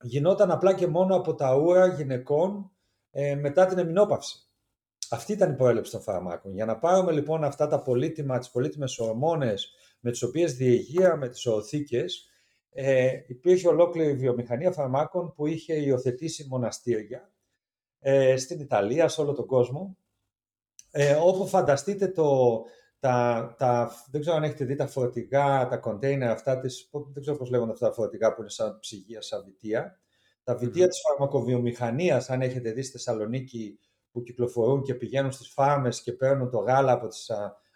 γινόταν 0.00 0.50
απλά 0.50 0.74
και 0.74 0.86
μόνο 0.86 1.16
από 1.16 1.34
τα 1.34 1.56
ούρα 1.56 1.86
γυναικών 1.86 2.70
ε, 3.10 3.34
μετά 3.34 3.66
την 3.66 3.78
εμεινόπαυση. 3.78 4.40
Αυτή 5.10 5.32
ήταν 5.32 5.52
η 5.52 5.56
προέλευση 5.56 5.92
των 5.92 6.00
φαρμάκων. 6.02 6.52
Για 6.52 6.64
να 6.64 6.78
πάρουμε 6.78 7.12
λοιπόν 7.12 7.44
αυτά 7.44 7.66
τα 7.66 7.82
πολύτιμα, 7.82 8.38
τις 8.38 8.50
πολύτιμες 8.50 8.98
ορμόνες 8.98 9.74
με 10.00 10.10
τις 10.10 10.22
οποίες 10.22 10.54
διεγείραμε 10.56 11.28
τις 11.28 11.46
οθήκες, 11.46 12.30
ε, 12.70 13.10
υπήρχε 13.26 13.68
ολόκληρη 13.68 14.14
βιομηχανία 14.14 14.72
φαρμάκων 14.72 15.32
που 15.32 15.46
είχε 15.46 15.74
υιοθετήσει 15.74 16.46
μοναστήρια 16.48 17.32
ε, 18.00 18.36
στην 18.36 18.60
Ιταλία, 18.60 19.08
σε 19.08 19.20
όλο 19.20 19.32
τον 19.32 19.46
κόσμο, 19.46 19.96
ε, 20.90 21.14
όπου 21.14 21.46
φανταστείτε 21.46 22.08
το, 22.08 22.62
τα, 23.00 23.54
τα, 23.58 23.92
δεν 24.10 24.20
ξέρω 24.20 24.36
αν 24.36 24.42
έχετε 24.42 24.64
δει 24.64 24.74
τα 24.74 24.86
φορτηγά, 24.86 25.68
τα 25.68 25.76
κοντέινερ 25.76 26.30
αυτά, 26.30 26.58
τις, 26.58 26.90
δεν 27.12 27.22
ξέρω 27.22 27.36
πώς 27.36 27.50
λέγονται 27.50 27.72
αυτά 27.72 27.88
τα 27.88 27.94
φορτηγά 27.94 28.34
που 28.34 28.40
είναι 28.40 28.50
σαν 28.50 28.78
ψυγεία, 28.78 29.22
σαν 29.22 29.42
βιτία. 29.44 30.00
Τα 30.44 30.56
βιτία 30.56 30.84
mm-hmm. 30.84 30.88
της 30.88 31.00
φαρμακοβιομηχανίας, 31.08 32.30
αν 32.30 32.42
έχετε 32.42 32.70
δει 32.70 32.82
στη 32.82 32.92
Θεσσαλονίκη, 32.92 33.78
που 34.12 34.22
κυκλοφορούν 34.22 34.82
και 34.82 34.94
πηγαίνουν 34.94 35.32
στις 35.32 35.48
φάρμες 35.48 36.02
και 36.02 36.12
παίρνουν 36.12 36.50
το 36.50 36.58
γάλα 36.58 36.92
από 36.92 37.06
τις, 37.06 37.30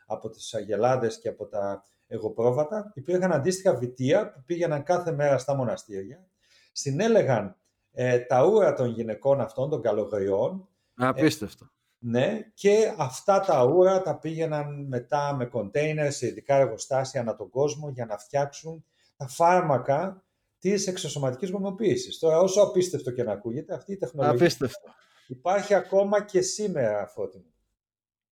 από 0.07 0.28
τις 0.28 0.55
αγελάδες 0.55 1.18
και 1.18 1.28
από 1.28 1.47
τα 1.47 1.84
εγωπρόβατα. 2.07 2.92
Υπήρχαν 2.95 3.32
αντίστοιχα 3.32 3.74
βιτία 3.74 4.32
που 4.32 4.42
πήγαιναν 4.47 4.82
κάθε 4.82 5.12
μέρα 5.12 5.38
στα 5.38 5.55
μοναστήρια, 5.55 6.26
συνέλεγαν 6.72 7.57
ε, 7.92 8.18
τα 8.18 8.47
ούρα 8.47 8.74
των 8.74 8.86
γυναικών 8.86 9.40
αυτών, 9.40 9.70
των 9.70 9.82
καλογριών. 9.82 10.68
Απίστευτο. 10.95 11.70
Ναι, 12.03 12.40
και 12.55 12.94
αυτά 12.98 13.40
τα 13.40 13.64
ούρα 13.64 14.03
τα 14.03 14.18
πήγαιναν 14.18 14.86
μετά 14.88 15.34
με 15.34 15.46
κοντέινερ 15.46 16.12
σε 16.12 16.26
ειδικά 16.26 16.57
εργοστάσια 16.57 17.20
ανά 17.20 17.36
τον 17.36 17.51
κόσμο 17.51 17.88
για 17.88 18.07
να 18.07 18.18
φτιάξουν 18.18 18.84
τα 19.16 19.28
φάρμακα 19.28 20.24
της 20.59 20.86
εξωσωματικής 20.86 21.51
γονιμοποίησης. 21.51 22.18
Τώρα, 22.18 22.38
όσο 22.38 22.62
απίστευτο 22.62 23.11
και 23.11 23.22
να 23.22 23.32
ακούγεται, 23.32 23.74
αυτή 23.74 23.92
η 23.92 23.96
τεχνολογία 23.96 24.36
Απίστευτο. 24.36 24.90
υπάρχει 25.26 25.74
ακόμα 25.74 26.24
και 26.24 26.40
σήμερα, 26.40 27.07
Φώτη 27.07 27.44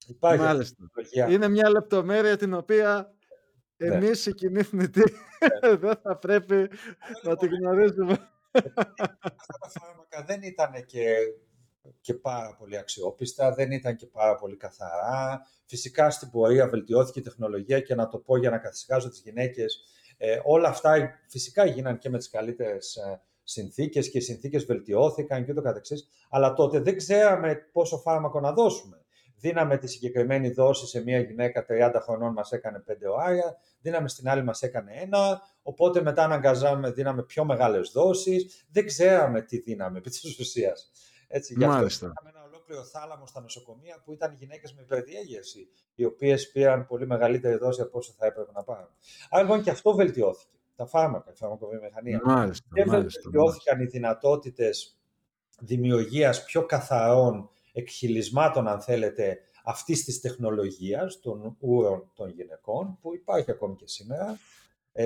Υπάρχει 0.06 0.42
Μάλιστα. 0.42 0.76
Είναι 1.28 1.48
μια 1.48 1.70
λεπτομέρεια 1.70 2.36
την 2.36 2.54
οποία 2.54 3.14
ναι. 3.76 3.94
εμείς 3.94 4.26
οι 4.26 4.34
κοινοί 4.34 4.62
θνητοί 4.62 5.02
ναι. 5.62 5.76
δεν 5.82 5.96
θα 6.02 6.16
πρέπει 6.16 6.70
να 7.22 7.36
την 7.36 7.48
γνωρίζουμε. 7.48 8.30
Αυτά 8.52 9.58
τα 9.60 9.70
φάρμακα 9.80 10.24
δεν 10.26 10.42
ήταν 10.42 10.84
και, 10.86 11.14
και 12.00 12.14
πάρα 12.14 12.56
πολύ 12.58 12.76
αξιόπιστα, 12.76 13.54
δεν 13.54 13.70
ήταν 13.70 13.96
και 13.96 14.06
πάρα 14.06 14.34
πολύ 14.34 14.56
καθαρά. 14.56 15.46
Φυσικά 15.64 16.10
στην 16.10 16.30
πορεία 16.30 16.68
βελτιώθηκε 16.68 17.18
η 17.18 17.22
τεχνολογία 17.22 17.80
και 17.80 17.94
να 17.94 18.08
το 18.08 18.18
πω 18.18 18.36
για 18.36 18.50
να 18.50 18.58
καθησυχάζω 18.58 19.08
τις 19.08 19.20
γυναίκες, 19.20 19.82
ε, 20.16 20.40
όλα 20.44 20.68
αυτά 20.68 21.10
φυσικά 21.28 21.64
γίναν 21.64 21.98
και 21.98 22.08
με 22.08 22.18
τις 22.18 22.30
καλύτερες 22.30 22.96
ε, 22.96 23.20
συνθήκες 23.42 24.10
και 24.10 24.18
οι 24.18 24.20
συνθήκες 24.20 24.64
βελτιώθηκαν 24.64 25.44
και 25.44 25.50
ούτω 25.50 25.62
καθεξής, 25.62 26.08
αλλά 26.30 26.52
τότε 26.52 26.80
δεν 26.80 26.96
ξέραμε 26.96 27.54
πόσο 27.72 27.98
φάρμακο 27.98 28.40
να 28.40 28.52
δώσουμε. 28.52 29.02
Δίναμε 29.40 29.76
τη 29.76 29.86
συγκεκριμένη 29.86 30.50
δόση 30.50 30.86
σε 30.86 31.02
μια 31.02 31.20
γυναίκα 31.20 31.66
30 31.68 32.00
χρονών, 32.02 32.32
μας 32.32 32.52
έκανε 32.52 32.84
5 32.86 32.92
οάρια, 33.16 33.56
δίναμε 33.80 34.08
στην 34.08 34.28
άλλη 34.28 34.44
μας 34.44 34.62
έκανε 34.62 34.92
ένα, 34.94 35.42
οπότε 35.62 36.02
μετά 36.02 36.24
αναγκαζάμε, 36.24 36.90
δίναμε 36.90 37.22
πιο 37.22 37.44
μεγάλες 37.44 37.90
δόσεις, 37.90 38.66
δεν 38.70 38.86
ξέραμε 38.86 39.42
τι 39.42 39.58
δίναμε 39.58 39.98
επί 39.98 40.10
της 40.10 40.38
ουσίας. 40.38 40.90
Έτσι, 41.28 41.54
γι' 41.54 41.64
αυτό 41.64 41.86
είχαμε 41.86 42.30
ένα 42.34 42.44
ολόκληρο 42.44 42.84
θάλαμο 42.84 43.26
στα 43.26 43.40
νοσοκομεία 43.40 44.02
που 44.04 44.12
ήταν 44.12 44.34
γυναίκες 44.34 44.74
με 44.74 44.82
υπερδιέγερση, 44.82 45.68
οι 45.94 46.04
οποίες 46.04 46.50
πήραν 46.50 46.86
πολύ 46.86 47.06
μεγαλύτερη 47.06 47.56
δόση 47.56 47.80
από 47.80 47.98
όσο 47.98 48.12
θα 48.18 48.26
έπρεπε 48.26 48.52
να 48.52 48.62
πάρουν. 48.62 48.88
Άρα 49.30 49.42
λοιπόν 49.42 49.62
και 49.62 49.70
αυτό 49.70 49.94
βελτιώθηκε. 49.94 50.56
Τα 50.76 50.86
φάρμακα, 50.86 51.30
η 51.30 51.34
φαρμακοβιομηχανία. 51.34 52.20
Μάλιστα, 52.24 52.68
και 52.72 52.84
βελτιώθηκαν 52.84 53.80
οι 53.80 53.84
δυνατότητες 53.84 54.98
δημιουργίας 55.58 56.44
πιο 56.44 56.66
καθαρών 56.66 57.50
εκχυλισμάτων, 57.72 58.68
αν 58.68 58.80
θέλετε, 58.80 59.38
αυτής 59.64 60.04
της 60.04 60.20
τεχνολογίας 60.20 61.20
των 61.20 61.56
ούρων 61.58 62.10
των 62.14 62.28
γυναικών, 62.30 62.98
που 63.00 63.14
υπάρχει 63.14 63.50
ακόμη 63.50 63.76
και 63.76 63.86
σήμερα, 63.86 64.30
ε, 64.30 64.38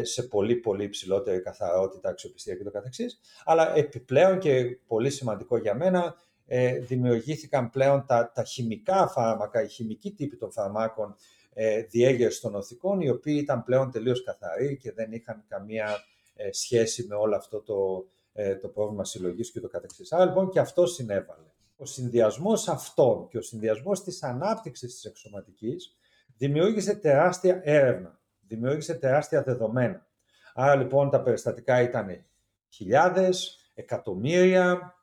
σε 0.03 0.23
πολύ 0.23 0.57
πολύ 0.57 0.85
υψηλότερη 0.85 1.41
καθαρότητα, 1.41 2.09
αξιοπιστία 2.09 2.55
και 2.55 2.65
το 2.65 2.71
καθεξής. 2.71 3.21
Αλλά 3.45 3.77
επιπλέον 3.77 4.39
και 4.39 4.79
πολύ 4.87 5.11
σημαντικό 5.11 5.57
για 5.57 5.75
μένα, 5.75 6.15
ε, 6.47 6.79
δημιουργήθηκαν 6.79 7.71
πλέον 7.71 8.05
τα, 8.07 8.33
τα 8.35 8.45
χημικά 8.45 9.09
φάρμακα, 9.09 9.63
οι 9.63 9.69
χημικοί 9.69 10.13
τύποι 10.13 10.37
των 10.37 10.53
φαρμάκων 10.53 11.17
ε, 11.55 11.83
διέγερση 11.83 12.41
των 12.41 12.55
οθικών, 12.55 13.01
οι 13.01 13.11
οποίοι 13.11 13.39
ήταν 13.43 13.65
πλέον 13.65 13.91
τελείως 13.91 14.25
καθαροί 14.25 14.77
και 14.77 14.93
δεν 14.93 15.13
είχαν 15.13 15.45
καμία 15.49 15.99
ε, 16.35 16.53
σχέση 16.53 17.07
με 17.07 17.15
όλο 17.15 17.37
αυτό 17.37 17.61
το, 17.61 18.07
ε, 18.33 18.57
το 18.57 18.69
πρόβλημα 18.69 19.05
συλλογής 19.05 19.53
και 19.53 19.61
το 19.61 19.69
καθεξής. 19.69 20.13
Άρα 20.13 20.25
λοιπόν 20.25 20.51
και 20.51 20.59
αυτό 20.59 20.87
συνέβαλε 20.87 21.47
ο 21.77 21.87
συνδυασμός 21.87 22.69
αυτών 22.69 23.29
και 23.29 23.39
ο 23.39 23.43
συνδυασμός 23.43 24.03
της 24.03 24.23
ανάπτυξης 24.23 24.95
της 24.95 25.05
εξωματικής 25.05 25.97
δημιούργησε 26.37 26.95
τεράστια 26.95 27.61
έρευνα, 27.65 28.21
δημιούργησε 28.55 28.95
τεράστια 28.95 29.43
δεδομένα. 29.43 30.07
Άρα 30.55 30.75
λοιπόν 30.75 31.11
τα 31.11 31.23
περιστατικά 31.23 31.81
ήταν 31.81 32.25
χιλιάδες, 32.69 33.59
εκατομμύρια, 33.75 34.95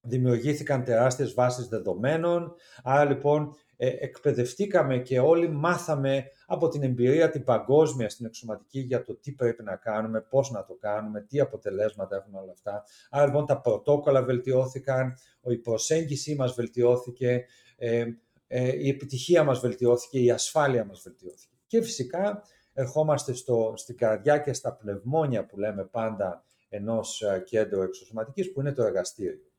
δημιουργήθηκαν 0.00 0.84
τεράστιες 0.84 1.34
βάσεις 1.34 1.68
δεδομένων, 1.68 2.54
άρα 2.82 3.04
λοιπόν 3.04 3.54
ε, 3.76 3.88
εκπαιδευτήκαμε 3.88 4.98
και 4.98 5.20
όλοι 5.20 5.48
μάθαμε 5.48 6.24
από 6.46 6.68
την 6.68 6.82
εμπειρία 6.82 7.30
την 7.30 7.44
παγκόσμια 7.44 8.08
στην 8.08 8.26
εξωματική 8.26 8.80
για 8.80 9.02
το 9.02 9.14
τι 9.14 9.32
πρέπει 9.32 9.62
να 9.62 9.76
κάνουμε, 9.76 10.20
πώς 10.20 10.50
να 10.50 10.64
το 10.64 10.74
κάνουμε, 10.80 11.20
τι 11.20 11.40
αποτελέσματα 11.40 12.16
έχουν 12.16 12.34
όλα 12.34 12.52
αυτά. 12.52 12.84
Άρα 13.10 13.26
λοιπόν 13.26 13.46
τα 13.46 13.60
πρωτόκολλα 13.60 14.22
βελτιώθηκαν, 14.22 15.14
η 15.42 15.56
προσέγγιση 15.56 16.34
μας 16.34 16.54
βελτιώθηκε, 16.54 17.44
ε, 17.76 18.04
ε, 18.46 18.76
η 18.76 18.88
επιτυχία 18.88 19.44
μας 19.44 19.60
βελτιώθηκε, 19.60 20.18
η 20.18 20.30
ασφάλεια 20.30 20.84
μας 20.84 21.00
βελτιώθηκε. 21.04 21.56
Και 21.66 21.82
φυσικά 21.82 22.42
ερχόμαστε 22.72 23.32
στο, 23.32 23.72
στην 23.76 23.96
καρδιά 23.96 24.38
και 24.38 24.52
στα 24.52 24.74
πνευμόνια 24.74 25.46
που 25.46 25.58
λέμε 25.58 25.84
πάντα 25.84 26.44
ενός 26.68 27.22
κέντρου 27.44 27.82
εξωσωματικής 27.82 28.52
που 28.52 28.60
είναι 28.60 28.72
το 28.72 28.82
εργαστήριο. 28.82 29.50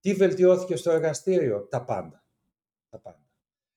Τι 0.00 0.14
βελτιώθηκε 0.14 0.76
στο 0.76 0.90
εργαστήριο, 0.90 1.66
τα 1.70 1.84
πάντα. 1.84 2.24
Τα 2.90 2.98
πάντα. 2.98 3.22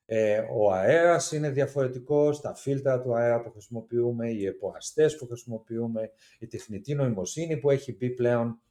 Ε, 0.06 0.46
ο 0.52 0.72
αέρας 0.74 1.32
είναι 1.32 1.50
διαφορετικός, 1.50 2.42
τα 2.42 2.56
φίλτρα 2.56 3.02
του 3.02 3.16
αέρα 3.16 3.42
που 3.42 3.52
χρησιμοποιούμε, 3.52 4.30
οι 4.30 4.46
εποαστές 4.46 5.16
που 5.16 5.28
χρησιμοποιούμε, 5.28 6.12
η 6.40 6.48
τεχνητή 6.48 6.96
νοημοσύνη 6.96 7.58
που 7.58 7.70
έχει 7.70 7.96
μπει 7.96 8.10
πλέον 8.10 8.62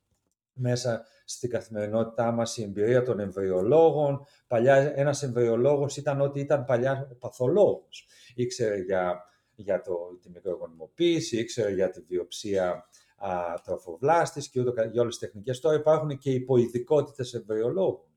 μέσα 0.52 1.04
στην 1.24 1.50
καθημερινότητά 1.50 2.30
μας, 2.30 2.56
η 2.56 2.62
εμπειρία 2.62 3.02
των 3.02 3.20
εμβριολόγων. 3.20 4.26
Παλιά 4.46 4.92
ένας 4.96 5.22
εμβριολόγος 5.22 5.96
ήταν 5.96 6.20
ό,τι 6.20 6.40
ήταν 6.40 6.64
παλιά 6.64 7.08
ο 7.12 7.14
παθολόγος. 7.14 8.06
Ήξερε 8.34 8.76
για, 8.76 9.24
για 9.60 9.80
το, 9.80 9.96
τη 10.22 10.30
μικρογονιμοποίηση, 10.30 11.38
ήξερε 11.38 11.70
για 11.72 11.90
τη 11.90 12.00
βιοψία 12.00 12.88
α, 13.16 13.60
τροφοβλάστης 13.64 14.48
και 14.48 14.60
ούτω 14.60 14.70
για 14.70 15.00
όλες 15.00 15.18
τις 15.18 15.28
τεχνικές. 15.28 15.60
Τώρα 15.60 15.76
υπάρχουν 15.76 16.18
και 16.18 16.30
υποειδικότητες 16.30 17.34
εμβριολόγων. 17.34 18.08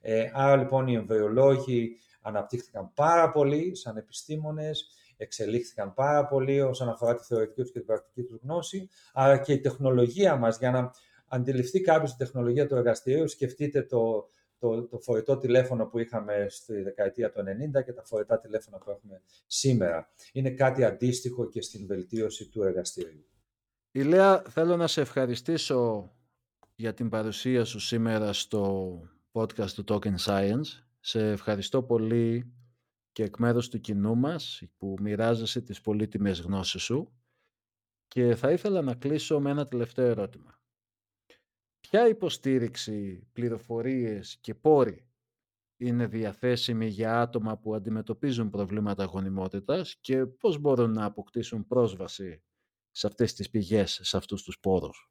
Ε, 0.00 0.30
άρα 0.32 0.56
λοιπόν 0.56 0.86
οι 0.86 0.94
εμβριολόγοι 0.94 1.96
αναπτύχθηκαν 2.22 2.92
πάρα 2.94 3.30
πολύ 3.30 3.76
σαν 3.76 3.96
επιστήμονες, 3.96 4.88
εξελίχθηκαν 5.16 5.94
πάρα 5.94 6.26
πολύ 6.26 6.60
όσον 6.60 6.88
αφορά 6.88 7.14
τη 7.14 7.24
θεωρητική 7.24 7.60
τους 7.60 7.70
και 7.70 7.78
την 7.78 7.86
πρακτική 7.86 8.22
τους 8.22 8.40
γνώση, 8.42 8.88
αλλά 9.12 9.38
και 9.38 9.52
η 9.52 9.60
τεχνολογία 9.60 10.36
μας 10.36 10.58
για 10.58 10.70
να 10.70 10.90
αντιληφθεί 11.28 11.80
κάποιος 11.80 12.10
την 12.10 12.26
τεχνολογία 12.26 12.66
του 12.66 12.74
εργαστηρίου, 12.74 13.28
σκεφτείτε 13.28 13.82
το, 13.82 14.28
το, 14.58 14.86
το 14.86 14.98
φορητό 14.98 15.38
τηλέφωνο 15.38 15.86
που 15.86 15.98
είχαμε 15.98 16.46
στη 16.48 16.82
δεκαετία 16.82 17.30
του 17.30 17.40
90 17.78 17.84
και 17.84 17.92
τα 17.92 18.04
φορητά 18.04 18.38
τηλέφωνα 18.38 18.78
που 18.78 18.90
έχουμε 18.90 19.22
σήμερα. 19.46 20.08
Είναι 20.32 20.50
κάτι 20.50 20.84
αντίστοιχο 20.84 21.48
και 21.48 21.62
στην 21.62 21.86
βελτίωση 21.86 22.48
του 22.48 22.62
εργαστηρίου. 22.62 23.26
Ηλέα, 23.90 24.42
θέλω 24.48 24.76
να 24.76 24.86
σε 24.86 25.00
ευχαριστήσω 25.00 26.10
για 26.74 26.94
την 26.94 27.08
παρουσία 27.08 27.64
σου 27.64 27.78
σήμερα 27.78 28.32
στο 28.32 29.00
podcast 29.32 29.70
του 29.70 29.84
Token 29.88 30.14
Science. 30.26 30.66
Σε 31.00 31.30
ευχαριστώ 31.30 31.82
πολύ 31.82 32.52
και 33.12 33.22
εκ 33.22 33.38
μέρους 33.38 33.68
του 33.68 33.80
κοινού 33.80 34.16
μας 34.16 34.62
που 34.76 34.96
μοιράζεσαι 35.00 35.60
τις 35.60 35.80
πολύτιμες 35.80 36.40
γνώσεις 36.40 36.82
σου 36.82 37.12
και 38.08 38.34
θα 38.34 38.50
ήθελα 38.50 38.82
να 38.82 38.94
κλείσω 38.94 39.40
με 39.40 39.50
ένα 39.50 39.66
τελευταίο 39.66 40.06
ερώτημα. 40.06 40.55
Ποια 41.90 42.08
υποστήριξη, 42.08 43.26
πληροφορίες 43.32 44.38
και 44.40 44.54
πόροι 44.54 45.06
είναι 45.76 46.06
διαθέσιμοι 46.06 46.86
για 46.86 47.20
άτομα 47.20 47.58
που 47.58 47.74
αντιμετωπίζουν 47.74 48.50
προβλήματα 48.50 49.04
γονιμότητας 49.04 49.96
και 50.00 50.26
πώς 50.26 50.58
μπορούν 50.58 50.90
να 50.90 51.04
αποκτήσουν 51.04 51.66
πρόσβαση 51.66 52.42
σε 52.90 53.06
αυτές 53.06 53.34
τις 53.34 53.50
πηγές, 53.50 54.00
σε 54.02 54.16
αυτούς 54.16 54.42
τους 54.42 54.58
πόρους; 54.60 55.10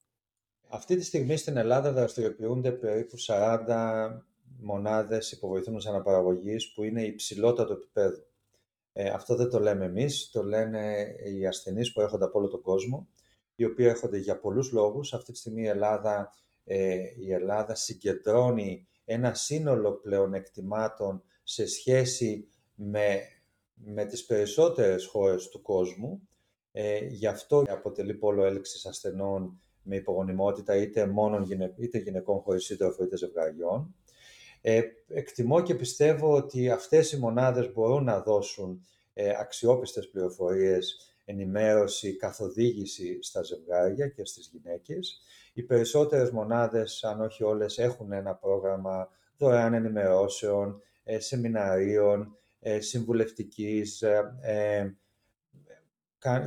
Αυτή 0.70 0.96
τη 0.96 1.04
στιγμή 1.04 1.38
στην 1.38 1.58
Ελλάδα 1.58 1.92
δραστηριοποιούνται 1.92 2.72
περίπου 2.72 3.16
40 3.20 4.26
μονάδες 4.60 5.32
υποβοηθούμενης 5.32 5.86
αναπαραγωγής 5.86 6.74
που 6.74 6.84
είναι 6.84 7.06
υψηλότατο 7.06 7.74
επίπεδο. 7.74 8.24
Ε, 8.94 9.10
αυτό 9.10 9.36
δεν 9.36 9.50
το 9.50 9.60
λέμε 9.60 9.86
εμείς, 9.86 10.30
το 10.32 10.44
λένε 10.44 11.16
οι 11.26 11.48
ασθενείς 11.48 11.92
που 11.92 12.02
έρχονται 12.02 12.26
από 12.26 12.40
όλο 12.40 12.48
τον 12.48 12.62
κόσμο, 12.62 13.08
οι 13.56 13.66
οποίοι 13.66 13.86
έρχονται 13.90 14.18
για 14.18 14.40
πολλούς 14.40 14.72
λόγους. 14.72 15.14
Αυτή 15.14 15.32
τη 15.32 15.38
στιγμή 15.38 15.62
η 15.62 15.68
Ελλάδα, 15.68 16.34
ε, 16.66 16.96
η 17.20 17.34
Ελλάδα 17.34 17.76
συγκεντρώνει 17.76 18.88
ένα 19.06 19.34
σύνολο 19.34 19.92
πλεονεκτημάτων 19.92 21.24
σε 21.44 21.68
σχέση 21.68 22.48
με, 22.76 23.20
με 23.74 24.06
τις 24.06 24.26
περισσότερες 24.26 25.06
χώρες 25.06 25.50
του 25.50 25.62
κόσμου. 25.62 26.28
Ε, 26.72 27.06
γι' 27.06 27.28
αυτό 27.28 27.64
αποτελεί 27.70 28.14
πόλο 28.14 28.46
έλξης 28.46 28.86
ασθενών 28.86 29.60
με 29.82 29.96
υπογονιμότητα 29.96 30.76
είτε, 30.76 31.08
μόνον, 31.08 31.48
είτε 31.78 31.98
γυναικών 31.98 32.40
χωρίς 32.40 32.66
σύντροφο 32.66 33.04
είτε 33.04 33.18
ζευγαριών. 33.18 33.96
Ε, 34.62 34.82
εκτιμώ 35.08 35.62
και 35.62 35.76
πιστεύω 35.76 36.36
ότι 36.36 36.70
αυτές 36.70 37.12
οι 37.12 37.18
μονάδες 37.18 37.74
μπορούν 37.74 38.04
να 38.04 38.22
δώσουν 38.22 38.86
ε, 39.14 39.30
αξιόπιστες 39.40 40.10
πληροφορίες, 40.10 41.16
ενημέρωση, 41.26 42.16
καθοδήγηση 42.16 43.18
στα 43.22 43.44
ζευγάρια 43.44 44.08
και 44.08 44.26
στις 44.26 44.50
γυναίκες. 44.52 45.22
Οι 45.58 45.64
περισσότερες 45.64 46.32
μονάδες, 46.32 47.04
αν 47.04 47.22
όχι 47.22 47.44
όλες, 47.44 47.78
έχουν 47.78 48.12
ένα 48.12 48.36
πρόγραμμα 48.36 49.10
δωρεάν 49.38 49.74
ενημερώσεων, 49.74 50.82
ε, 51.04 51.20
σεμιναρίων, 51.20 52.38
ε, 52.60 52.80
συμβουλευτικής, 52.80 54.02
ε, 54.02 54.38
ε 54.42 54.90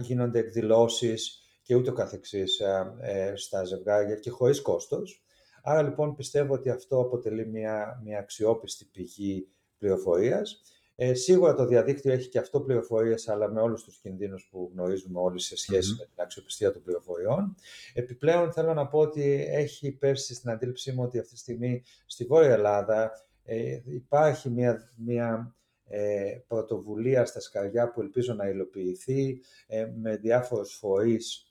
γίνονται 0.00 0.38
εκδηλώσεις 0.38 1.42
και 1.62 1.74
ούτω 1.74 1.92
καθεξής 1.92 2.60
ε, 3.00 3.32
στα 3.36 3.64
ζευγάρια 3.64 4.14
και 4.14 4.30
χωρίς 4.30 4.62
κόστος. 4.62 5.22
Άρα 5.62 5.82
λοιπόν 5.82 6.14
πιστεύω 6.14 6.54
ότι 6.54 6.70
αυτό 6.70 7.00
αποτελεί 7.00 7.46
μια, 7.46 8.00
μια 8.04 8.18
αξιόπιστη 8.18 8.84
πηγή 8.84 9.48
πληροφορίας. 9.78 10.62
Ε, 11.00 11.14
σίγουρα 11.14 11.54
το 11.54 11.66
διαδίκτυο 11.66 12.12
έχει 12.12 12.28
και 12.28 12.38
αυτό 12.38 12.60
πληροφορίες, 12.60 13.28
αλλά 13.28 13.50
με 13.50 13.60
όλους 13.60 13.84
τους 13.84 13.98
κινδύνους 13.98 14.48
που 14.50 14.70
γνωρίζουμε 14.72 15.20
όλοι 15.20 15.40
σε 15.40 15.56
σχεση 15.56 15.94
με 15.98 16.04
την 16.04 16.22
αξιοπιστία 16.22 16.72
των 16.72 16.82
πληροφοριών. 16.82 17.54
Επιπλέον 17.94 18.52
θέλω 18.52 18.74
να 18.74 18.86
πω 18.86 18.98
ότι 18.98 19.46
έχει 19.50 19.92
πέρσει 19.92 20.34
στην 20.34 20.50
αντίληψή 20.50 20.92
μου 20.92 21.02
ότι 21.02 21.18
αυτή 21.18 21.32
τη 21.32 21.38
στιγμή 21.38 21.82
στη 22.06 22.24
Βόρεια 22.24 22.52
Ελλάδα 22.52 23.12
ε, 23.44 23.80
υπάρχει 23.84 24.50
μια, 24.50 24.92
μια 24.96 25.56
ε, 25.84 26.38
πρωτοβουλία 26.46 27.24
στα 27.24 27.40
σκαριά 27.40 27.90
που 27.90 28.00
ελπίζω 28.00 28.34
να 28.34 28.48
υλοποιηθεί 28.48 29.40
ε, 29.66 29.86
με 30.00 30.16
διάφορους 30.16 30.74
φορείς 30.74 31.47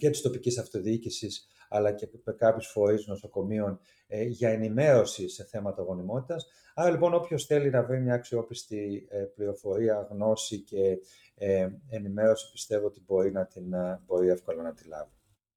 και 0.00 0.10
της 0.10 0.20
τοπικής 0.20 0.58
αυτοδιοίκησης 0.58 1.48
αλλά 1.68 1.92
και 1.92 2.08
με 2.24 2.32
κάποιους 2.32 2.66
φορείς 2.66 3.06
νοσοκομείων 3.06 3.80
ε, 4.06 4.22
για 4.22 4.50
ενημέρωση 4.50 5.28
σε 5.28 5.44
θέματα 5.44 5.82
γονιμότητας. 5.82 6.46
Άρα 6.74 6.90
λοιπόν 6.90 7.14
όποιος 7.14 7.46
θέλει 7.46 7.70
να 7.70 7.82
βρει 7.82 8.00
μια 8.00 8.14
αξιόπιστη 8.14 9.06
ε, 9.10 9.18
πληροφορία, 9.18 10.08
γνώση 10.10 10.60
και 10.60 10.98
ε, 11.34 11.68
ενημέρωση 11.88 12.50
πιστεύω 12.52 12.86
ότι 12.86 13.02
μπορεί, 13.06 13.32
να 13.32 13.46
την, 13.46 13.74
μπορεί 14.06 14.28
εύκολα 14.28 14.62
να 14.62 14.72
τη 14.72 14.88
λάβει. 14.88 15.10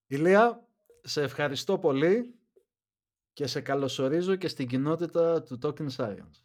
Ηλία, 0.07 0.67
σε 1.01 1.21
ευχαριστώ 1.21 1.77
πολύ 1.77 2.35
και 3.33 3.47
σε 3.47 3.61
καλωσορίζω 3.61 4.35
και 4.35 4.47
στην 4.47 4.67
κοινότητα 4.67 5.43
του 5.43 5.59
Token 5.63 5.87
Science. 5.97 6.41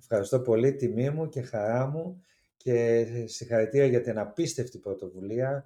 Ευχαριστώ 0.00 0.40
πολύ, 0.40 0.74
τιμή 0.74 1.10
μου 1.10 1.28
και 1.28 1.42
χαρά 1.42 1.86
μου 1.86 2.20
και 2.56 3.06
συγχαρητήρια 3.26 3.86
για 3.86 4.00
την 4.00 4.18
απίστευτη 4.18 4.78
πρωτοβουλία 4.78 5.64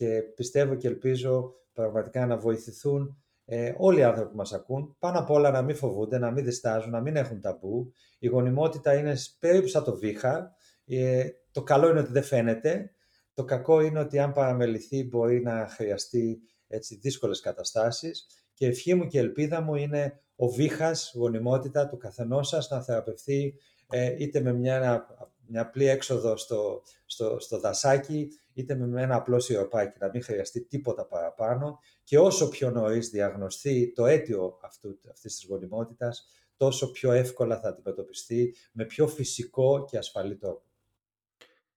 και 0.00 0.22
πιστεύω 0.34 0.74
και 0.74 0.88
ελπίζω 0.88 1.54
πραγματικά 1.72 2.26
να 2.26 2.36
βοηθηθούν 2.36 3.22
ε, 3.44 3.74
όλοι 3.76 3.98
οι 3.98 4.02
άνθρωποι 4.02 4.30
που 4.30 4.36
μας 4.36 4.52
ακούν, 4.52 4.96
πάνω 4.98 5.18
απ' 5.18 5.30
όλα 5.30 5.50
να 5.50 5.62
μην 5.62 5.76
φοβούνται, 5.76 6.18
να 6.18 6.30
μην 6.30 6.44
διστάζουν, 6.44 6.90
να 6.90 7.00
μην 7.00 7.16
έχουν 7.16 7.40
ταμπού. 7.40 7.92
Η 8.18 8.26
γονιμότητα 8.26 8.94
είναι 8.94 9.14
περίπου 9.38 9.66
σαν 9.66 9.84
το 9.84 9.96
βήχα. 9.96 10.54
Ε, 10.86 11.28
το 11.50 11.62
καλό 11.62 11.88
είναι 11.88 12.00
ότι 12.00 12.12
δεν 12.12 12.22
φαίνεται. 12.22 12.90
Το 13.34 13.44
κακό 13.44 13.80
είναι 13.80 13.98
ότι 13.98 14.18
αν 14.18 14.32
παραμεληθεί 14.32 15.04
μπορεί 15.04 15.42
να 15.42 15.66
χρειαστεί 15.68 16.40
έτσι, 16.68 16.96
δύσκολες 16.96 17.40
καταστάσεις. 17.40 18.26
Και 18.54 18.66
ευχή 18.66 18.94
μου 18.94 19.06
και 19.06 19.18
ελπίδα 19.18 19.60
μου 19.60 19.74
είναι 19.74 20.20
ο 20.36 20.48
βήχας, 20.48 21.12
γονιμότητα 21.14 21.88
του 21.88 21.96
καθενός 21.96 22.48
σας 22.48 22.70
να 22.70 22.82
θεραπευθεί 22.82 23.54
ε, 23.90 24.14
είτε 24.18 24.40
με 24.40 24.52
μια, 24.52 25.06
μια 25.50 25.60
απλή 25.60 25.86
έξοδο 25.86 26.36
στο, 26.36 26.82
στο, 27.06 27.40
στο 27.40 27.60
δασάκι, 27.60 28.28
είτε 28.52 28.74
με 28.74 29.02
ένα 29.02 29.14
απλό 29.14 29.40
σιροπάκι, 29.40 29.98
να 30.00 30.10
μην 30.12 30.22
χρειαστεί 30.22 30.64
τίποτα 30.64 31.06
παραπάνω 31.06 31.78
και 32.04 32.18
όσο 32.18 32.48
πιο 32.48 32.70
νωρίς 32.70 33.08
διαγνωστεί 33.08 33.92
το 33.94 34.06
αίτιο 34.06 34.58
αυτού, 34.62 34.98
αυτής 35.10 35.34
της 35.34 35.46
γονιμότητας, 35.48 36.26
τόσο 36.56 36.90
πιο 36.90 37.12
εύκολα 37.12 37.60
θα 37.60 37.68
αντιμετωπιστεί 37.68 38.54
με 38.72 38.84
πιο 38.84 39.06
φυσικό 39.08 39.84
και 39.84 39.98
ασφαλή 39.98 40.36
τρόπο. 40.36 40.62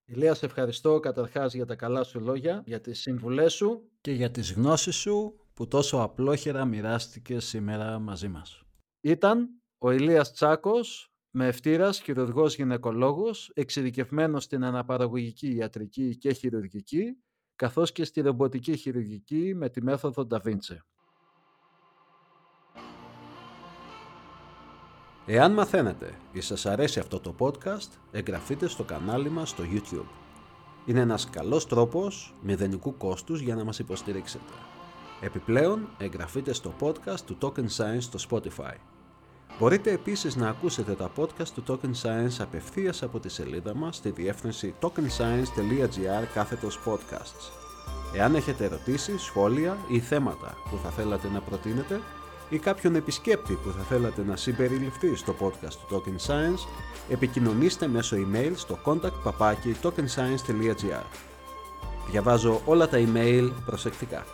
Ηλίας, 0.05 0.37
σε 0.37 0.45
ευχαριστώ 0.45 0.99
καταρχάς 0.99 1.53
για 1.53 1.65
τα 1.65 1.75
καλά 1.75 2.03
σου 2.03 2.19
λόγια, 2.19 2.63
για 2.65 2.81
τις 2.81 2.99
συμβουλές 2.99 3.53
σου 3.53 3.89
και 4.01 4.11
για 4.11 4.31
τις 4.31 4.53
γνώσεις 4.53 4.95
σου 4.95 5.35
που 5.53 5.67
τόσο 5.67 5.97
απλόχερα 5.97 6.65
μοιράστηκες 6.65 7.45
σήμερα 7.45 7.99
μαζί 7.99 8.27
μας. 8.27 8.63
Ήταν 9.01 9.49
ο 9.77 9.91
Ηλίας 9.91 10.33
Τσάκος, 10.33 11.12
με 11.35 11.47
ευτήρας 11.47 11.99
χειρουργός 12.01 12.55
γυναικολόγος, 12.55 13.51
εξειδικευμένος 13.53 14.43
στην 14.43 14.63
αναπαραγωγική 14.63 15.55
ιατρική 15.55 16.17
και 16.17 16.33
χειρουργική, 16.33 17.17
καθώς 17.55 17.91
και 17.91 18.03
στη 18.03 18.21
ρομποτική 18.21 18.77
χειρουργική 18.77 19.53
με 19.55 19.69
τη 19.69 19.81
μέθοδο 19.81 20.27
Da 20.29 20.37
Vinci. 20.37 20.77
Εάν 25.25 25.53
μαθαίνετε 25.53 26.17
ή 26.31 26.41
σας 26.41 26.65
αρέσει 26.65 26.99
αυτό 26.99 27.19
το 27.19 27.35
podcast, 27.39 27.89
εγγραφείτε 28.11 28.67
στο 28.67 28.83
κανάλι 28.83 29.29
μας 29.29 29.49
στο 29.49 29.63
YouTube. 29.73 30.07
Είναι 30.85 30.99
ένας 30.99 31.29
καλός 31.29 31.67
τρόπος 31.67 32.35
μηδενικού 32.41 32.97
κόστους 32.97 33.41
για 33.41 33.55
να 33.55 33.63
μας 33.63 33.79
υποστηρίξετε. 33.79 34.53
Επιπλέον, 35.21 35.89
εγγραφείτε 35.97 36.53
στο 36.53 36.73
podcast 36.79 37.19
του 37.25 37.37
Token 37.41 37.67
Science 37.67 38.01
στο 38.01 38.19
Spotify. 38.29 38.92
Μπορείτε 39.59 39.91
επίσης 39.91 40.35
να 40.35 40.49
ακούσετε 40.49 40.93
τα 40.93 41.11
podcast 41.15 41.47
του 41.55 41.63
Token 41.67 41.91
Science 42.03 42.35
απευθείας 42.39 43.03
από 43.03 43.19
τη 43.19 43.29
σελίδα 43.29 43.75
μας 43.75 43.95
στη 43.95 44.09
διεύθυνση 44.09 44.73
tokenscience.gr 44.79 46.25
κάθετος 46.33 46.79
podcasts. 46.85 47.51
Εάν 48.15 48.35
έχετε 48.35 48.65
ερωτήσεις, 48.65 49.21
σχόλια 49.21 49.77
ή 49.87 49.99
θέματα 49.99 50.57
που 50.69 50.79
θα 50.83 50.89
θέλατε 50.89 51.27
να 51.27 51.41
προτείνετε 51.41 52.01
ή 52.49 52.57
κάποιον 52.57 52.95
επισκέπτη 52.95 53.53
που 53.53 53.71
θα 53.71 53.83
θέλατε 53.83 54.23
να 54.23 54.35
συμπεριληφθεί 54.35 55.15
στο 55.15 55.35
podcast 55.39 55.73
του 55.87 55.87
Token 55.89 56.27
Science, 56.27 56.67
επικοινωνήστε 57.09 57.87
μέσω 57.87 58.17
email 58.17 58.51
στο 58.55 58.79
contact 58.85 59.31
tokenscience.gr. 59.81 61.05
Διαβάζω 62.09 62.61
όλα 62.65 62.87
τα 62.87 62.97
email 62.97 63.51
προσεκτικά. 63.65 64.25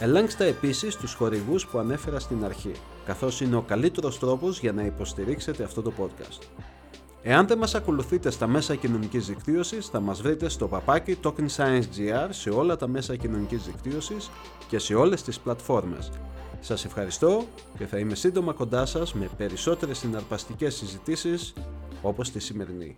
Ελέγξτε 0.00 0.46
επίσης 0.46 0.96
τους 0.96 1.14
χορηγούς 1.14 1.66
που 1.66 1.78
ανέφερα 1.78 2.18
στην 2.18 2.44
αρχή, 2.44 2.72
καθώς 3.06 3.40
είναι 3.40 3.56
ο 3.56 3.62
καλύτερος 3.62 4.18
τρόπος 4.18 4.60
για 4.60 4.72
να 4.72 4.82
υποστηρίξετε 4.82 5.64
αυτό 5.64 5.82
το 5.82 5.92
podcast. 5.98 6.42
Εάν 7.22 7.46
δεν 7.46 7.58
μας 7.58 7.74
ακολουθείτε 7.74 8.30
στα 8.30 8.46
μέσα 8.46 8.74
κοινωνικής 8.74 9.26
δικτύωσης, 9.26 9.86
θα 9.86 10.00
μας 10.00 10.22
βρείτε 10.22 10.48
στο 10.48 10.68
παπάκι 10.68 11.18
Token 11.22 11.46
Science 11.56 11.82
GR 11.96 12.28
σε 12.30 12.50
όλα 12.50 12.76
τα 12.76 12.88
μέσα 12.88 13.16
κοινωνικής 13.16 13.62
δικτύωσης 13.62 14.30
και 14.68 14.78
σε 14.78 14.94
όλες 14.94 15.22
τις 15.22 15.40
πλατφόρμες. 15.40 16.10
Σας 16.60 16.84
ευχαριστώ 16.84 17.44
και 17.78 17.86
θα 17.86 17.98
είμαι 17.98 18.14
σύντομα 18.14 18.52
κοντά 18.52 18.86
σας 18.86 19.14
με 19.14 19.30
περισσότερες 19.36 19.98
συναρπαστικές 19.98 20.74
συζητήσεις 20.74 21.54
όπως 22.02 22.30
τη 22.30 22.38
σημερινή. 22.38 22.96